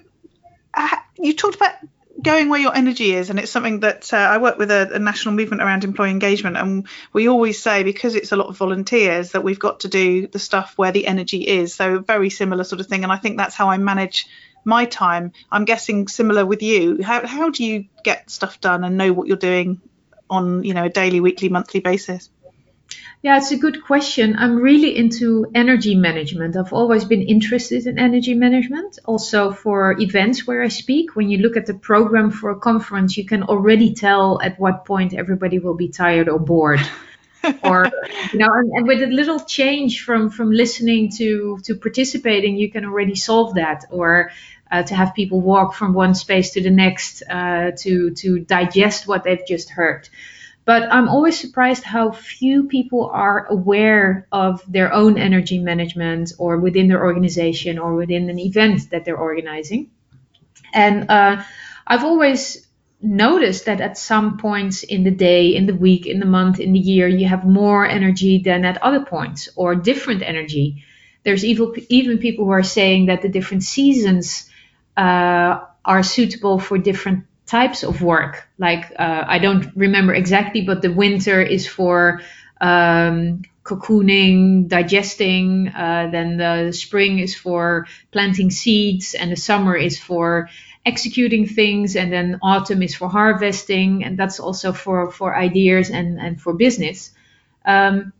uh, 0.74 0.96
you 1.16 1.34
talked 1.34 1.54
about 1.54 1.74
going 2.20 2.48
where 2.48 2.60
your 2.60 2.74
energy 2.74 3.12
is 3.12 3.28
and 3.28 3.38
it's 3.38 3.50
something 3.50 3.80
that 3.80 4.12
uh, 4.14 4.16
i 4.16 4.38
work 4.38 4.56
with 4.56 4.70
a, 4.70 4.88
a, 4.94 4.98
national 5.00 5.34
movement 5.34 5.60
around 5.60 5.82
employee 5.82 6.10
engagement 6.10 6.56
and 6.56 6.86
we 7.12 7.28
always 7.28 7.60
say 7.60 7.82
because 7.82 8.14
it's 8.14 8.30
a 8.30 8.36
lot 8.36 8.46
of 8.46 8.56
volunteers 8.56 9.32
that 9.32 9.42
we've 9.42 9.58
got 9.58 9.80
to 9.80 9.88
do 9.88 10.28
the 10.28 10.38
stuff 10.38 10.74
where 10.76 10.92
the 10.92 11.08
energy 11.08 11.46
is 11.46 11.74
so 11.74 11.98
very 11.98 12.30
similar 12.30 12.62
sort 12.62 12.80
of 12.80 12.86
thing 12.86 13.02
and 13.02 13.12
i 13.12 13.16
think 13.16 13.36
that's 13.36 13.56
how 13.56 13.68
i 13.68 13.76
manage 13.76 14.28
my 14.64 14.84
time 14.84 15.32
i'm 15.50 15.64
guessing 15.64 16.06
similar 16.06 16.46
with 16.46 16.62
you 16.62 17.02
how, 17.02 17.26
how 17.26 17.50
do 17.50 17.64
you 17.64 17.84
get 18.04 18.30
stuff 18.30 18.60
done 18.60 18.84
and 18.84 18.96
know 18.96 19.12
what 19.12 19.26
you're 19.26 19.36
doing 19.36 19.80
on 20.34 20.62
you 20.64 20.74
know 20.74 20.84
a 20.84 20.90
daily 20.90 21.20
weekly 21.20 21.48
monthly 21.48 21.80
basis 21.80 22.30
yeah, 23.24 23.38
it's 23.38 23.52
a 23.52 23.56
good 23.56 23.82
question. 23.82 24.36
I'm 24.36 24.56
really 24.56 24.94
into 24.98 25.46
energy 25.54 25.94
management. 25.94 26.58
I've 26.58 26.74
always 26.74 27.06
been 27.06 27.22
interested 27.22 27.86
in 27.86 27.98
energy 27.98 28.34
management. 28.34 28.98
Also, 29.06 29.50
for 29.50 29.98
events 29.98 30.46
where 30.46 30.62
I 30.62 30.68
speak, 30.68 31.16
when 31.16 31.30
you 31.30 31.38
look 31.38 31.56
at 31.56 31.64
the 31.64 31.72
program 31.72 32.30
for 32.30 32.50
a 32.50 32.58
conference, 32.58 33.16
you 33.16 33.24
can 33.24 33.42
already 33.42 33.94
tell 33.94 34.42
at 34.42 34.60
what 34.60 34.84
point 34.84 35.14
everybody 35.14 35.58
will 35.58 35.72
be 35.72 35.88
tired 35.88 36.28
or 36.28 36.38
bored. 36.38 36.82
or 37.62 37.90
you 38.32 38.38
know 38.38 38.48
and, 38.52 38.70
and, 38.72 38.86
with 38.86 39.02
a 39.02 39.06
little 39.06 39.38
change 39.38 40.02
from 40.02 40.30
from 40.30 40.50
listening 40.50 41.10
to 41.10 41.58
to 41.62 41.74
participating 41.74 42.56
you 42.56 42.70
can 42.70 42.86
already 42.86 43.14
solve 43.14 43.56
that 43.56 43.84
or 43.90 44.30
uh, 44.74 44.82
to 44.82 44.94
have 44.94 45.14
people 45.14 45.40
walk 45.40 45.74
from 45.74 45.94
one 45.94 46.14
space 46.14 46.50
to 46.50 46.62
the 46.62 46.70
next 46.70 47.22
uh, 47.30 47.70
to 47.78 48.10
to 48.10 48.38
digest 48.40 49.06
what 49.06 49.24
they've 49.24 49.46
just 49.46 49.70
heard 49.70 50.08
but 50.64 50.90
I'm 50.90 51.08
always 51.08 51.38
surprised 51.38 51.84
how 51.84 52.12
few 52.12 52.64
people 52.68 53.10
are 53.12 53.46
aware 53.46 54.26
of 54.32 54.62
their 54.66 54.92
own 54.92 55.18
energy 55.18 55.58
management 55.58 56.32
or 56.38 56.58
within 56.58 56.88
their 56.88 57.04
organization 57.04 57.78
or 57.78 57.94
within 57.94 58.30
an 58.30 58.38
event 58.38 58.90
that 58.90 59.04
they're 59.04 59.16
organizing. 59.16 59.90
And 60.72 61.10
uh, 61.10 61.42
I've 61.86 62.04
always 62.04 62.66
noticed 63.02 63.66
that 63.66 63.82
at 63.82 63.98
some 63.98 64.38
points 64.38 64.82
in 64.82 65.04
the 65.04 65.10
day, 65.10 65.54
in 65.54 65.66
the 65.66 65.74
week, 65.74 66.06
in 66.06 66.18
the 66.18 66.26
month, 66.26 66.60
in 66.60 66.72
the 66.72 66.78
year, 66.78 67.06
you 67.08 67.28
have 67.28 67.44
more 67.44 67.86
energy 67.86 68.38
than 68.38 68.64
at 68.64 68.82
other 68.82 69.04
points 69.04 69.50
or 69.56 69.74
different 69.74 70.22
energy. 70.22 70.82
There's 71.24 71.44
even, 71.44 71.74
even 71.90 72.18
people 72.18 72.46
who 72.46 72.52
are 72.52 72.62
saying 72.62 73.06
that 73.06 73.20
the 73.20 73.28
different 73.28 73.64
seasons 73.64 74.48
uh, 74.96 75.60
are 75.84 76.02
suitable 76.02 76.58
for 76.58 76.78
different 76.78 77.24
types 77.46 77.82
of 77.82 78.02
work. 78.02 78.48
Like 78.58 78.92
uh, 78.98 79.24
I 79.26 79.38
don't 79.38 79.70
remember 79.76 80.14
exactly, 80.14 80.62
but 80.62 80.82
the 80.82 80.92
winter 80.92 81.40
is 81.42 81.66
for 81.66 82.22
um, 82.60 83.42
cocooning, 83.64 84.68
digesting. 84.68 85.68
Uh, 85.68 86.08
then 86.10 86.36
the 86.36 86.72
spring 86.72 87.18
is 87.18 87.34
for 87.34 87.86
planting 88.12 88.50
seeds, 88.50 89.14
and 89.14 89.30
the 89.32 89.36
summer 89.36 89.76
is 89.76 89.98
for 89.98 90.48
executing 90.86 91.46
things, 91.46 91.96
and 91.96 92.12
then 92.12 92.38
autumn 92.42 92.82
is 92.82 92.94
for 92.94 93.08
harvesting, 93.08 94.04
and 94.04 94.18
that's 94.18 94.40
also 94.40 94.72
for 94.72 95.10
for 95.10 95.36
ideas 95.36 95.90
and 95.90 96.18
and 96.18 96.40
for 96.40 96.54
business. 96.54 97.10
Um, 97.64 98.12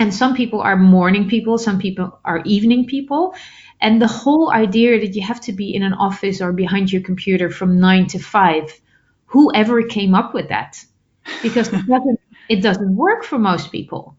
and 0.00 0.14
some 0.14 0.34
people 0.36 0.60
are 0.60 0.76
morning 0.76 1.28
people, 1.28 1.58
some 1.58 1.78
people 1.78 2.18
are 2.24 2.40
evening 2.44 2.86
people. 2.86 3.34
And 3.80 4.02
the 4.02 4.08
whole 4.08 4.50
idea 4.50 5.00
that 5.00 5.14
you 5.14 5.22
have 5.22 5.40
to 5.42 5.52
be 5.52 5.74
in 5.74 5.82
an 5.82 5.92
office 5.92 6.40
or 6.40 6.52
behind 6.52 6.92
your 6.92 7.02
computer 7.02 7.50
from 7.50 7.80
nine 7.80 8.06
to 8.08 8.18
five 8.18 8.80
whoever 9.26 9.82
came 9.82 10.14
up 10.14 10.34
with 10.34 10.48
that 10.48 10.84
because 11.42 11.68
it 11.68 11.86
doesn't, 11.86 12.20
it 12.48 12.62
doesn't 12.62 12.96
work 12.96 13.24
for 13.24 13.38
most 13.38 13.70
people. 13.70 14.16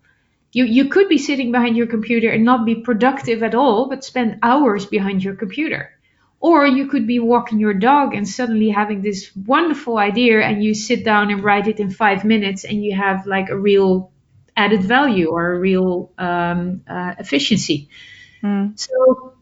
You, 0.52 0.65
you 0.65 0.89
could 0.89 1.10
be 1.10 1.17
sitting 1.17 1.52
behind 1.52 1.78
your 1.78 1.88
computer 1.88 2.30
and 2.30 2.45
not 2.45 2.65
be 2.65 2.76
productive 2.76 3.43
at 3.43 3.54
all, 3.56 3.89
but 3.89 4.04
spend 4.04 4.39
hours 4.41 4.86
behind 4.86 5.24
your 5.24 5.36
computer. 5.36 5.91
Or 6.39 6.65
you 6.65 6.88
could 6.88 7.06
be 7.06 7.19
walking 7.19 7.60
your 7.60 7.74
dog 7.74 8.15
and 8.15 8.28
suddenly 8.28 8.69
having 8.69 9.02
this 9.02 9.30
wonderful 9.36 9.98
idea 9.98 10.41
and 10.41 10.63
you 10.63 10.74
sit 10.74 11.04
down 11.04 11.32
and 11.32 11.43
write 11.43 11.67
it 11.67 11.80
in 11.80 11.91
five 11.91 12.24
minutes 12.24 12.63
and 12.63 12.84
you 12.84 12.95
have 12.95 13.28
like 13.28 13.50
a 13.50 13.58
real 13.58 14.12
added 14.56 14.84
value 14.84 15.28
or 15.28 15.52
a 15.52 15.60
real 15.60 16.12
um, 16.17 16.82
uh, 16.88 17.15
efficiency. 17.19 17.89
Mm. 18.41 18.80
So 18.80 19.34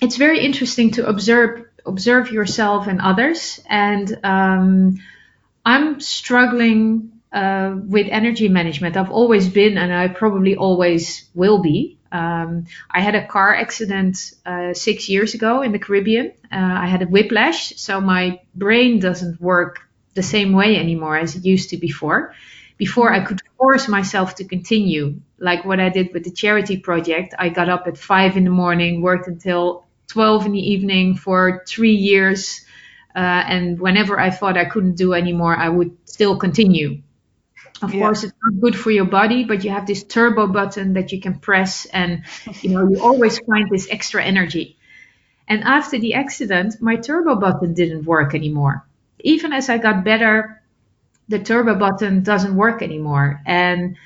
it's 0.00 0.16
very 0.16 0.44
interesting 0.44 0.92
to 0.92 1.06
observe 1.06 1.66
observe 1.86 2.32
yourself 2.32 2.86
and 2.88 3.00
others. 3.00 3.60
And 3.68 4.18
um, 4.24 5.00
I'm 5.64 6.00
struggling 6.00 7.12
uh, 7.32 7.76
with 7.76 8.08
energy 8.10 8.48
management. 8.48 8.96
I've 8.96 9.10
always 9.10 9.48
been, 9.48 9.78
and 9.78 9.92
I 9.92 10.08
probably 10.08 10.56
always 10.56 11.28
will 11.34 11.62
be. 11.62 11.98
Um, 12.12 12.66
I 12.90 13.00
had 13.00 13.14
a 13.14 13.26
car 13.26 13.54
accident 13.54 14.32
uh, 14.44 14.74
six 14.74 15.08
years 15.08 15.34
ago 15.34 15.62
in 15.62 15.72
the 15.72 15.78
Caribbean. 15.78 16.32
Uh, 16.50 16.56
I 16.56 16.86
had 16.86 17.02
a 17.02 17.06
whiplash, 17.06 17.76
so 17.76 18.00
my 18.00 18.40
brain 18.54 19.00
doesn't 19.00 19.40
work 19.40 19.80
the 20.14 20.22
same 20.22 20.52
way 20.52 20.76
anymore 20.76 21.16
as 21.16 21.36
it 21.36 21.44
used 21.44 21.70
to 21.70 21.76
before. 21.76 22.34
Before 22.78 23.12
I 23.12 23.24
could 23.24 23.40
force 23.58 23.88
myself 23.88 24.36
to 24.36 24.44
continue, 24.44 25.20
like 25.38 25.64
what 25.64 25.80
I 25.80 25.88
did 25.88 26.12
with 26.12 26.24
the 26.24 26.30
charity 26.30 26.76
project. 26.76 27.34
I 27.38 27.48
got 27.48 27.68
up 27.68 27.86
at 27.86 27.98
five 27.98 28.36
in 28.36 28.44
the 28.44 28.50
morning, 28.50 29.02
worked 29.02 29.28
until 29.28 29.85
12 30.08 30.46
in 30.46 30.52
the 30.52 30.72
evening 30.72 31.16
for 31.16 31.64
three 31.66 31.94
years. 31.94 32.64
Uh, 33.14 33.18
and 33.18 33.80
whenever 33.80 34.20
I 34.20 34.30
thought 34.30 34.56
I 34.56 34.66
couldn't 34.66 34.96
do 34.96 35.14
anymore, 35.14 35.56
I 35.56 35.68
would 35.68 35.96
still 36.04 36.36
continue. 36.36 37.02
Of 37.82 37.94
yeah. 37.94 38.00
course, 38.00 38.24
it's 38.24 38.32
not 38.42 38.60
good 38.60 38.76
for 38.76 38.90
your 38.90 39.04
body, 39.04 39.44
but 39.44 39.64
you 39.64 39.70
have 39.70 39.86
this 39.86 40.02
turbo 40.04 40.46
button 40.46 40.94
that 40.94 41.12
you 41.12 41.20
can 41.20 41.38
press, 41.38 41.84
and 41.86 42.24
you 42.62 42.70
know 42.70 42.88
you 42.88 43.02
always 43.02 43.38
find 43.40 43.68
this 43.70 43.88
extra 43.90 44.24
energy. 44.24 44.78
And 45.48 45.62
after 45.62 45.98
the 45.98 46.14
accident, 46.14 46.80
my 46.80 46.96
turbo 46.96 47.36
button 47.36 47.74
didn't 47.74 48.04
work 48.04 48.34
anymore. 48.34 48.86
Even 49.20 49.52
as 49.52 49.68
I 49.68 49.78
got 49.78 50.04
better, 50.04 50.62
the 51.28 51.38
turbo 51.38 51.74
button 51.74 52.22
doesn't 52.22 52.56
work 52.56 52.82
anymore. 52.82 53.42
And 53.44 53.96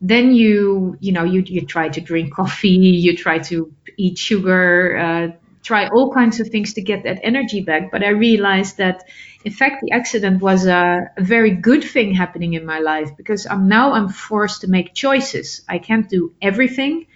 then 0.00 0.34
you, 0.34 0.96
you 1.00 1.12
know, 1.12 1.24
you 1.24 1.40
you 1.46 1.64
try 1.66 1.88
to 1.88 2.00
drink 2.00 2.34
coffee, 2.34 2.68
you 2.68 3.16
try 3.16 3.38
to 3.50 3.72
eat 3.96 4.18
sugar, 4.18 4.96
uh, 4.96 5.43
try 5.64 5.88
all 5.88 6.12
kinds 6.12 6.38
of 6.38 6.48
things 6.48 6.74
to 6.74 6.82
get 6.82 7.02
that 7.04 7.18
energy 7.22 7.62
back. 7.62 7.90
But 7.90 8.04
I 8.04 8.10
realized 8.10 8.76
that, 8.76 9.02
in 9.44 9.52
fact, 9.52 9.82
the 9.82 9.92
accident 9.92 10.40
was 10.40 10.66
a, 10.66 11.10
a 11.16 11.24
very 11.24 11.50
good 11.50 11.82
thing 11.82 12.14
happening 12.14 12.52
in 12.52 12.64
my 12.64 12.78
life 12.78 13.16
because 13.16 13.46
I'm 13.46 13.66
now 13.66 13.92
I'm 13.94 14.08
forced 14.08 14.60
to 14.60 14.68
make 14.68 14.94
choices. 14.94 15.62
I 15.68 15.78
can't 15.78 16.08
do 16.08 16.32
everything, 16.40 17.06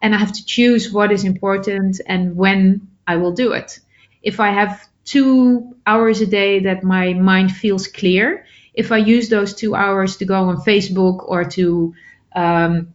and 0.00 0.14
I 0.14 0.18
have 0.18 0.32
to 0.32 0.44
choose 0.44 0.92
what 0.92 1.12
is 1.12 1.24
important 1.24 2.00
and 2.06 2.36
when 2.36 2.88
I 3.06 3.16
will 3.16 3.32
do 3.32 3.52
it. 3.52 3.80
If 4.22 4.40
I 4.40 4.50
have 4.50 4.88
two 5.04 5.74
hours 5.86 6.20
a 6.20 6.26
day 6.26 6.60
that 6.60 6.84
my 6.84 7.14
mind 7.14 7.50
feels 7.52 7.88
clear, 7.88 8.44
if 8.74 8.92
I 8.92 8.98
use 8.98 9.28
those 9.28 9.54
two 9.54 9.74
hours 9.74 10.18
to 10.18 10.24
go 10.24 10.50
on 10.50 10.58
Facebook 10.58 11.28
or 11.28 11.44
to 11.44 11.94
um, 12.36 12.94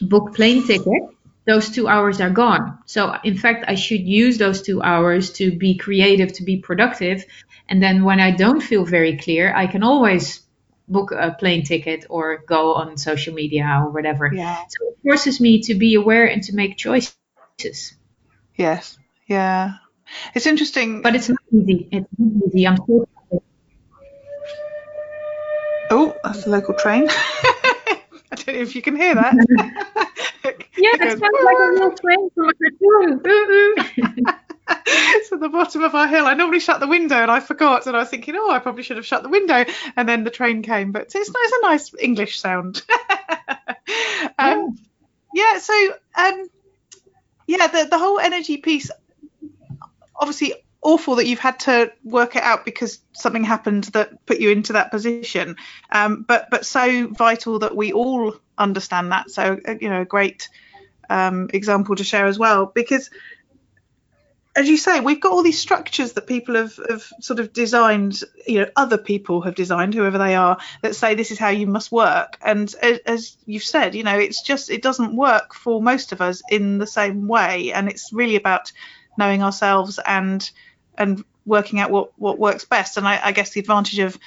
book 0.00 0.34
plane 0.34 0.66
ticket, 0.66 1.02
those 1.46 1.70
two 1.70 1.88
hours 1.88 2.20
are 2.20 2.30
gone. 2.30 2.78
So, 2.86 3.14
in 3.24 3.36
fact, 3.36 3.64
I 3.68 3.74
should 3.74 4.00
use 4.02 4.38
those 4.38 4.62
two 4.62 4.82
hours 4.82 5.32
to 5.34 5.56
be 5.56 5.76
creative, 5.76 6.32
to 6.34 6.44
be 6.44 6.58
productive. 6.58 7.24
And 7.68 7.82
then 7.82 8.04
when 8.04 8.20
I 8.20 8.30
don't 8.30 8.60
feel 8.60 8.84
very 8.84 9.16
clear, 9.16 9.54
I 9.54 9.66
can 9.66 9.82
always 9.82 10.40
book 10.88 11.12
a 11.12 11.32
plane 11.32 11.64
ticket 11.64 12.06
or 12.10 12.44
go 12.46 12.74
on 12.74 12.96
social 12.96 13.34
media 13.34 13.64
or 13.82 13.90
whatever. 13.90 14.30
Yeah. 14.32 14.56
So, 14.68 14.88
it 14.88 14.98
forces 15.02 15.40
me 15.40 15.60
to 15.62 15.74
be 15.74 15.94
aware 15.94 16.26
and 16.26 16.42
to 16.44 16.54
make 16.54 16.76
choices. 16.76 17.94
Yes. 18.56 18.98
Yeah. 19.26 19.74
It's 20.34 20.46
interesting. 20.46 21.02
But 21.02 21.14
it's 21.14 21.28
not 21.28 21.38
easy. 21.52 21.88
It's 21.90 22.06
not 22.18 22.48
easy. 22.48 22.66
I'm 22.66 22.76
so 22.76 23.06
Oh, 25.94 26.16
that's 26.24 26.46
a 26.46 26.50
local 26.50 26.74
train. 26.74 27.06
I 27.10 28.00
don't 28.30 28.46
know 28.46 28.62
if 28.62 28.74
you 28.74 28.80
can 28.80 28.96
hear 28.96 29.14
that. 29.14 29.34
yeah, 30.76 30.90
it 30.94 31.18
sounds 31.18 31.20
like 31.20 31.58
a 31.58 31.70
real 31.72 31.92
train 31.92 32.30
from 32.30 32.48
a 32.48 32.54
cartoon. 32.54 34.32
it's 34.86 35.32
at 35.32 35.40
the 35.40 35.48
bottom 35.48 35.82
of 35.82 35.94
our 35.94 36.08
hill. 36.08 36.26
I 36.26 36.34
normally 36.34 36.60
shut 36.60 36.80
the 36.80 36.86
window 36.86 37.16
and 37.16 37.30
I 37.30 37.40
forgot, 37.40 37.86
and 37.86 37.96
I 37.96 38.00
was 38.00 38.08
thinking, 38.08 38.34
oh, 38.36 38.50
I 38.50 38.58
probably 38.58 38.82
should 38.82 38.96
have 38.96 39.06
shut 39.06 39.22
the 39.22 39.28
window. 39.28 39.64
And 39.96 40.08
then 40.08 40.24
the 40.24 40.30
train 40.30 40.62
came, 40.62 40.92
but 40.92 41.02
it's, 41.02 41.14
it's 41.14 41.30
a 41.30 41.66
nice 41.66 41.92
English 41.98 42.40
sound. 42.40 42.82
um, 44.38 44.78
yeah. 45.34 45.58
So, 45.58 45.74
um, 46.16 46.46
yeah, 47.46 47.66
the 47.66 47.88
the 47.90 47.98
whole 47.98 48.18
energy 48.18 48.56
piece. 48.58 48.90
Obviously, 50.14 50.54
awful 50.82 51.16
that 51.16 51.26
you've 51.26 51.38
had 51.38 51.60
to 51.60 51.92
work 52.04 52.36
it 52.36 52.42
out 52.42 52.64
because 52.64 52.98
something 53.12 53.44
happened 53.44 53.84
that 53.84 54.26
put 54.26 54.40
you 54.40 54.50
into 54.50 54.74
that 54.74 54.90
position. 54.90 55.56
Um, 55.90 56.24
but 56.26 56.48
but 56.50 56.66
so 56.66 57.06
vital 57.08 57.60
that 57.60 57.76
we 57.76 57.92
all 57.92 58.34
understand 58.58 59.12
that. 59.12 59.30
So 59.30 59.58
uh, 59.66 59.74
you 59.80 59.88
know, 59.88 60.02
a 60.02 60.04
great 60.06 60.48
um, 61.08 61.48
example 61.54 61.96
to 61.96 62.04
share 62.04 62.26
as 62.26 62.38
well 62.38 62.66
because. 62.66 63.10
As 64.54 64.68
you 64.68 64.76
say, 64.76 65.00
we've 65.00 65.18
got 65.18 65.32
all 65.32 65.42
these 65.42 65.58
structures 65.58 66.12
that 66.12 66.26
people 66.26 66.56
have, 66.56 66.78
have 66.86 67.10
sort 67.20 67.40
of 67.40 67.54
designed, 67.54 68.22
you 68.46 68.60
know, 68.60 68.66
other 68.76 68.98
people 68.98 69.40
have 69.40 69.54
designed, 69.54 69.94
whoever 69.94 70.18
they 70.18 70.34
are, 70.34 70.58
that 70.82 70.94
say 70.94 71.14
this 71.14 71.30
is 71.30 71.38
how 71.38 71.48
you 71.48 71.66
must 71.66 71.90
work. 71.90 72.36
And 72.44 72.74
as, 72.82 72.98
as 73.06 73.36
you've 73.46 73.62
said, 73.62 73.94
you 73.94 74.02
know, 74.02 74.18
it's 74.18 74.42
just, 74.42 74.68
it 74.68 74.82
doesn't 74.82 75.16
work 75.16 75.54
for 75.54 75.80
most 75.80 76.12
of 76.12 76.20
us 76.20 76.42
in 76.50 76.76
the 76.76 76.86
same 76.86 77.28
way. 77.28 77.72
And 77.72 77.88
it's 77.88 78.12
really 78.12 78.36
about 78.36 78.70
knowing 79.16 79.42
ourselves 79.42 79.98
and 80.04 80.50
and 80.98 81.24
working 81.44 81.80
out 81.80 81.90
what 81.90 82.12
what 82.18 82.38
works 82.38 82.64
best. 82.64 82.96
And 82.96 83.06
I, 83.06 83.20
I, 83.22 83.32
guess 83.32 83.50
the 83.50 83.60
advantage 83.60 83.98
of 83.98 84.18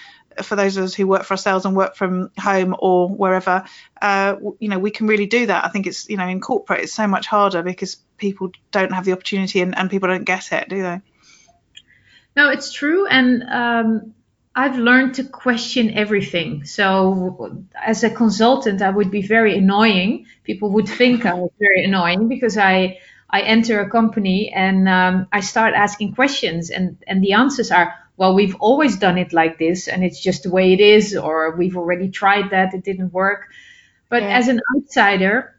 for 0.41 0.55
those 0.55 0.77
of 0.77 0.83
us 0.83 0.93
who 0.93 1.07
work 1.07 1.23
for 1.23 1.33
ourselves 1.33 1.65
and 1.65 1.75
work 1.75 1.95
from 1.95 2.29
home 2.37 2.75
or 2.79 3.07
wherever, 3.07 3.63
uh, 4.01 4.35
you 4.59 4.67
know, 4.69 4.79
we 4.79 4.91
can 4.91 5.07
really 5.07 5.25
do 5.25 5.45
that. 5.45 5.65
I 5.65 5.69
think 5.69 5.87
it's 5.87 6.09
you 6.09 6.17
know 6.17 6.27
in 6.27 6.41
corporate 6.41 6.81
it's 6.81 6.93
so 6.93 7.07
much 7.07 7.27
harder 7.27 7.63
because 7.63 7.95
people 8.17 8.51
don't 8.71 8.91
have 8.91 9.05
the 9.05 9.13
opportunity 9.13 9.61
and, 9.61 9.77
and 9.77 9.89
people 9.89 10.09
don't 10.09 10.25
get 10.25 10.51
it, 10.51 10.69
do 10.69 10.81
they? 10.81 11.01
No, 12.35 12.49
it's 12.49 12.73
true, 12.73 13.07
and 13.07 13.43
um, 13.43 14.13
I've 14.53 14.77
learned 14.77 15.15
to 15.15 15.23
question 15.23 15.91
everything. 15.91 16.65
So 16.65 17.57
as 17.75 18.03
a 18.03 18.09
consultant, 18.09 18.81
I 18.81 18.89
would 18.89 19.09
be 19.09 19.21
very 19.21 19.57
annoying. 19.57 20.27
People 20.43 20.71
would 20.71 20.87
think 20.87 21.25
I 21.25 21.33
was 21.33 21.51
very 21.59 21.85
annoying 21.85 22.27
because 22.27 22.57
I 22.57 22.99
I 23.29 23.41
enter 23.41 23.81
a 23.81 23.89
company 23.89 24.51
and 24.53 24.87
um, 24.87 25.27
I 25.31 25.41
start 25.41 25.73
asking 25.73 26.15
questions, 26.15 26.69
and, 26.69 26.97
and 27.07 27.23
the 27.23 27.33
answers 27.33 27.71
are, 27.71 27.93
well, 28.17 28.33
we've 28.33 28.55
always 28.55 28.97
done 28.97 29.17
it 29.17 29.33
like 29.33 29.57
this, 29.57 29.87
and 29.87 30.03
it's 30.03 30.21
just 30.21 30.43
the 30.43 30.51
way 30.51 30.73
it 30.73 30.79
is, 30.79 31.15
or 31.15 31.55
we've 31.57 31.75
already 31.75 32.09
tried 32.09 32.51
that, 32.51 32.73
it 32.73 32.83
didn't 32.83 33.11
work. 33.11 33.47
But 34.09 34.23
yeah. 34.23 34.37
as 34.37 34.47
an 34.47 34.61
outsider, 34.75 35.55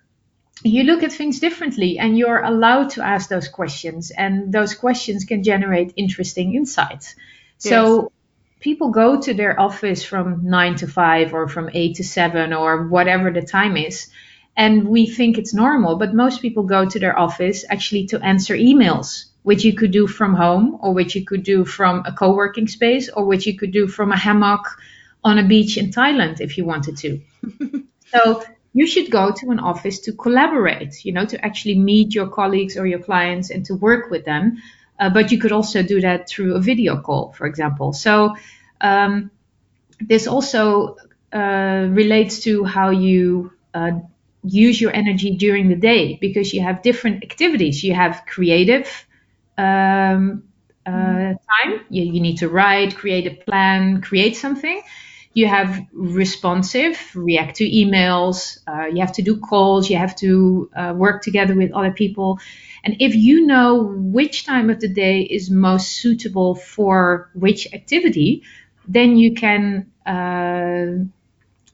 you 0.62 0.85
look 0.85 1.02
at 1.02 1.12
things 1.12 1.38
differently, 1.40 1.98
and 1.98 2.16
you're 2.16 2.42
allowed 2.42 2.90
to 2.90 3.02
ask 3.02 3.29
those 3.29 3.48
questions, 3.48 4.11
and 4.11 4.52
those 4.52 4.74
questions 4.74 5.24
can 5.24 5.42
generate 5.42 5.92
interesting 5.96 6.55
insights. 6.55 7.14
Yes. 7.61 7.70
So 7.70 8.12
people 8.61 8.88
go 8.88 9.20
to 9.20 9.35
their 9.35 9.61
office 9.61 10.02
from 10.02 10.48
nine 10.48 10.76
to 10.76 10.87
five, 10.87 11.35
or 11.35 11.48
from 11.48 11.68
eight 11.74 11.96
to 11.96 12.05
seven, 12.05 12.52
or 12.52 12.87
whatever 12.87 13.31
the 13.31 13.42
time 13.42 13.76
is 13.76 14.09
and 14.57 14.88
we 14.88 15.07
think 15.07 15.37
it's 15.37 15.53
normal, 15.53 15.97
but 15.97 16.14
most 16.14 16.40
people 16.40 16.62
go 16.62 16.88
to 16.88 16.99
their 16.99 17.19
office 17.19 17.64
actually 17.69 18.07
to 18.07 18.21
answer 18.21 18.55
emails, 18.55 19.27
which 19.42 19.64
you 19.64 19.75
could 19.75 19.90
do 19.90 20.07
from 20.07 20.35
home, 20.35 20.79
or 20.81 20.95
which 20.95 21.14
you 21.14 21.25
could 21.25 21.42
do 21.42 21.64
from 21.64 22.03
a 22.07 22.12
co 22.12 22.33
working 22.35 22.66
space, 22.66 23.09
or 23.11 23.25
which 23.27 23.47
you 23.47 23.57
could 23.57 23.73
do 23.73 23.87
from 23.87 24.12
a 24.12 24.16
hammock 24.16 24.66
on 25.23 25.38
a 25.38 25.47
beach 25.47 25.77
in 25.77 25.90
Thailand 25.90 26.40
if 26.40 26.57
you 26.57 26.64
wanted 26.64 26.97
to. 26.99 27.21
so 28.07 28.42
you 28.73 28.87
should 28.87 29.11
go 29.11 29.31
to 29.31 29.51
an 29.51 29.59
office 29.59 30.01
to 30.01 30.12
collaborate, 30.12 31.04
you 31.04 31.13
know, 31.13 31.27
to 31.27 31.44
actually 31.44 31.79
meet 31.79 32.15
your 32.15 32.29
colleagues 32.29 32.77
or 32.77 32.87
your 32.87 32.98
clients 32.98 33.50
and 33.50 33.65
to 33.67 33.75
work 33.75 34.11
with 34.11 34.25
them. 34.25 34.59
Uh, 34.98 35.11
but 35.11 35.31
you 35.31 35.38
could 35.38 35.52
also 35.52 35.83
do 35.83 36.00
that 36.00 36.29
through 36.29 36.54
a 36.54 36.61
video 36.61 37.00
call, 37.00 37.33
for 37.33 37.46
example. 37.46 37.92
So 37.92 38.37
um, 38.81 39.31
this 40.00 40.27
also 40.27 40.96
uh, 41.33 41.88
relates 41.90 42.40
to 42.40 42.65
how 42.65 42.90
you 42.90 43.52
uh, 43.75 43.92
use 44.47 44.81
your 44.81 44.92
energy 44.94 45.37
during 45.37 45.69
the 45.69 45.77
day 45.77 46.19
because 46.21 46.53
you 46.55 46.63
have 46.63 46.83
different 46.83 47.23
activities. 47.23 47.83
You 47.83 47.94
have 47.94 48.23
creative 48.27 48.88
um, 49.59 50.44
uh, 50.87 50.90
time. 50.90 51.81
You, 51.90 52.05
you 52.05 52.21
need 52.21 52.38
to 52.38 52.49
write, 52.49 52.97
create 52.97 53.27
a 53.27 53.44
plan, 53.44 54.01
create 54.01 54.37
something. 54.37 54.83
You 55.35 55.49
have 55.49 55.79
responsive, 55.92 56.99
react 57.15 57.57
to 57.57 57.65
emails. 57.69 58.59
Uh, 58.67 58.87
you 58.87 59.01
have 59.01 59.13
to 59.13 59.23
do 59.23 59.38
calls. 59.38 59.90
You 59.90 59.99
have 59.99 60.17
to 60.17 60.71
uh, 60.75 60.94
work 60.97 61.23
together 61.23 61.55
with 61.55 61.73
other 61.73 61.90
people. 61.92 62.38
And 62.85 62.97
if 63.01 63.15
you 63.15 63.47
know 63.47 63.92
which 63.97 64.47
time 64.47 64.71
of 64.71 64.81
the 64.81 64.88
day 64.88 65.23
is 65.23 65.51
most 65.51 65.88
suitable 65.97 66.55
for 66.55 67.31
which 67.35 67.73
activity, 67.75 68.44
then 68.88 69.17
you 69.17 69.35
can 69.35 69.90
uh, 70.07 71.05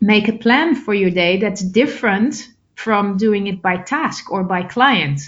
make 0.01 0.29
a 0.29 0.33
plan 0.33 0.75
for 0.75 0.95
your 0.95 1.11
day 1.11 1.39
that's 1.39 1.63
different 1.63 2.49
from 2.83 3.17
doing 3.17 3.47
it 3.47 3.63
by 3.63 3.77
task 3.77 4.31
or 4.31 4.43
by 4.45 4.63
client. 4.63 5.21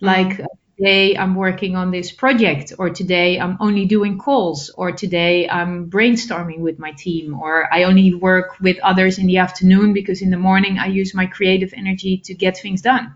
Like 0.00 0.40
uh, 0.40 0.46
today 0.76 1.16
I'm 1.16 1.34
working 1.34 1.76
on 1.76 1.90
this 1.90 2.12
project, 2.12 2.72
or 2.78 2.90
today 2.90 3.38
I'm 3.40 3.56
only 3.60 3.86
doing 3.86 4.18
calls, 4.18 4.70
or 4.70 4.92
today 4.92 5.48
I'm 5.48 5.90
brainstorming 5.90 6.60
with 6.60 6.78
my 6.78 6.92
team, 6.92 7.34
or 7.34 7.72
I 7.72 7.84
only 7.84 8.14
work 8.14 8.58
with 8.60 8.78
others 8.80 9.18
in 9.18 9.26
the 9.26 9.38
afternoon 9.38 9.92
because 9.92 10.22
in 10.22 10.30
the 10.30 10.38
morning 10.38 10.78
I 10.78 10.86
use 10.86 11.14
my 11.14 11.26
creative 11.26 11.72
energy 11.76 12.18
to 12.24 12.34
get 12.34 12.58
things 12.58 12.82
done. 12.82 13.14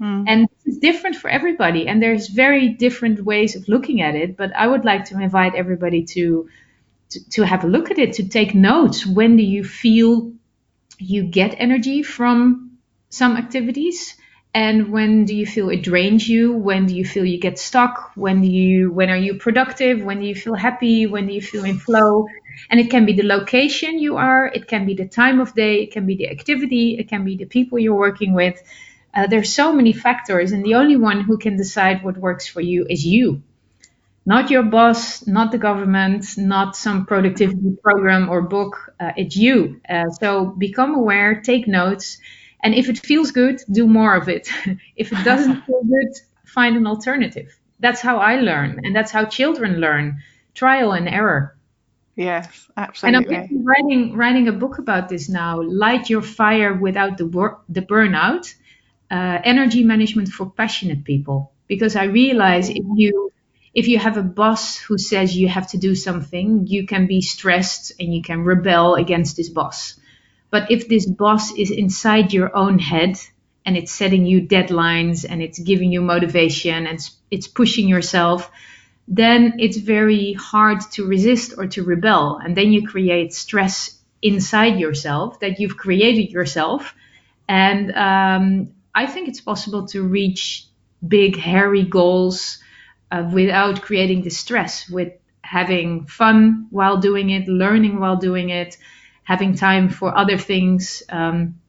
Mm. 0.00 0.24
And 0.26 0.48
it's 0.64 0.78
different 0.78 1.16
for 1.16 1.28
everybody, 1.30 1.86
and 1.88 2.02
there's 2.02 2.28
very 2.28 2.68
different 2.68 3.24
ways 3.24 3.56
of 3.56 3.68
looking 3.68 4.00
at 4.02 4.14
it. 4.14 4.36
But 4.36 4.50
I 4.56 4.66
would 4.66 4.84
like 4.84 5.04
to 5.06 5.20
invite 5.20 5.54
everybody 5.54 6.04
to, 6.14 6.48
to, 7.10 7.30
to 7.30 7.42
have 7.42 7.64
a 7.64 7.68
look 7.68 7.90
at 7.90 7.98
it, 7.98 8.14
to 8.14 8.28
take 8.28 8.54
notes. 8.54 9.06
When 9.06 9.36
do 9.36 9.42
you 9.42 9.64
feel 9.64 10.32
you 10.98 11.24
get 11.24 11.54
energy 11.58 12.02
from 12.02 12.71
some 13.12 13.36
activities? 13.36 14.16
and 14.54 14.92
when 14.92 15.24
do 15.24 15.34
you 15.34 15.46
feel 15.46 15.70
it 15.70 15.82
drains 15.82 16.28
you? 16.28 16.52
When 16.52 16.86
do 16.86 16.94
you 16.94 17.04
feel 17.04 17.24
you 17.24 17.38
get 17.38 17.58
stuck? 17.58 18.12
When 18.14 18.42
do 18.42 18.48
you 18.48 18.92
when 18.92 19.08
are 19.08 19.16
you 19.16 19.34
productive? 19.34 20.02
When 20.02 20.20
do 20.20 20.26
you 20.26 20.34
feel 20.34 20.54
happy? 20.54 21.06
When 21.06 21.26
do 21.26 21.32
you 21.32 21.40
feel 21.40 21.64
in 21.64 21.78
flow? 21.78 22.26
And 22.68 22.78
it 22.78 22.90
can 22.90 23.06
be 23.06 23.14
the 23.14 23.22
location 23.22 23.98
you 23.98 24.16
are 24.18 24.46
it 24.46 24.66
can 24.68 24.84
be 24.84 24.94
the 24.94 25.08
time 25.08 25.40
of 25.40 25.54
day 25.54 25.82
it 25.84 25.92
can 25.92 26.04
be 26.06 26.16
the 26.16 26.28
activity 26.28 26.98
it 26.98 27.08
can 27.08 27.24
be 27.24 27.36
the 27.36 27.46
people 27.46 27.78
you're 27.78 27.94
working 28.08 28.34
with. 28.34 28.62
Uh, 29.14 29.26
there's 29.26 29.54
so 29.54 29.72
many 29.72 29.92
factors 29.92 30.52
and 30.52 30.64
the 30.64 30.74
only 30.74 30.96
one 30.96 31.22
who 31.22 31.38
can 31.38 31.56
decide 31.56 32.04
what 32.04 32.18
works 32.18 32.46
for 32.46 32.60
you 32.60 32.86
is 32.88 33.06
you. 33.06 33.42
Not 34.26 34.50
your 34.50 34.64
boss 34.64 35.26
not 35.26 35.50
the 35.50 35.58
government 35.58 36.36
not 36.36 36.76
some 36.76 37.06
productivity 37.06 37.78
program 37.82 38.28
or 38.28 38.42
book 38.42 38.92
uh, 39.00 39.12
it's 39.16 39.34
you. 39.34 39.80
Uh, 39.88 40.10
so 40.10 40.44
become 40.44 40.94
aware 40.94 41.40
take 41.40 41.66
notes 41.66 42.18
and 42.62 42.74
if 42.74 42.88
it 42.88 43.04
feels 43.04 43.30
good, 43.30 43.60
do 43.70 43.86
more 43.86 44.14
of 44.14 44.28
it. 44.28 44.48
if 44.96 45.12
it 45.12 45.24
doesn't 45.24 45.62
feel 45.66 45.82
good, 45.82 46.12
find 46.44 46.76
an 46.76 46.86
alternative. 46.86 47.58
That's 47.80 48.00
how 48.00 48.18
I 48.18 48.36
learn, 48.36 48.80
and 48.84 48.94
that's 48.94 49.10
how 49.10 49.24
children 49.24 49.80
learn 49.80 50.22
trial 50.54 50.92
and 50.92 51.08
error. 51.08 51.56
Yes, 52.14 52.70
absolutely. 52.76 53.34
And 53.34 53.48
I'm 53.50 53.64
writing 53.64 54.16
writing 54.16 54.48
a 54.48 54.52
book 54.52 54.78
about 54.78 55.08
this 55.08 55.28
now. 55.28 55.62
Light 55.62 56.10
your 56.10 56.22
fire 56.22 56.74
without 56.74 57.16
the 57.18 57.26
wor- 57.26 57.60
the 57.68 57.82
burnout. 57.82 58.54
Uh, 59.10 59.38
energy 59.44 59.84
management 59.84 60.28
for 60.28 60.48
passionate 60.48 61.04
people. 61.04 61.52
Because 61.66 61.96
I 61.96 62.04
realize 62.04 62.70
if 62.70 62.84
you 62.96 63.32
if 63.74 63.88
you 63.88 63.98
have 63.98 64.16
a 64.16 64.22
boss 64.22 64.76
who 64.76 64.98
says 64.98 65.36
you 65.36 65.48
have 65.48 65.68
to 65.70 65.78
do 65.78 65.94
something, 65.94 66.66
you 66.66 66.86
can 66.86 67.06
be 67.06 67.20
stressed 67.22 67.92
and 67.98 68.14
you 68.14 68.22
can 68.22 68.44
rebel 68.44 68.94
against 68.94 69.36
this 69.36 69.48
boss. 69.48 69.98
But 70.52 70.70
if 70.70 70.86
this 70.86 71.06
boss 71.06 71.50
is 71.56 71.70
inside 71.70 72.34
your 72.34 72.54
own 72.54 72.78
head 72.78 73.18
and 73.64 73.74
it's 73.74 73.90
setting 73.90 74.26
you 74.26 74.42
deadlines 74.42 75.24
and 75.28 75.42
it's 75.42 75.58
giving 75.58 75.90
you 75.90 76.02
motivation 76.02 76.86
and 76.86 77.00
it's 77.30 77.48
pushing 77.48 77.88
yourself, 77.88 78.50
then 79.08 79.54
it's 79.58 79.78
very 79.78 80.34
hard 80.34 80.82
to 80.92 81.06
resist 81.06 81.54
or 81.56 81.66
to 81.68 81.82
rebel. 81.82 82.38
And 82.44 82.54
then 82.54 82.70
you 82.70 82.86
create 82.86 83.32
stress 83.32 83.98
inside 84.20 84.78
yourself 84.78 85.40
that 85.40 85.58
you've 85.58 85.78
created 85.78 86.30
yourself. 86.30 86.94
And 87.48 87.90
um, 87.92 88.74
I 88.94 89.06
think 89.06 89.28
it's 89.28 89.40
possible 89.40 89.86
to 89.88 90.02
reach 90.02 90.66
big, 91.06 91.38
hairy 91.38 91.84
goals 91.84 92.58
uh, 93.10 93.26
without 93.32 93.80
creating 93.80 94.22
the 94.22 94.30
stress, 94.30 94.86
with 94.86 95.14
having 95.40 96.04
fun 96.06 96.66
while 96.68 96.98
doing 96.98 97.30
it, 97.30 97.48
learning 97.48 97.98
while 98.00 98.16
doing 98.16 98.50
it, 98.50 98.76
having 99.24 99.54
time 99.54 99.88
for 99.88 100.16
other 100.16 100.38
things. 100.38 101.02
Um, 101.08 101.60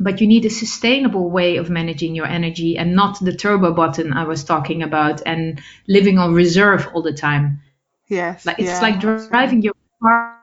but 0.00 0.20
you 0.20 0.26
need 0.26 0.44
a 0.44 0.50
sustainable 0.50 1.30
way 1.30 1.56
of 1.58 1.70
managing 1.70 2.14
your 2.14 2.26
energy 2.26 2.76
and 2.76 2.94
not 2.94 3.18
the 3.20 3.34
turbo 3.34 3.72
button 3.72 4.12
I 4.12 4.24
was 4.24 4.44
talking 4.44 4.82
about 4.82 5.22
and 5.26 5.60
living 5.86 6.18
on 6.18 6.34
reserve 6.34 6.88
all 6.92 7.02
the 7.02 7.12
time. 7.12 7.60
Yes. 8.08 8.44
Like 8.44 8.58
it's 8.58 8.68
yeah, 8.68 8.80
like 8.80 9.00
driving 9.00 9.62
your 9.62 9.74
car 10.02 10.38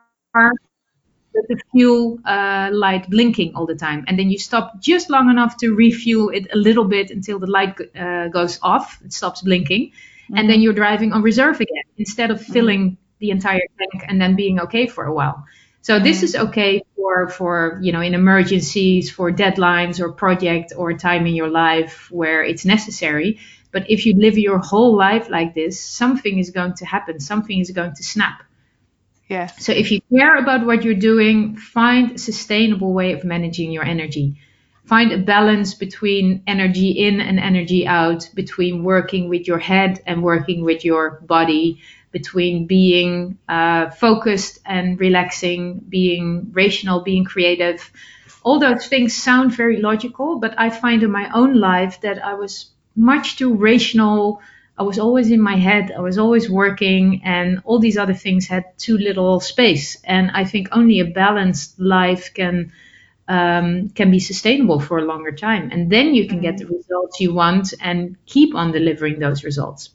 with 1.34 1.46
the 1.48 1.60
fuel 1.70 2.18
uh, 2.24 2.70
light 2.72 3.08
blinking 3.08 3.54
all 3.54 3.66
the 3.66 3.76
time, 3.76 4.04
and 4.08 4.18
then 4.18 4.30
you 4.30 4.38
stop 4.38 4.80
just 4.80 5.10
long 5.10 5.30
enough 5.30 5.56
to 5.58 5.74
refuel 5.74 6.30
it 6.30 6.48
a 6.52 6.56
little 6.56 6.84
bit 6.84 7.10
until 7.10 7.38
the 7.38 7.46
light 7.46 7.76
uh, 7.96 8.28
goes 8.28 8.58
off, 8.62 9.00
it 9.04 9.12
stops 9.12 9.42
blinking, 9.42 9.90
mm-hmm. 9.90 10.36
and 10.36 10.48
then 10.48 10.56
mm-hmm. 10.56 10.62
you're 10.62 10.72
driving 10.72 11.12
on 11.12 11.22
reserve 11.22 11.60
again 11.60 11.84
instead 11.96 12.30
of 12.30 12.40
filling 12.40 12.90
mm-hmm. 12.90 13.20
the 13.20 13.30
entire 13.30 13.62
tank 13.78 14.04
and 14.08 14.20
then 14.20 14.34
being 14.34 14.60
okay 14.60 14.86
for 14.86 15.04
a 15.04 15.12
while. 15.12 15.44
So 15.82 15.98
this 15.98 16.20
mm. 16.20 16.24
is 16.24 16.36
okay 16.36 16.82
for 16.96 17.28
for 17.28 17.78
you 17.82 17.92
know 17.92 18.00
in 18.00 18.14
emergencies, 18.14 19.10
for 19.10 19.30
deadlines 19.32 20.00
or 20.00 20.12
project 20.12 20.72
or 20.76 20.92
time 20.94 21.26
in 21.26 21.34
your 21.34 21.48
life 21.48 22.10
where 22.10 22.42
it's 22.42 22.64
necessary. 22.64 23.38
But 23.72 23.90
if 23.90 24.04
you 24.04 24.14
live 24.14 24.36
your 24.36 24.58
whole 24.58 24.96
life 24.96 25.30
like 25.30 25.54
this, 25.54 25.80
something 25.80 26.38
is 26.38 26.50
going 26.50 26.74
to 26.74 26.84
happen. 26.84 27.20
Something 27.20 27.60
is 27.60 27.70
going 27.70 27.94
to 27.94 28.02
snap. 28.02 28.42
Yes. 29.28 29.64
So 29.64 29.72
if 29.72 29.92
you 29.92 30.00
care 30.12 30.36
about 30.36 30.66
what 30.66 30.84
you're 30.84 30.94
doing, 30.94 31.56
find 31.56 32.12
a 32.12 32.18
sustainable 32.18 32.92
way 32.92 33.12
of 33.12 33.22
managing 33.22 33.70
your 33.70 33.84
energy. 33.84 34.40
Find 34.86 35.12
a 35.12 35.18
balance 35.18 35.74
between 35.74 36.42
energy 36.48 36.90
in 36.90 37.20
and 37.20 37.38
energy 37.38 37.86
out, 37.86 38.28
between 38.34 38.82
working 38.82 39.28
with 39.28 39.46
your 39.46 39.60
head 39.60 40.02
and 40.04 40.24
working 40.24 40.64
with 40.64 40.84
your 40.84 41.20
body, 41.20 41.80
between 42.12 42.66
being 42.66 43.38
uh, 43.48 43.90
focused 43.90 44.58
and 44.64 44.98
relaxing, 44.98 45.78
being 45.88 46.50
rational, 46.52 47.00
being 47.00 47.24
creative. 47.24 47.90
All 48.42 48.58
those 48.58 48.86
things 48.86 49.16
sound 49.16 49.54
very 49.54 49.80
logical, 49.80 50.38
but 50.38 50.54
I 50.58 50.70
find 50.70 51.02
in 51.02 51.10
my 51.10 51.30
own 51.32 51.54
life 51.54 52.00
that 52.00 52.24
I 52.24 52.34
was 52.34 52.70
much 52.96 53.36
too 53.36 53.54
rational. 53.54 54.40
I 54.76 54.82
was 54.82 54.98
always 54.98 55.30
in 55.30 55.40
my 55.40 55.56
head, 55.56 55.92
I 55.92 56.00
was 56.00 56.18
always 56.18 56.48
working, 56.50 57.20
and 57.22 57.60
all 57.64 57.78
these 57.78 57.98
other 57.98 58.14
things 58.14 58.48
had 58.48 58.64
too 58.78 58.96
little 58.96 59.38
space. 59.40 59.98
And 60.02 60.30
I 60.32 60.44
think 60.44 60.68
only 60.72 61.00
a 61.00 61.04
balanced 61.04 61.78
life 61.78 62.34
can. 62.34 62.72
Um, 63.28 63.90
can 63.90 64.10
be 64.10 64.18
sustainable 64.18 64.80
for 64.80 64.98
a 64.98 65.04
longer 65.04 65.30
time. 65.30 65.70
And 65.70 65.88
then 65.88 66.16
you 66.16 66.26
can 66.26 66.40
get 66.40 66.58
the 66.58 66.66
results 66.66 67.20
you 67.20 67.32
want 67.32 67.72
and 67.80 68.16
keep 68.26 68.56
on 68.56 68.72
delivering 68.72 69.20
those 69.20 69.44
results. 69.44 69.90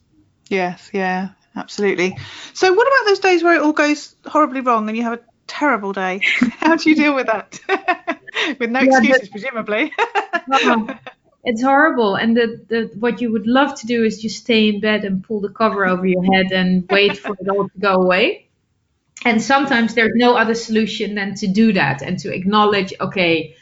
Yes, 0.48 0.90
yeah 0.94 1.32
absolutely. 1.56 2.18
So, 2.54 2.74
what 2.74 2.88
about 2.88 3.10
those 3.10 3.20
days 3.20 3.44
where 3.44 3.56
it 3.56 3.62
all 3.62 3.74
goes 3.74 4.16
horribly 4.26 4.62
wrong 4.62 4.88
and 4.88 4.98
you 4.98 5.04
have 5.04 5.20
a 5.20 5.22
terrible 5.48 5.94
day? 5.94 6.22
How 6.58 6.76
do 6.76 6.90
you 6.90 6.96
deal 6.96 7.16
with 7.16 7.28
that? 7.28 7.60
with 8.60 8.70
no 8.70 8.82
yeah, 8.82 8.98
excuses, 8.98 9.30
but, 9.30 9.32
presumably. 9.32 9.94
Oh, 10.52 10.88
it's 11.44 11.64
horrible, 11.64 12.14
and 12.16 12.38
the, 12.38 12.64
the 12.68 12.92
what 13.00 13.20
you 13.20 13.32
would 13.32 13.48
love 13.48 13.80
to 13.80 13.88
do 13.88 14.04
is 14.04 14.22
just 14.22 14.38
stay 14.38 14.70
in 14.70 14.80
bed 14.80 15.06
and 15.06 15.24
pull 15.24 15.42
the 15.42 15.50
cover 15.50 15.88
over 15.88 16.06
your 16.06 16.24
head 16.24 16.52
and 16.52 16.88
wait 16.90 17.18
for 17.18 17.36
it 17.40 17.50
all 17.50 17.68
to 17.68 17.80
go 17.80 17.94
away. 17.94 18.48
And 19.24 19.42
sometimes 19.42 19.96
there's 19.96 20.12
no 20.14 20.36
other 20.36 20.54
solution 20.54 21.16
than 21.16 21.34
to 21.36 21.48
do 21.48 21.74
that 21.74 22.04
and 22.04 22.20
to 22.20 22.32
acknowledge, 22.32 22.94
okay, 23.00 23.56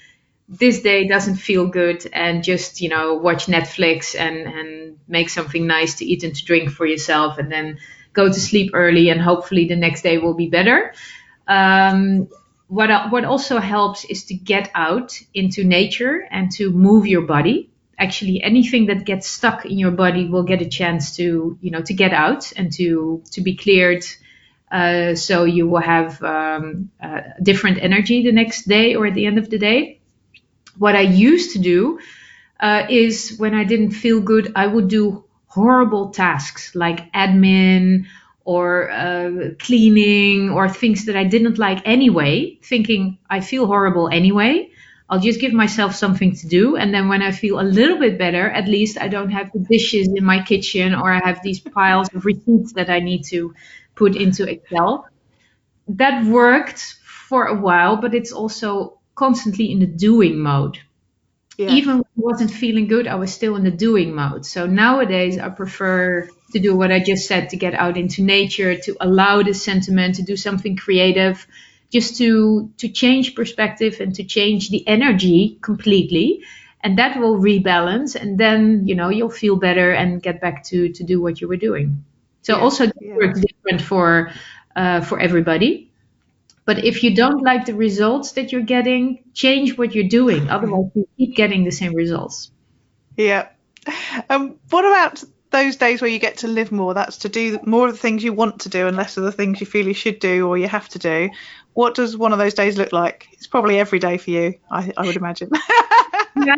this 0.50 0.82
day 0.82 1.08
doesn't 1.08 1.36
feel 1.36 1.68
good 1.68 2.08
and 2.12 2.44
just 2.44 2.82
you 2.82 2.90
know 2.90 3.16
watch 3.16 3.46
netflix 3.46 4.14
and 4.20 4.38
and 4.48 5.00
make 5.08 5.30
something 5.30 5.68
nice 5.68 5.96
to 5.96 6.06
eat 6.06 6.24
and 6.24 6.36
to 6.36 6.44
drink 6.44 6.70
for 6.70 6.86
yourself 6.86 7.38
and 7.38 7.52
then 7.52 7.78
go 8.14 8.28
to 8.28 8.40
sleep 8.40 8.72
early 8.74 9.10
and 9.10 9.22
hopefully 9.22 9.68
the 9.68 9.76
next 9.76 10.04
day 10.04 10.18
will 10.18 10.36
be 10.36 10.48
better. 10.48 10.94
Um, 11.48 12.30
what 12.68 13.12
what 13.12 13.26
also 13.26 13.60
helps 13.60 14.06
is 14.06 14.26
to 14.26 14.34
get 14.34 14.72
out 14.74 15.20
into 15.34 15.64
nature 15.64 16.28
and 16.32 16.52
to 16.54 16.72
move 16.72 17.06
your 17.06 17.22
body. 17.22 17.70
Actually 18.00 18.42
anything 18.42 18.88
that 18.88 19.06
gets 19.06 19.28
stuck 19.28 19.66
in 19.66 19.78
your 19.78 19.92
body 19.92 20.28
will 20.28 20.44
get 20.44 20.62
a 20.62 20.70
chance 20.70 21.16
to 21.18 21.58
you 21.62 21.72
know 21.72 21.82
to 21.82 21.94
get 21.94 22.14
out 22.14 22.52
and 22.56 22.72
to 22.74 23.22
to 23.32 23.42
be 23.42 23.56
cleared. 23.56 24.06
Uh, 24.72 25.14
so 25.14 25.44
you 25.44 25.68
will 25.68 25.82
have 25.82 26.24
um, 26.24 26.90
uh, 27.00 27.22
different 27.44 27.78
energy 27.80 28.24
the 28.24 28.32
next 28.32 28.68
day 28.68 28.96
or 28.96 29.06
at 29.06 29.14
the 29.14 29.28
end 29.28 29.38
of 29.38 29.48
the 29.50 29.60
day 29.60 30.00
what 30.78 30.96
I 30.96 31.02
used 31.02 31.54
to 31.54 31.60
do 31.60 32.00
uh, 32.60 32.86
is 32.90 33.36
when 33.38 33.54
I 33.54 33.64
didn't 33.64 33.92
feel 33.92 34.22
good, 34.22 34.52
I 34.56 34.68
would 34.68 34.88
do 34.88 35.24
horrible 35.48 36.10
tasks 36.10 36.74
like 36.76 37.12
admin 37.14 38.06
or 38.46 38.90
uh, 38.92 39.52
cleaning 39.60 40.50
or 40.50 40.68
things 40.68 41.06
that 41.06 41.16
I 41.16 41.24
didn't 41.24 41.58
like 41.58 41.82
anyway, 41.86 42.58
thinking 42.64 43.18
I 43.30 43.42
feel 43.42 43.68
horrible 43.68 44.10
anyway. 44.10 44.70
I'll 45.10 45.20
just 45.20 45.40
give 45.40 45.54
myself 45.54 45.96
something 45.96 46.36
to 46.38 46.48
do. 46.48 46.76
And 46.76 46.94
then 46.94 47.08
when 47.08 47.22
I 47.22 47.32
feel 47.32 47.60
a 47.60 47.62
little 47.64 48.00
bit 48.00 48.18
better, 48.18 48.50
at 48.50 48.68
least 48.68 48.98
I 49.00 49.08
don't 49.08 49.30
have 49.30 49.52
the 49.52 49.60
dishes 49.60 50.08
in 50.08 50.26
my 50.26 50.42
kitchen 50.42 50.96
or 50.96 51.12
I 51.12 51.20
have 51.24 51.42
these 51.44 51.60
piles 51.60 52.10
of 52.14 52.26
receipts 52.26 52.74
that 52.74 52.90
I 52.90 53.00
need 53.00 53.24
to 53.26 53.54
put 53.96 54.16
into 54.16 54.50
Excel. 54.50 55.06
That 55.88 56.26
worked 56.26 56.80
for 57.06 57.46
a 57.48 57.56
while, 57.60 57.98
but 57.98 58.14
it's 58.14 58.32
also 58.32 59.00
constantly 59.16 59.72
in 59.72 59.80
the 59.80 59.86
doing 59.86 60.40
mode. 60.40 60.80
Yeah. 61.58 61.70
Even 61.70 61.98
when 61.98 62.06
I 62.18 62.22
wasn't 62.22 62.52
feeling 62.52 62.88
good, 62.88 63.08
I 63.08 63.16
was 63.16 63.32
still 63.32 63.56
in 63.56 63.64
the 63.64 63.72
doing 63.72 64.16
mode. 64.16 64.46
So 64.46 64.66
nowadays, 64.66 65.38
I 65.38 65.50
prefer 65.50 66.28
to 66.52 66.60
do 66.60 66.76
what 66.76 66.92
I 66.92 67.00
just 67.00 67.28
said, 67.28 67.50
to 67.50 67.58
get 67.58 67.74
out 67.76 67.96
into 67.98 68.24
nature, 68.24 68.76
to 68.76 68.96
allow 69.00 69.44
the 69.44 69.54
sentiment, 69.54 70.16
to 70.16 70.24
do 70.24 70.36
something 70.36 70.76
creative, 70.78 71.46
just 71.92 72.18
to 72.18 72.72
to 72.78 72.90
change 72.90 73.36
perspective 73.36 73.98
and 74.00 74.16
to 74.16 74.24
change 74.24 74.70
the 74.70 74.86
energy 74.88 75.60
completely. 75.62 76.44
And 76.82 76.98
that 76.98 77.18
will 77.18 77.38
rebalance, 77.40 78.16
and 78.16 78.38
then 78.38 78.88
you 78.88 78.96
know 78.96 79.10
you'll 79.10 79.30
feel 79.30 79.56
better 79.56 79.92
and 79.92 80.22
get 80.22 80.42
back 80.42 80.64
to 80.66 80.92
to 80.92 81.04
do 81.04 81.22
what 81.22 81.40
you 81.40 81.48
were 81.48 81.62
doing. 81.68 82.04
So 82.42 82.58
yeah, 82.58 82.64
also 82.64 82.92
yeah. 83.00 83.16
works 83.16 83.40
different 83.40 83.82
for 83.82 84.32
uh, 84.76 85.02
for 85.02 85.20
everybody. 85.20 85.93
But 86.66 86.86
if 86.86 87.04
you 87.04 87.14
don't 87.16 87.44
like 87.44 87.66
the 87.66 87.76
results 87.76 88.34
that 88.34 88.52
you're 88.52 88.62
getting, 88.62 89.24
change 89.34 89.78
what 89.78 89.94
you're 89.94 90.08
doing. 90.08 90.50
Otherwise, 90.50 90.92
you 90.94 91.08
keep 91.18 91.36
getting 91.36 91.66
the 91.66 91.72
same 91.72 91.94
results. 91.94 92.52
Yeah. 93.18 93.50
Um, 94.30 94.56
what 94.70 94.86
about 94.86 95.24
those 95.52 95.76
days 95.76 96.02
where 96.02 96.10
you 96.10 96.20
get 96.20 96.38
to 96.38 96.48
live 96.48 96.72
more? 96.72 96.94
That's 96.94 97.18
to 97.20 97.30
do 97.30 97.60
more 97.66 97.88
of 97.88 97.94
the 97.94 98.00
things 98.00 98.24
you 98.24 98.32
want 98.32 98.62
to 98.62 98.70
do 98.70 98.88
and 98.88 98.96
less 98.96 99.18
of 99.18 99.24
the 99.24 99.32
things 99.32 99.60
you 99.60 99.68
feel 99.68 99.88
you 99.88 99.94
should 99.94 100.20
do 100.20 100.48
or 100.48 100.58
you 100.58 100.70
have 100.70 100.88
to 100.90 101.00
do. 101.00 101.30
What 101.74 101.96
does 101.96 102.16
one 102.16 102.32
of 102.32 102.40
those 102.40 102.54
days 102.54 102.78
look 102.78 102.94
like? 102.94 103.28
It's 103.34 103.48
probably 103.48 103.80
every 103.80 104.00
day 104.00 104.18
for 104.18 104.30
you, 104.30 104.56
I, 104.72 104.94
I 104.96 105.06
would 105.06 105.18
imagine. 105.18 105.50
yeah, 106.36 106.56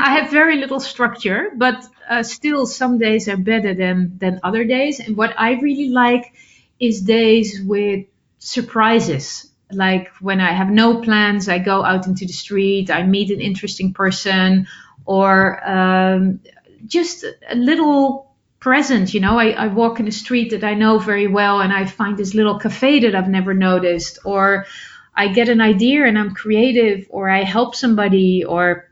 I 0.00 0.18
have 0.18 0.30
very 0.30 0.56
little 0.56 0.80
structure, 0.80 1.52
but 1.54 1.84
uh, 2.08 2.22
still 2.22 2.66
some 2.66 2.98
days 2.98 3.28
are 3.28 3.36
better 3.36 3.74
than 3.74 4.18
than 4.18 4.40
other 4.42 4.64
days. 4.64 5.00
And 5.00 5.16
what 5.16 5.34
I 5.38 5.52
really 5.52 5.90
like 5.90 6.34
is 6.80 7.02
days 7.02 7.60
with 7.62 8.06
surprises. 8.44 9.50
Like 9.72 10.08
when 10.20 10.40
I 10.40 10.52
have 10.52 10.70
no 10.70 11.00
plans, 11.00 11.48
I 11.48 11.58
go 11.58 11.82
out 11.82 12.06
into 12.06 12.26
the 12.26 12.32
street, 12.32 12.90
I 12.90 13.02
meet 13.02 13.30
an 13.30 13.40
interesting 13.40 13.94
person, 13.94 14.68
or 15.06 15.66
um, 15.68 16.40
just 16.86 17.24
a 17.24 17.56
little 17.56 18.30
present. 18.60 19.14
You 19.14 19.20
know, 19.20 19.38
I, 19.38 19.50
I 19.50 19.66
walk 19.68 19.98
in 19.98 20.06
a 20.06 20.12
street 20.12 20.50
that 20.50 20.62
I 20.62 20.74
know 20.74 20.98
very 20.98 21.26
well, 21.26 21.60
and 21.60 21.72
I 21.72 21.86
find 21.86 22.18
this 22.18 22.34
little 22.34 22.58
cafe 22.58 23.00
that 23.00 23.14
I've 23.14 23.30
never 23.30 23.54
noticed, 23.54 24.18
or 24.24 24.66
I 25.16 25.28
get 25.28 25.48
an 25.48 25.62
idea 25.62 26.04
and 26.04 26.18
I'm 26.18 26.34
creative, 26.34 27.06
or 27.08 27.30
I 27.30 27.44
help 27.44 27.74
somebody, 27.74 28.44
or 28.44 28.90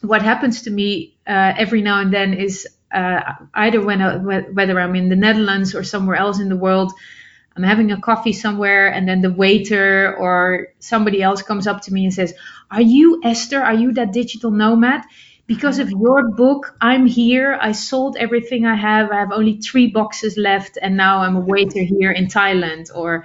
what 0.00 0.22
happens 0.22 0.62
to 0.62 0.70
me 0.70 1.16
uh, 1.26 1.52
every 1.58 1.82
now 1.82 2.00
and 2.00 2.12
then 2.12 2.34
is 2.34 2.68
uh, 2.94 3.20
either 3.52 3.84
when 3.84 4.00
I, 4.00 4.16
whether 4.16 4.78
I'm 4.78 4.94
in 4.94 5.08
the 5.08 5.16
Netherlands 5.16 5.74
or 5.74 5.82
somewhere 5.82 6.16
else 6.16 6.38
in 6.38 6.48
the 6.48 6.56
world, 6.56 6.92
I'm 7.56 7.62
having 7.62 7.90
a 7.90 8.00
coffee 8.00 8.32
somewhere, 8.32 8.88
and 8.88 9.08
then 9.08 9.22
the 9.22 9.32
waiter 9.32 10.14
or 10.16 10.68
somebody 10.78 11.22
else 11.22 11.42
comes 11.42 11.66
up 11.66 11.82
to 11.82 11.92
me 11.92 12.04
and 12.04 12.12
says, 12.12 12.34
"Are 12.70 12.82
you 12.82 13.20
Esther? 13.24 13.62
Are 13.62 13.74
you 13.74 13.92
that 13.94 14.12
digital 14.12 14.50
nomad?" 14.50 15.02
Because 15.46 15.78
of 15.78 15.88
your 15.90 16.28
book, 16.30 16.76
I'm 16.80 17.06
here. 17.06 17.56
I 17.60 17.70
sold 17.70 18.16
everything 18.16 18.66
I 18.66 18.74
have. 18.74 19.12
I 19.12 19.20
have 19.20 19.30
only 19.30 19.58
three 19.58 19.86
boxes 19.86 20.36
left, 20.36 20.76
and 20.82 20.96
now 20.96 21.20
I'm 21.20 21.36
a 21.36 21.40
waiter 21.40 21.82
here 21.84 22.10
in 22.10 22.26
Thailand. 22.26 22.90
Or, 22.92 23.24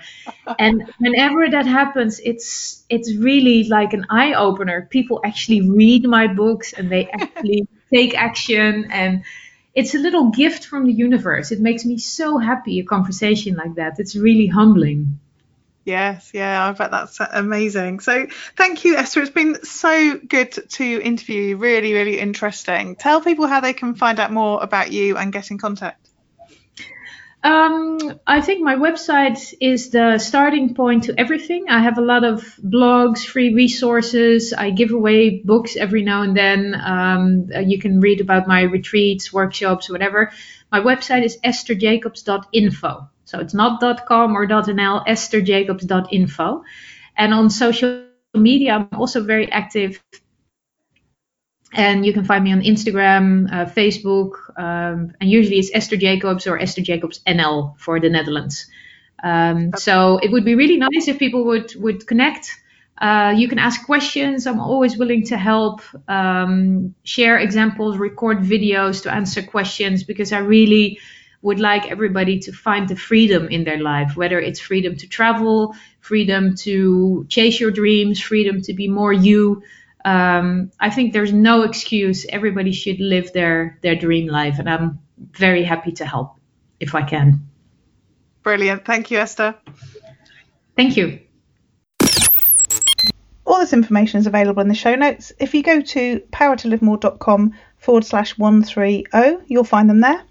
and 0.60 0.84
whenever 1.00 1.50
that 1.50 1.66
happens, 1.66 2.20
it's 2.24 2.84
it's 2.90 3.16
really 3.16 3.64
like 3.66 3.94
an 3.94 4.06
eye 4.10 4.34
opener. 4.34 4.88
People 4.92 5.20
actually 5.26 5.62
read 5.68 6.06
my 6.06 6.28
books 6.28 6.74
and 6.74 6.92
they 6.92 7.10
actually 7.10 7.68
take 7.94 8.14
action 8.16 8.88
and 8.92 9.24
it's 9.74 9.96
a 9.96 10.00
little 10.00 10.30
gift 10.30 10.66
from 10.66 10.86
the 10.86 10.94
universe. 10.94 11.52
It 11.52 11.60
makes 11.60 11.86
me 11.86 11.98
so 11.98 12.38
happy 12.38 12.80
a 12.80 12.84
conversation 12.84 13.56
like 13.56 13.76
that. 13.76 14.00
It's 14.00 14.16
really 14.16 14.48
humbling. 14.48 15.20
Yes, 15.84 16.30
yeah, 16.34 16.68
I 16.68 16.72
bet 16.74 16.92
that's 16.92 17.20
amazing. 17.20 18.02
So, 18.02 18.28
thank 18.56 18.86
you, 18.86 18.98
Esther. 18.98 19.22
It's 19.22 19.32
been 19.32 19.64
so 19.64 20.20
good 20.20 20.52
to 20.52 21.02
interview 21.02 21.42
you. 21.42 21.58
Really, 21.58 21.94
really 21.94 22.20
interesting. 22.20 22.96
Tell 22.96 23.20
people 23.22 23.48
how 23.48 23.62
they 23.62 23.74
can 23.74 23.96
find 23.96 24.20
out 24.20 24.32
more 24.32 24.62
about 24.62 24.92
you 24.92 25.18
and 25.18 25.34
get 25.34 25.50
in 25.50 25.58
contact. 25.58 26.11
Um, 27.44 28.20
I 28.28 28.42
think 28.42 28.62
my 28.62 28.76
website 28.76 29.54
is 29.60 29.90
the 29.90 30.20
starting 30.20 30.76
point 30.76 31.06
to 31.06 31.20
everything. 31.20 31.66
I 31.70 31.80
have 31.80 31.98
a 31.98 32.02
lot 32.02 32.24
of 32.24 32.42
blogs, 32.64 33.26
free 33.26 33.54
resources. 33.54 34.54
I 34.54 34.70
give 34.70 34.92
away 34.92 35.42
books 35.44 35.76
every 35.76 36.04
now 36.04 36.22
and 36.22 36.38
then. 36.38 36.76
Um, 36.76 37.50
uh, 37.54 37.60
you 37.60 37.80
can 37.80 38.00
read 38.00 38.22
about 38.22 38.48
my 38.48 38.62
retreats, 38.62 39.34
workshops, 39.34 39.90
whatever. 39.90 40.32
My 40.72 40.82
website 40.82 41.24
is 41.26 41.38
estherjacobs.info. 41.44 43.10
So 43.26 43.40
it's 43.40 43.54
not 43.54 44.06
.com 44.06 44.36
or 44.36 44.46
.nl, 44.46 45.08
estherjacobs.info. 45.08 46.64
And 47.18 47.34
on 47.34 47.50
social 47.50 48.06
media, 48.36 48.88
I'm 48.92 49.00
also 49.00 49.24
very 49.24 49.52
active 49.52 50.02
and 51.74 52.06
you 52.06 52.14
can 52.14 52.26
find 52.26 52.44
me 52.44 52.52
on 52.52 52.62
Instagram, 52.62 53.52
uh, 53.52 53.66
Facebook, 53.66 54.34
um, 54.58 55.14
and 55.22 55.30
usually 55.30 55.58
it's 55.58 55.72
Esther 55.74 55.98
Jacobs 55.98 56.48
or 56.48 56.60
Esther 56.60 56.82
Jacobs 56.82 57.20
NL 57.26 57.78
for 57.78 58.00
the 58.00 58.10
Netherlands. 58.10 58.68
Um, 59.24 59.72
so 59.78 60.18
it 60.18 60.32
would 60.32 60.44
be 60.44 60.56
really 60.56 60.78
nice 60.78 61.08
if 61.08 61.20
people 61.20 61.46
would 61.46 61.74
would 61.76 62.08
connect. 62.08 62.52
Uh, 62.98 63.34
you 63.36 63.48
can 63.48 63.58
ask 63.58 63.86
questions. 63.86 64.46
I'm 64.46 64.60
always 64.60 64.98
willing 64.98 65.26
to 65.28 65.38
help, 65.38 65.82
um, 66.08 66.94
share 67.04 67.40
examples, 67.40 67.98
record 67.98 68.40
videos 68.40 69.04
to 69.04 69.12
answer 69.12 69.42
questions 69.42 70.04
because 70.04 70.32
I 70.32 70.40
really 70.40 71.00
would 71.42 71.60
like 71.60 71.90
everybody 71.90 72.40
to 72.40 72.52
find 72.52 72.88
the 72.88 72.96
freedom 72.96 73.48
in 73.48 73.64
their 73.64 73.80
life, 73.80 74.16
whether 74.16 74.40
it's 74.40 74.60
freedom 74.60 74.96
to 74.98 75.08
travel, 75.08 75.74
freedom 76.00 76.56
to 76.58 77.26
chase 77.28 77.60
your 77.60 77.72
dreams, 77.72 78.22
freedom 78.22 78.62
to 78.62 78.74
be 78.74 78.88
more 78.88 79.14
you 79.14 79.64
um, 80.06 80.72
I 80.80 80.90
think 80.90 81.14
there's 81.14 81.34
no 81.34 81.64
excuse. 81.64 82.26
Everybody 82.30 82.72
should 82.72 83.00
live 83.00 83.34
their 83.34 83.78
their 83.82 83.96
dream 83.96 84.28
life, 84.28 84.60
and 84.60 84.70
I'm 84.70 85.00
very 85.18 85.64
happy 85.64 85.92
to 85.94 86.06
help 86.06 86.36
if 86.80 86.96
I 86.96 87.04
can. 87.04 87.48
Brilliant. 88.44 88.86
Thank 88.86 89.12
you, 89.12 89.20
Esther. 89.20 89.56
Thank 90.76 90.98
you. 90.98 91.20
All 93.46 93.60
this 93.60 93.74
information 93.74 94.20
is 94.20 94.28
available 94.28 94.62
in 94.62 94.68
the 94.68 94.76
show 94.76 94.96
notes. 94.96 95.34
If 95.38 95.54
you 95.54 95.62
go 95.62 95.82
to 95.82 96.20
powertolivemore.com 96.32 97.54
forward 97.78 98.06
slash 98.06 98.38
130, 98.38 99.44
you'll 99.48 99.64
find 99.64 99.90
them 99.90 100.00
there. 100.00 100.24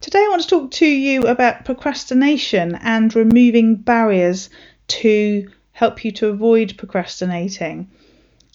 Today, 0.00 0.18
I 0.18 0.28
want 0.28 0.42
to 0.42 0.48
talk 0.48 0.70
to 0.72 0.86
you 0.86 1.22
about 1.28 1.64
procrastination 1.64 2.74
and 2.74 3.14
removing 3.14 3.76
barriers 3.76 4.50
to 4.88 5.48
help 5.70 6.04
you 6.04 6.10
to 6.12 6.28
avoid 6.28 6.76
procrastinating. 6.76 7.88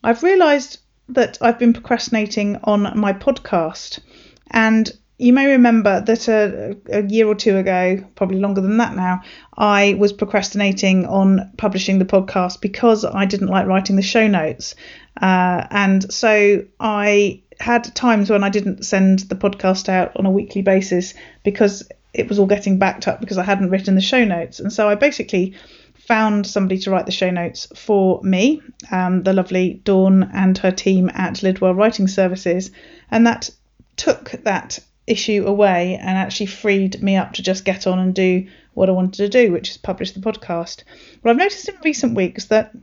I've 0.04 0.24
realised 0.24 0.80
that 1.10 1.38
I've 1.42 1.60
been 1.60 1.74
procrastinating 1.74 2.60
on 2.64 2.98
my 2.98 3.14
podcast, 3.14 4.00
and 4.52 4.92
you 5.18 5.34
may 5.34 5.48
remember 5.48 6.02
that 6.02 6.28
a, 6.28 6.78
a, 6.92 7.02
year 7.04 7.28
or 7.28 7.34
two 7.34 7.58
ago, 7.58 8.04
probably 8.16 8.40
longer 8.40 8.62
than 8.62 8.78
that 8.78 8.96
now, 8.96 9.22
I 9.58 9.96
was 9.98 10.14
procrastinating 10.14 11.08
on 11.08 11.52
publishing 11.58 11.98
the 11.98 12.06
podcast 12.06 12.62
because 12.62 13.04
I 13.04 13.26
didn't 13.26 13.48
like 13.48 13.66
writing 13.66 13.96
the 13.96 14.04
show 14.04 14.28
notes. 14.28 14.76
Uh, 15.20 15.66
and 15.72 16.14
so 16.14 16.64
I 16.80 17.42
had 17.60 17.96
times 17.96 18.30
when 18.30 18.44
I 18.44 18.50
didn't 18.50 18.86
send 18.86 19.20
the 19.22 19.36
podcast 19.36 19.90
out 19.90 20.16
on 20.16 20.28
a 20.28 20.32
weekly 20.32 20.62
basis 20.62 21.16
because 21.44 21.90
it 22.14 22.30
was 22.30 22.38
all 22.38 22.46
getting 22.46 22.78
backed 22.78 23.08
up 23.08 23.20
because 23.20 23.40
I 23.40 23.44
hadn't 23.44 23.72
written 23.72 23.96
the 23.96 24.02
show 24.02 24.24
notes. 24.24 24.60
And 24.60 24.72
so 24.72 24.88
I 24.88 24.94
basically 24.94 25.56
found 26.08 26.48
somebody 26.48 26.80
to 26.80 26.90
write 26.90 27.06
the 27.06 27.12
show 27.12 27.30
notes 27.30 27.68
for 27.76 28.22
me, 28.24 28.62
um, 28.92 29.24
the 29.24 29.34
lovely 29.34 29.82
Dawn 29.84 30.32
and 30.34 30.58
her 30.58 30.72
team 30.72 31.12
at 31.14 31.44
Lidwell 31.44 31.76
Writing 31.76 32.08
Services, 32.08 32.72
and 33.12 33.28
that 33.28 33.50
took 33.98 34.32
that 34.44 34.80
issue 35.06 35.46
away 35.46 35.96
and 35.96 36.18
actually 36.18 36.46
freed 36.46 37.02
me 37.04 37.18
up 37.18 37.34
to 37.34 37.42
just 37.42 37.66
get 37.66 37.88
on 37.88 38.00
and 38.00 38.16
do 38.16 38.48
what 38.74 38.90
I 38.90 38.94
wanted 38.94 39.18
to 39.18 39.30
do, 39.30 39.52
which 39.52 39.72
is 39.72 39.78
publish 39.78 40.12
the 40.12 40.20
podcast. 40.22 40.84
Well, 41.22 41.32
I've 41.32 41.38
noticed 41.38 41.68
in 41.68 41.76
recent 41.84 42.16
weeks 42.16 42.46
that 42.46 42.74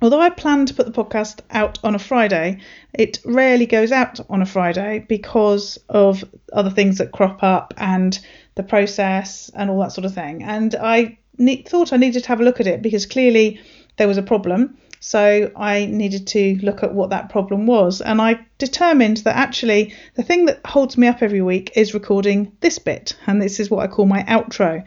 although 0.00 0.20
I 0.20 0.30
plan 0.30 0.64
to 0.66 0.74
put 0.74 0.86
the 0.86 1.04
podcast 1.04 1.40
out 1.50 1.78
on 1.84 1.94
a 1.94 1.98
Friday, 1.98 2.60
it 2.94 3.18
rarely 3.24 3.66
goes 3.66 3.92
out 3.92 4.20
on 4.30 4.40
a 4.40 4.46
Friday 4.46 5.04
because 5.08 5.78
of 5.88 6.24
other 6.52 6.70
things 6.70 6.98
that 6.98 7.12
crop 7.12 7.42
up 7.42 7.74
and 7.76 8.18
the 8.54 8.62
process 8.62 9.50
and 9.54 9.68
all 9.68 9.80
that 9.80 9.92
sort 9.92 10.04
of 10.04 10.14
thing. 10.14 10.42
And 10.42 10.74
I 10.74 11.18
thought 11.66 11.92
I 11.92 11.96
needed 11.96 12.22
to 12.24 12.28
have 12.28 12.40
a 12.40 12.44
look 12.44 12.60
at 12.60 12.66
it 12.66 12.82
because 12.82 13.06
clearly 13.06 13.60
there 13.96 14.08
was 14.08 14.18
a 14.18 14.22
problem. 14.22 14.76
So 15.00 15.50
I 15.54 15.84
needed 15.84 16.26
to 16.28 16.58
look 16.62 16.82
at 16.82 16.94
what 16.94 17.10
that 17.10 17.28
problem 17.28 17.66
was. 17.66 18.00
And 18.00 18.22
I 18.22 18.40
determined 18.56 19.18
that 19.18 19.36
actually 19.36 19.92
the 20.14 20.22
thing 20.22 20.46
that 20.46 20.60
holds 20.64 20.96
me 20.96 21.06
up 21.06 21.22
every 21.22 21.42
week 21.42 21.72
is 21.76 21.92
recording 21.92 22.52
this 22.60 22.78
bit. 22.78 23.14
And 23.26 23.40
this 23.40 23.60
is 23.60 23.70
what 23.70 23.84
I 23.84 23.86
call 23.86 24.06
my 24.06 24.22
outro. 24.22 24.82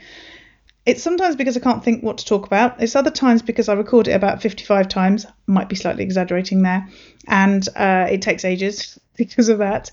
It's 0.87 1.03
sometimes 1.03 1.35
because 1.35 1.55
I 1.55 1.59
can't 1.59 1.83
think 1.83 2.01
what 2.01 2.17
to 2.17 2.25
talk 2.25 2.47
about. 2.47 2.81
It's 2.81 2.95
other 2.95 3.11
times 3.11 3.41
because 3.43 3.69
I 3.69 3.73
record 3.73 4.07
it 4.07 4.13
about 4.13 4.41
55 4.41 4.87
times, 4.87 5.27
might 5.45 5.69
be 5.69 5.75
slightly 5.75 6.03
exaggerating 6.03 6.63
there, 6.63 6.87
and 7.27 7.67
uh, 7.75 8.07
it 8.09 8.21
takes 8.21 8.45
ages 8.45 8.97
because 9.17 9.49
of 9.49 9.59
that. 9.59 9.91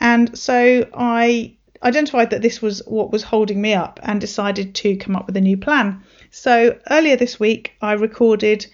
And 0.00 0.36
so 0.36 0.86
I 0.92 1.56
identified 1.82 2.30
that 2.30 2.42
this 2.42 2.62
was 2.62 2.82
what 2.86 3.10
was 3.10 3.22
holding 3.22 3.60
me 3.60 3.74
up 3.74 4.00
and 4.02 4.20
decided 4.20 4.74
to 4.76 4.96
come 4.96 5.16
up 5.16 5.26
with 5.26 5.36
a 5.36 5.40
new 5.40 5.56
plan. 5.56 6.02
So 6.30 6.78
earlier 6.90 7.16
this 7.16 7.40
week, 7.40 7.72
I 7.80 7.92
recorded 7.92 8.66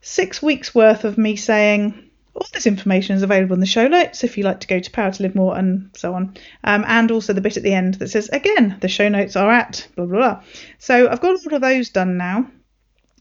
six 0.00 0.42
weeks 0.42 0.74
worth 0.74 1.04
of 1.04 1.18
me 1.18 1.36
saying, 1.36 2.02
all 2.34 2.46
this 2.52 2.66
information 2.66 3.16
is 3.16 3.22
available 3.22 3.54
in 3.54 3.60
the 3.60 3.66
show 3.66 3.88
notes 3.88 4.22
if 4.22 4.36
you 4.36 4.44
like 4.44 4.60
to 4.60 4.66
go 4.66 4.78
to 4.78 4.90
Power 4.90 5.10
to 5.10 5.22
Live 5.22 5.34
More 5.34 5.56
and 5.56 5.90
so 5.96 6.14
on. 6.14 6.36
Um, 6.62 6.84
and 6.86 7.10
also 7.10 7.32
the 7.32 7.40
bit 7.40 7.56
at 7.56 7.62
the 7.62 7.72
end 7.72 7.94
that 7.94 8.08
says, 8.08 8.28
again, 8.28 8.76
the 8.80 8.88
show 8.88 9.08
notes 9.08 9.36
are 9.36 9.50
at 9.50 9.88
blah, 9.96 10.04
blah, 10.04 10.16
blah. 10.18 10.42
So 10.78 11.08
I've 11.08 11.20
got 11.20 11.36
all 11.44 11.54
of 11.54 11.60
those 11.62 11.88
done 11.88 12.18
now. 12.18 12.50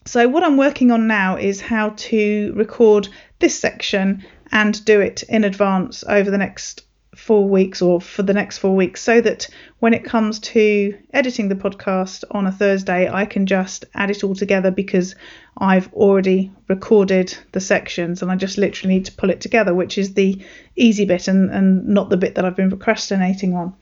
So 0.05 0.28
what 0.28 0.43
I'm 0.43 0.57
working 0.57 0.91
on 0.91 1.07
now 1.07 1.38
is 1.38 1.61
how 1.61 1.89
to 1.89 2.53
record 2.55 3.07
this 3.39 3.57
section 3.57 4.26
and 4.51 4.86
do 4.86 5.01
it 5.01 5.24
in 5.24 5.43
advance 5.43 6.03
over 6.07 6.30
the 6.30 6.38
next 6.38 6.84
four 7.16 7.47
weeks 7.47 7.82
or 7.82 8.01
for 8.01 8.24
the 8.24 8.34
next 8.34 8.57
four 8.57 8.76
weeks 8.76 9.01
so 9.01 9.22
that 9.22 9.47
when 9.80 9.93
it 9.93 10.03
comes 10.03 10.39
to 10.39 10.97
editing 11.13 11.47
the 11.47 11.55
podcast 11.55 12.24
on 12.32 12.45
a 12.45 12.51
Thursday, 12.51 13.09
I 13.09 13.26
can 13.26 13.45
just 13.45 13.86
add 13.93 14.11
it 14.11 14.24
all 14.24 14.36
together 14.36 14.70
because 14.70 15.16
I've 15.57 15.91
already 15.93 16.51
recorded 16.68 17.36
the 17.53 17.61
sections 17.61 18.22
and 18.22 18.32
I 18.32 18.36
just 18.36 18.57
literally 18.57 18.95
need 18.95 19.05
to 19.05 19.13
pull 19.13 19.30
it 19.30 19.41
together, 19.41 19.74
which 19.74 19.97
is 19.97 20.13
the 20.13 20.41
easy 20.76 21.05
bit 21.05 21.28
and, 21.28 21.49
and 21.49 21.88
not 21.88 22.09
the 22.09 22.18
bit 22.18 22.36
that 22.36 22.45
I've 22.45 22.55
been 22.55 22.70
procrastinating 22.70 23.55
on. 23.55 23.74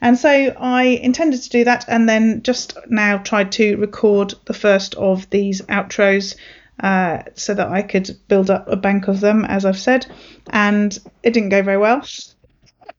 And 0.00 0.18
so 0.18 0.30
I 0.30 0.82
intended 0.84 1.42
to 1.42 1.48
do 1.48 1.64
that 1.64 1.86
and 1.88 2.08
then 2.08 2.42
just 2.42 2.76
now 2.88 3.18
tried 3.18 3.52
to 3.52 3.76
record 3.76 4.34
the 4.44 4.54
first 4.54 4.94
of 4.96 5.28
these 5.30 5.62
outros 5.62 6.36
uh, 6.80 7.22
so 7.34 7.54
that 7.54 7.68
I 7.68 7.82
could 7.82 8.10
build 8.28 8.50
up 8.50 8.68
a 8.68 8.76
bank 8.76 9.08
of 9.08 9.20
them, 9.20 9.44
as 9.44 9.64
I've 9.64 9.78
said. 9.78 10.06
And 10.50 10.98
it 11.22 11.32
didn't 11.32 11.50
go 11.50 11.62
very 11.62 11.78
well 11.78 12.04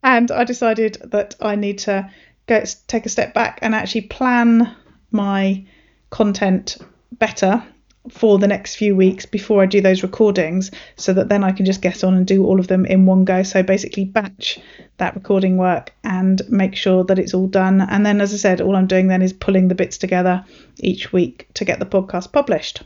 and 0.03 0.31
I 0.31 0.43
decided 0.43 0.97
that 1.03 1.35
I 1.39 1.55
need 1.55 1.79
to 1.79 2.09
go 2.45 2.63
take 2.87 3.05
a 3.05 3.09
step 3.09 3.33
back 3.33 3.59
and 3.61 3.73
actually 3.73 4.01
plan 4.01 4.75
my 5.11 5.65
content 6.09 6.77
better 7.13 7.63
for 8.09 8.37
the 8.37 8.47
next 8.47 8.75
few 8.75 8.95
weeks 8.95 9.25
before 9.25 9.63
I 9.63 9.65
do 9.65 9.79
those 9.79 10.03
recordings 10.03 10.71
so 10.97 11.13
that 11.13 11.29
then 11.29 11.43
I 11.43 11.53
can 11.53 11.65
just 11.65 11.81
get 11.81 12.03
on 12.03 12.15
and 12.15 12.27
do 12.27 12.45
all 12.45 12.59
of 12.59 12.67
them 12.67 12.85
in 12.85 13.05
one 13.05 13.23
go. 13.23 13.43
So 13.43 13.63
basically, 13.63 14.03
batch 14.03 14.59
that 14.97 15.15
recording 15.15 15.55
work 15.55 15.93
and 16.03 16.41
make 16.49 16.75
sure 16.75 17.05
that 17.05 17.17
it's 17.17 17.33
all 17.33 17.47
done. 17.47 17.79
And 17.79 18.05
then, 18.05 18.19
as 18.19 18.33
I 18.33 18.37
said, 18.37 18.59
all 18.59 18.75
I'm 18.75 18.87
doing 18.87 19.07
then 19.07 19.21
is 19.21 19.31
pulling 19.31 19.69
the 19.69 19.75
bits 19.75 19.97
together 19.97 20.43
each 20.79 21.13
week 21.13 21.47
to 21.53 21.65
get 21.65 21.79
the 21.79 21.85
podcast 21.85 22.33
published. 22.33 22.83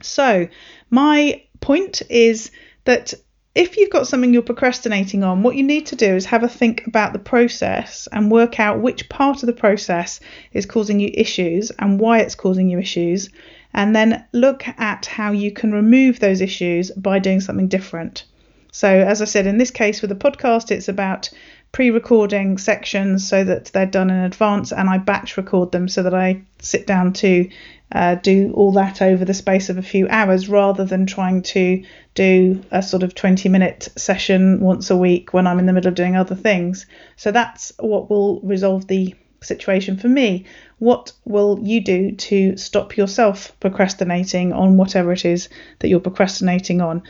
So, 0.00 0.48
my 0.88 1.42
point 1.60 2.02
is 2.08 2.50
that 2.84 3.12
if 3.54 3.76
you've 3.76 3.90
got 3.90 4.06
something 4.06 4.32
you're 4.32 4.42
procrastinating 4.42 5.22
on, 5.22 5.42
what 5.42 5.56
you 5.56 5.62
need 5.62 5.86
to 5.86 5.96
do 5.96 6.16
is 6.16 6.24
have 6.26 6.42
a 6.42 6.48
think 6.48 6.86
about 6.86 7.12
the 7.12 7.18
process 7.18 8.08
and 8.10 8.30
work 8.30 8.58
out 8.58 8.80
which 8.80 9.08
part 9.10 9.42
of 9.42 9.46
the 9.46 9.52
process 9.52 10.20
is 10.52 10.64
causing 10.64 11.00
you 11.00 11.10
issues 11.12 11.70
and 11.78 12.00
why 12.00 12.20
it's 12.20 12.34
causing 12.34 12.70
you 12.70 12.78
issues, 12.78 13.28
and 13.74 13.94
then 13.94 14.24
look 14.32 14.66
at 14.66 15.04
how 15.04 15.32
you 15.32 15.52
can 15.52 15.72
remove 15.72 16.18
those 16.18 16.40
issues 16.40 16.90
by 16.92 17.18
doing 17.18 17.40
something 17.40 17.68
different. 17.68 18.24
So, 18.70 18.88
as 18.88 19.20
I 19.20 19.26
said, 19.26 19.46
in 19.46 19.58
this 19.58 19.70
case 19.70 20.00
with 20.00 20.08
the 20.08 20.16
podcast, 20.16 20.70
it's 20.70 20.88
about 20.88 21.28
pre 21.72 21.90
recording 21.90 22.58
sections 22.58 23.26
so 23.26 23.42
that 23.42 23.66
they're 23.66 23.86
done 23.86 24.10
in 24.10 24.20
advance 24.20 24.72
and 24.72 24.88
I 24.90 24.98
batch 24.98 25.36
record 25.36 25.72
them 25.72 25.88
so 25.88 26.02
that 26.02 26.14
I 26.14 26.42
sit 26.60 26.86
down 26.86 27.14
to 27.14 27.48
uh, 27.90 28.14
do 28.16 28.52
all 28.54 28.72
that 28.72 29.02
over 29.02 29.24
the 29.24 29.34
space 29.34 29.68
of 29.68 29.78
a 29.78 29.82
few 29.82 30.06
hours 30.08 30.48
rather 30.48 30.84
than 30.84 31.06
trying 31.06 31.42
to 31.42 31.82
do 32.14 32.62
a 32.70 32.82
sort 32.82 33.02
of 33.02 33.14
20 33.14 33.48
minute 33.48 33.88
session 33.96 34.60
once 34.60 34.90
a 34.90 34.96
week 34.96 35.32
when 35.32 35.46
I'm 35.46 35.58
in 35.58 35.66
the 35.66 35.72
middle 35.72 35.88
of 35.88 35.94
doing 35.94 36.16
other 36.16 36.34
things. 36.34 36.86
So 37.16 37.32
that's 37.32 37.72
what 37.78 38.08
will 38.08 38.40
resolve 38.40 38.86
the 38.86 39.14
situation 39.42 39.96
for 39.96 40.08
me. 40.08 40.44
What 40.78 41.12
will 41.24 41.58
you 41.62 41.80
do 41.80 42.12
to 42.12 42.56
stop 42.56 42.96
yourself 42.96 43.58
procrastinating 43.60 44.52
on 44.52 44.76
whatever 44.76 45.12
it 45.12 45.24
is 45.24 45.48
that 45.80 45.88
you're 45.88 46.00
procrastinating 46.00 46.80
on? 46.80 47.02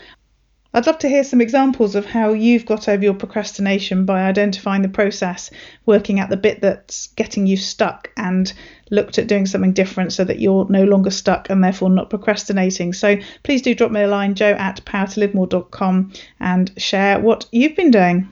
I'd 0.74 0.86
love 0.86 0.98
to 1.00 1.08
hear 1.08 1.22
some 1.22 1.42
examples 1.42 1.94
of 1.94 2.06
how 2.06 2.32
you've 2.32 2.64
got 2.64 2.88
over 2.88 3.02
your 3.02 3.14
procrastination 3.14 4.06
by 4.06 4.22
identifying 4.22 4.80
the 4.80 4.88
process, 4.88 5.50
working 5.84 6.18
out 6.18 6.30
the 6.30 6.36
bit 6.36 6.62
that's 6.62 7.08
getting 7.08 7.46
you 7.46 7.58
stuck, 7.58 8.10
and 8.16 8.50
looked 8.90 9.18
at 9.18 9.26
doing 9.26 9.44
something 9.44 9.72
different 9.72 10.12
so 10.12 10.24
that 10.24 10.38
you're 10.38 10.66
no 10.70 10.84
longer 10.84 11.10
stuck 11.10 11.50
and 11.50 11.62
therefore 11.62 11.90
not 11.90 12.08
procrastinating. 12.08 12.92
So 12.94 13.16
please 13.42 13.60
do 13.60 13.74
drop 13.74 13.90
me 13.90 14.00
a 14.00 14.08
line, 14.08 14.34
jo 14.34 14.52
at 14.52 14.82
powertolivemore.com, 14.84 16.12
and 16.40 16.72
share 16.78 17.20
what 17.20 17.46
you've 17.52 17.76
been 17.76 17.90
doing. 17.90 18.30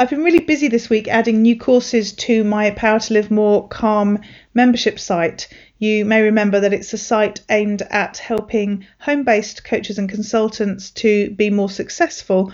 I've 0.00 0.08
been 0.08 0.24
really 0.24 0.40
busy 0.40 0.68
this 0.68 0.88
week 0.88 1.08
adding 1.08 1.42
new 1.42 1.58
courses 1.58 2.12
to 2.12 2.42
my 2.42 2.70
Power 2.70 3.00
to 3.00 3.12
Live 3.12 3.30
More 3.30 3.68
Calm 3.68 4.18
membership 4.54 4.98
site. 4.98 5.46
You 5.78 6.06
may 6.06 6.22
remember 6.22 6.58
that 6.58 6.72
it's 6.72 6.94
a 6.94 6.96
site 6.96 7.42
aimed 7.50 7.82
at 7.82 8.16
helping 8.16 8.86
home 8.98 9.24
based 9.24 9.62
coaches 9.62 9.98
and 9.98 10.08
consultants 10.08 10.90
to 10.92 11.32
be 11.32 11.50
more 11.50 11.68
successful 11.68 12.50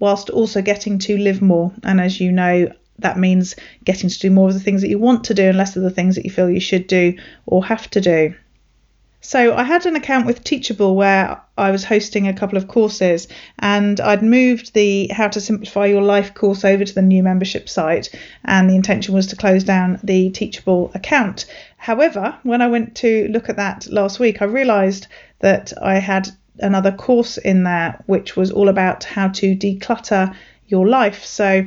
whilst 0.00 0.28
also 0.28 0.60
getting 0.60 0.98
to 0.98 1.16
live 1.16 1.40
more. 1.40 1.72
And 1.84 2.00
as 2.00 2.20
you 2.20 2.32
know, 2.32 2.72
that 2.98 3.16
means 3.16 3.54
getting 3.84 4.10
to 4.10 4.18
do 4.18 4.32
more 4.32 4.48
of 4.48 4.54
the 4.54 4.58
things 4.58 4.82
that 4.82 4.90
you 4.90 4.98
want 4.98 5.22
to 5.26 5.34
do 5.34 5.44
and 5.44 5.56
less 5.56 5.76
of 5.76 5.84
the 5.84 5.90
things 5.90 6.16
that 6.16 6.24
you 6.24 6.32
feel 6.32 6.50
you 6.50 6.58
should 6.58 6.88
do 6.88 7.16
or 7.46 7.64
have 7.64 7.88
to 7.90 8.00
do. 8.00 8.34
So 9.20 9.54
I 9.54 9.62
had 9.62 9.86
an 9.86 9.94
account 9.94 10.26
with 10.26 10.42
Teachable 10.42 10.96
where 10.96 11.40
I 11.58 11.70
was 11.70 11.84
hosting 11.84 12.28
a 12.28 12.32
couple 12.32 12.56
of 12.56 12.68
courses 12.68 13.28
and 13.58 14.00
I'd 14.00 14.22
moved 14.22 14.74
the 14.74 15.08
How 15.08 15.28
to 15.28 15.40
Simplify 15.40 15.86
Your 15.86 16.02
Life 16.02 16.34
course 16.34 16.64
over 16.64 16.84
to 16.84 16.94
the 16.94 17.02
new 17.02 17.22
membership 17.22 17.68
site 17.68 18.08
and 18.44 18.70
the 18.70 18.76
intention 18.76 19.14
was 19.14 19.26
to 19.28 19.36
close 19.36 19.64
down 19.64 19.98
the 20.02 20.30
Teachable 20.30 20.90
account. 20.94 21.46
However, 21.76 22.36
when 22.44 22.62
I 22.62 22.68
went 22.68 22.94
to 22.96 23.28
look 23.28 23.48
at 23.48 23.56
that 23.56 23.86
last 23.90 24.20
week, 24.20 24.40
I 24.40 24.44
realized 24.44 25.08
that 25.40 25.72
I 25.82 25.98
had 25.98 26.28
another 26.60 26.92
course 26.92 27.38
in 27.38 27.64
there 27.64 28.02
which 28.06 28.36
was 28.36 28.50
all 28.50 28.68
about 28.68 29.04
how 29.04 29.28
to 29.28 29.56
declutter 29.56 30.34
your 30.68 30.86
life. 30.86 31.24
So 31.24 31.66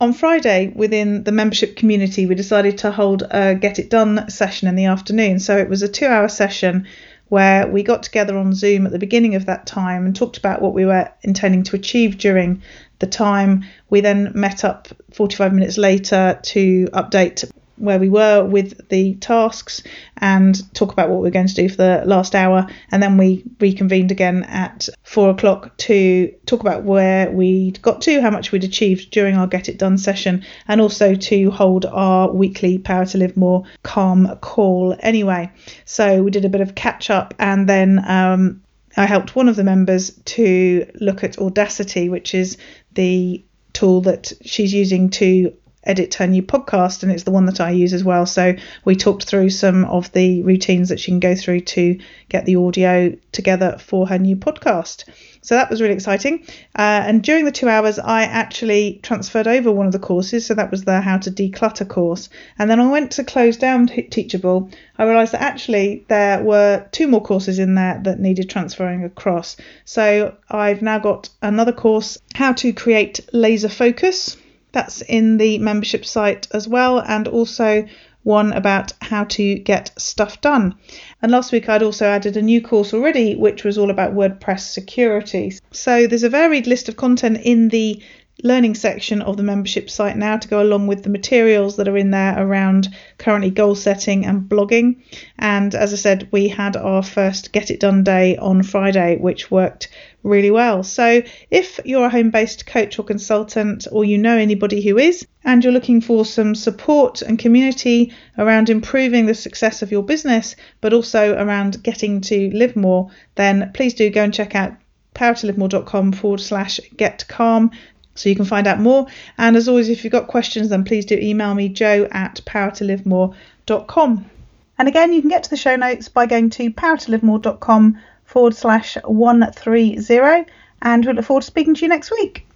on 0.00 0.14
Friday, 0.14 0.72
within 0.74 1.24
the 1.24 1.32
membership 1.32 1.76
community, 1.76 2.24
we 2.24 2.34
decided 2.34 2.78
to 2.78 2.90
hold 2.90 3.22
a 3.30 3.54
Get 3.54 3.78
It 3.78 3.90
Done 3.90 4.30
session 4.30 4.66
in 4.66 4.74
the 4.74 4.86
afternoon. 4.86 5.38
So 5.40 5.58
it 5.58 5.68
was 5.68 5.82
a 5.82 5.88
two 5.88 6.06
hour 6.06 6.28
session 6.28 6.86
where 7.30 7.66
we 7.66 7.82
got 7.82 8.02
together 8.02 8.36
on 8.36 8.52
Zoom 8.52 8.86
at 8.86 8.92
the 8.92 8.98
beginning 8.98 9.36
of 9.36 9.46
that 9.46 9.64
time 9.64 10.04
and 10.04 10.14
talked 10.14 10.36
about 10.36 10.60
what 10.60 10.74
we 10.74 10.84
were 10.84 11.10
intending 11.22 11.62
to 11.62 11.76
achieve 11.76 12.18
during 12.18 12.60
the 12.98 13.06
time. 13.06 13.64
We 13.88 14.00
then 14.00 14.32
met 14.34 14.64
up 14.64 14.88
45 15.12 15.54
minutes 15.54 15.78
later 15.78 16.38
to 16.42 16.86
update 16.92 17.50
where 17.80 17.98
we 17.98 18.08
were 18.08 18.44
with 18.44 18.88
the 18.88 19.14
tasks 19.16 19.82
and 20.18 20.72
talk 20.74 20.92
about 20.92 21.08
what 21.08 21.20
we 21.20 21.28
are 21.28 21.32
going 21.32 21.46
to 21.46 21.54
do 21.54 21.68
for 21.68 21.76
the 21.76 22.02
last 22.04 22.34
hour. 22.34 22.66
And 22.92 23.02
then 23.02 23.16
we 23.16 23.42
reconvened 23.58 24.10
again 24.10 24.44
at 24.44 24.88
four 25.02 25.30
o'clock 25.30 25.76
to 25.78 26.32
talk 26.46 26.60
about 26.60 26.84
where 26.84 27.30
we'd 27.30 27.80
got 27.82 28.02
to, 28.02 28.20
how 28.20 28.30
much 28.30 28.52
we'd 28.52 28.64
achieved 28.64 29.10
during 29.10 29.36
our 29.36 29.46
Get 29.46 29.68
It 29.68 29.78
Done 29.78 29.98
session, 29.98 30.44
and 30.68 30.80
also 30.80 31.14
to 31.14 31.50
hold 31.50 31.86
our 31.86 32.30
weekly 32.30 32.78
Power 32.78 33.06
to 33.06 33.18
Live 33.18 33.36
More 33.36 33.64
calm 33.82 34.36
call 34.40 34.96
anyway. 35.00 35.50
So 35.84 36.22
we 36.22 36.30
did 36.30 36.44
a 36.44 36.50
bit 36.50 36.60
of 36.60 36.74
catch 36.74 37.10
up 37.10 37.34
and 37.38 37.68
then 37.68 38.04
um, 38.06 38.62
I 38.96 39.06
helped 39.06 39.36
one 39.36 39.48
of 39.48 39.56
the 39.56 39.64
members 39.64 40.10
to 40.10 40.86
look 41.00 41.24
at 41.24 41.38
Audacity, 41.38 42.08
which 42.08 42.34
is 42.34 42.56
the 42.92 43.42
tool 43.72 44.00
that 44.02 44.32
she's 44.42 44.74
using 44.74 45.10
to 45.10 45.54
edit 45.84 46.14
her 46.14 46.26
new 46.26 46.42
podcast 46.42 47.02
and 47.02 47.10
it's 47.10 47.22
the 47.22 47.30
one 47.30 47.46
that 47.46 47.60
I 47.60 47.70
use 47.70 47.92
as 47.92 48.04
well. 48.04 48.26
So 48.26 48.54
we 48.84 48.96
talked 48.96 49.24
through 49.24 49.50
some 49.50 49.84
of 49.86 50.12
the 50.12 50.42
routines 50.42 50.90
that 50.90 51.00
she 51.00 51.10
can 51.10 51.20
go 51.20 51.34
through 51.34 51.60
to 51.60 51.98
get 52.28 52.44
the 52.44 52.56
audio 52.56 53.16
together 53.32 53.78
for 53.78 54.06
her 54.08 54.18
new 54.18 54.36
podcast. 54.36 55.04
So 55.42 55.54
that 55.54 55.70
was 55.70 55.80
really 55.80 55.94
exciting. 55.94 56.44
Uh, 56.76 57.02
and 57.06 57.22
during 57.22 57.46
the 57.46 57.52
two 57.52 57.68
hours, 57.68 57.98
I 57.98 58.24
actually 58.24 59.00
transferred 59.02 59.46
over 59.46 59.72
one 59.72 59.86
of 59.86 59.92
the 59.92 59.98
courses. 59.98 60.44
So 60.44 60.52
that 60.54 60.70
was 60.70 60.84
the 60.84 61.00
How 61.00 61.16
to 61.16 61.30
Declutter 61.30 61.88
course. 61.88 62.28
And 62.58 62.70
then 62.70 62.78
I 62.78 62.90
went 62.90 63.12
to 63.12 63.24
close 63.24 63.56
down 63.56 63.86
Teachable. 63.86 64.70
I 64.98 65.04
realised 65.04 65.32
that 65.32 65.40
actually 65.40 66.04
there 66.08 66.42
were 66.42 66.86
two 66.92 67.08
more 67.08 67.22
courses 67.22 67.58
in 67.58 67.74
there 67.74 67.98
that 68.04 68.20
needed 68.20 68.50
transferring 68.50 69.02
across. 69.02 69.56
So 69.86 70.36
I've 70.50 70.82
now 70.82 70.98
got 70.98 71.30
another 71.40 71.72
course, 71.72 72.18
How 72.34 72.52
to 72.52 72.74
Create 72.74 73.20
Laser 73.32 73.70
Focus 73.70 74.36
that's 74.72 75.02
in 75.02 75.36
the 75.36 75.58
membership 75.58 76.04
site 76.04 76.46
as 76.52 76.68
well, 76.68 77.00
and 77.00 77.28
also 77.28 77.86
one 78.22 78.52
about 78.52 78.92
how 79.00 79.24
to 79.24 79.54
get 79.54 79.90
stuff 79.98 80.40
done. 80.40 80.74
And 81.22 81.32
last 81.32 81.52
week 81.52 81.68
I'd 81.68 81.82
also 81.82 82.06
added 82.06 82.36
a 82.36 82.42
new 82.42 82.60
course 82.60 82.92
already, 82.92 83.34
which 83.34 83.64
was 83.64 83.78
all 83.78 83.90
about 83.90 84.14
WordPress 84.14 84.60
security. 84.60 85.54
So 85.70 86.06
there's 86.06 86.22
a 86.22 86.28
varied 86.28 86.66
list 86.66 86.88
of 86.88 86.96
content 86.96 87.40
in 87.42 87.68
the 87.68 88.02
learning 88.42 88.74
section 88.74 89.20
of 89.20 89.36
the 89.36 89.42
membership 89.42 89.90
site 89.90 90.16
now 90.16 90.36
to 90.36 90.48
go 90.48 90.62
along 90.62 90.86
with 90.86 91.02
the 91.02 91.10
materials 91.10 91.76
that 91.76 91.88
are 91.88 91.96
in 91.96 92.10
there 92.10 92.34
around 92.38 92.88
currently 93.18 93.50
goal 93.50 93.74
setting 93.74 94.24
and 94.24 94.48
blogging. 94.48 94.96
And 95.38 95.74
as 95.74 95.92
I 95.92 95.96
said, 95.96 96.28
we 96.30 96.48
had 96.48 96.76
our 96.76 97.02
first 97.02 97.52
Get 97.52 97.70
It 97.70 97.80
Done 97.80 98.02
day 98.02 98.36
on 98.36 98.62
Friday, 98.62 99.16
which 99.18 99.50
worked 99.50 99.88
really 100.22 100.50
well. 100.50 100.82
So, 100.82 101.22
if 101.50 101.80
you're 101.84 102.06
a 102.06 102.10
home 102.10 102.30
based 102.30 102.66
coach 102.66 102.98
or 102.98 103.04
consultant, 103.04 103.86
or 103.90 104.04
you 104.04 104.18
know 104.18 104.36
anybody 104.36 104.82
who 104.82 104.98
is, 104.98 105.26
and 105.44 105.62
you're 105.64 105.72
looking 105.72 106.00
for 106.00 106.24
some 106.24 106.54
support 106.54 107.22
and 107.22 107.38
community 107.38 108.12
around 108.38 108.68
improving 108.68 109.26
the 109.26 109.34
success 109.34 109.82
of 109.82 109.90
your 109.90 110.02
business, 110.02 110.56
but 110.80 110.92
also 110.92 111.34
around 111.34 111.82
getting 111.82 112.20
to 112.22 112.50
live 112.50 112.76
more, 112.76 113.10
then 113.34 113.70
please 113.74 113.94
do 113.94 114.10
go 114.10 114.22
and 114.22 114.34
check 114.34 114.54
out 114.54 114.74
powertolivemore.com 115.14 116.12
forward 116.12 116.40
slash 116.40 116.80
get 116.96 117.26
calm 117.28 117.70
so 118.14 118.28
you 118.28 118.36
can 118.36 118.44
find 118.44 118.66
out 118.66 118.80
more. 118.80 119.06
And 119.38 119.56
as 119.56 119.68
always, 119.68 119.88
if 119.88 120.04
you've 120.04 120.12
got 120.12 120.26
questions, 120.26 120.68
then 120.68 120.84
please 120.84 121.06
do 121.06 121.16
email 121.16 121.54
me 121.54 121.68
jo 121.68 122.06
at 122.10 122.40
powertolivemore.com. 122.44 124.30
And 124.78 124.88
again, 124.88 125.12
you 125.12 125.20
can 125.20 125.30
get 125.30 125.42
to 125.44 125.50
the 125.50 125.56
show 125.56 125.76
notes 125.76 126.08
by 126.08 126.26
going 126.26 126.50
to 126.50 126.70
powertolivemore.com 126.70 127.98
forward 128.30 128.54
slash 128.54 128.96
130. 129.04 130.46
And 130.82 131.04
we 131.04 131.12
look 131.12 131.24
forward 131.24 131.42
to 131.42 131.46
speaking 131.46 131.74
to 131.74 131.82
you 131.82 131.88
next 131.88 132.10
week. 132.12 132.46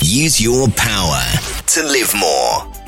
Use 0.00 0.40
your 0.40 0.68
power 0.68 1.22
to 1.66 1.82
live 1.82 2.14
more. 2.14 2.81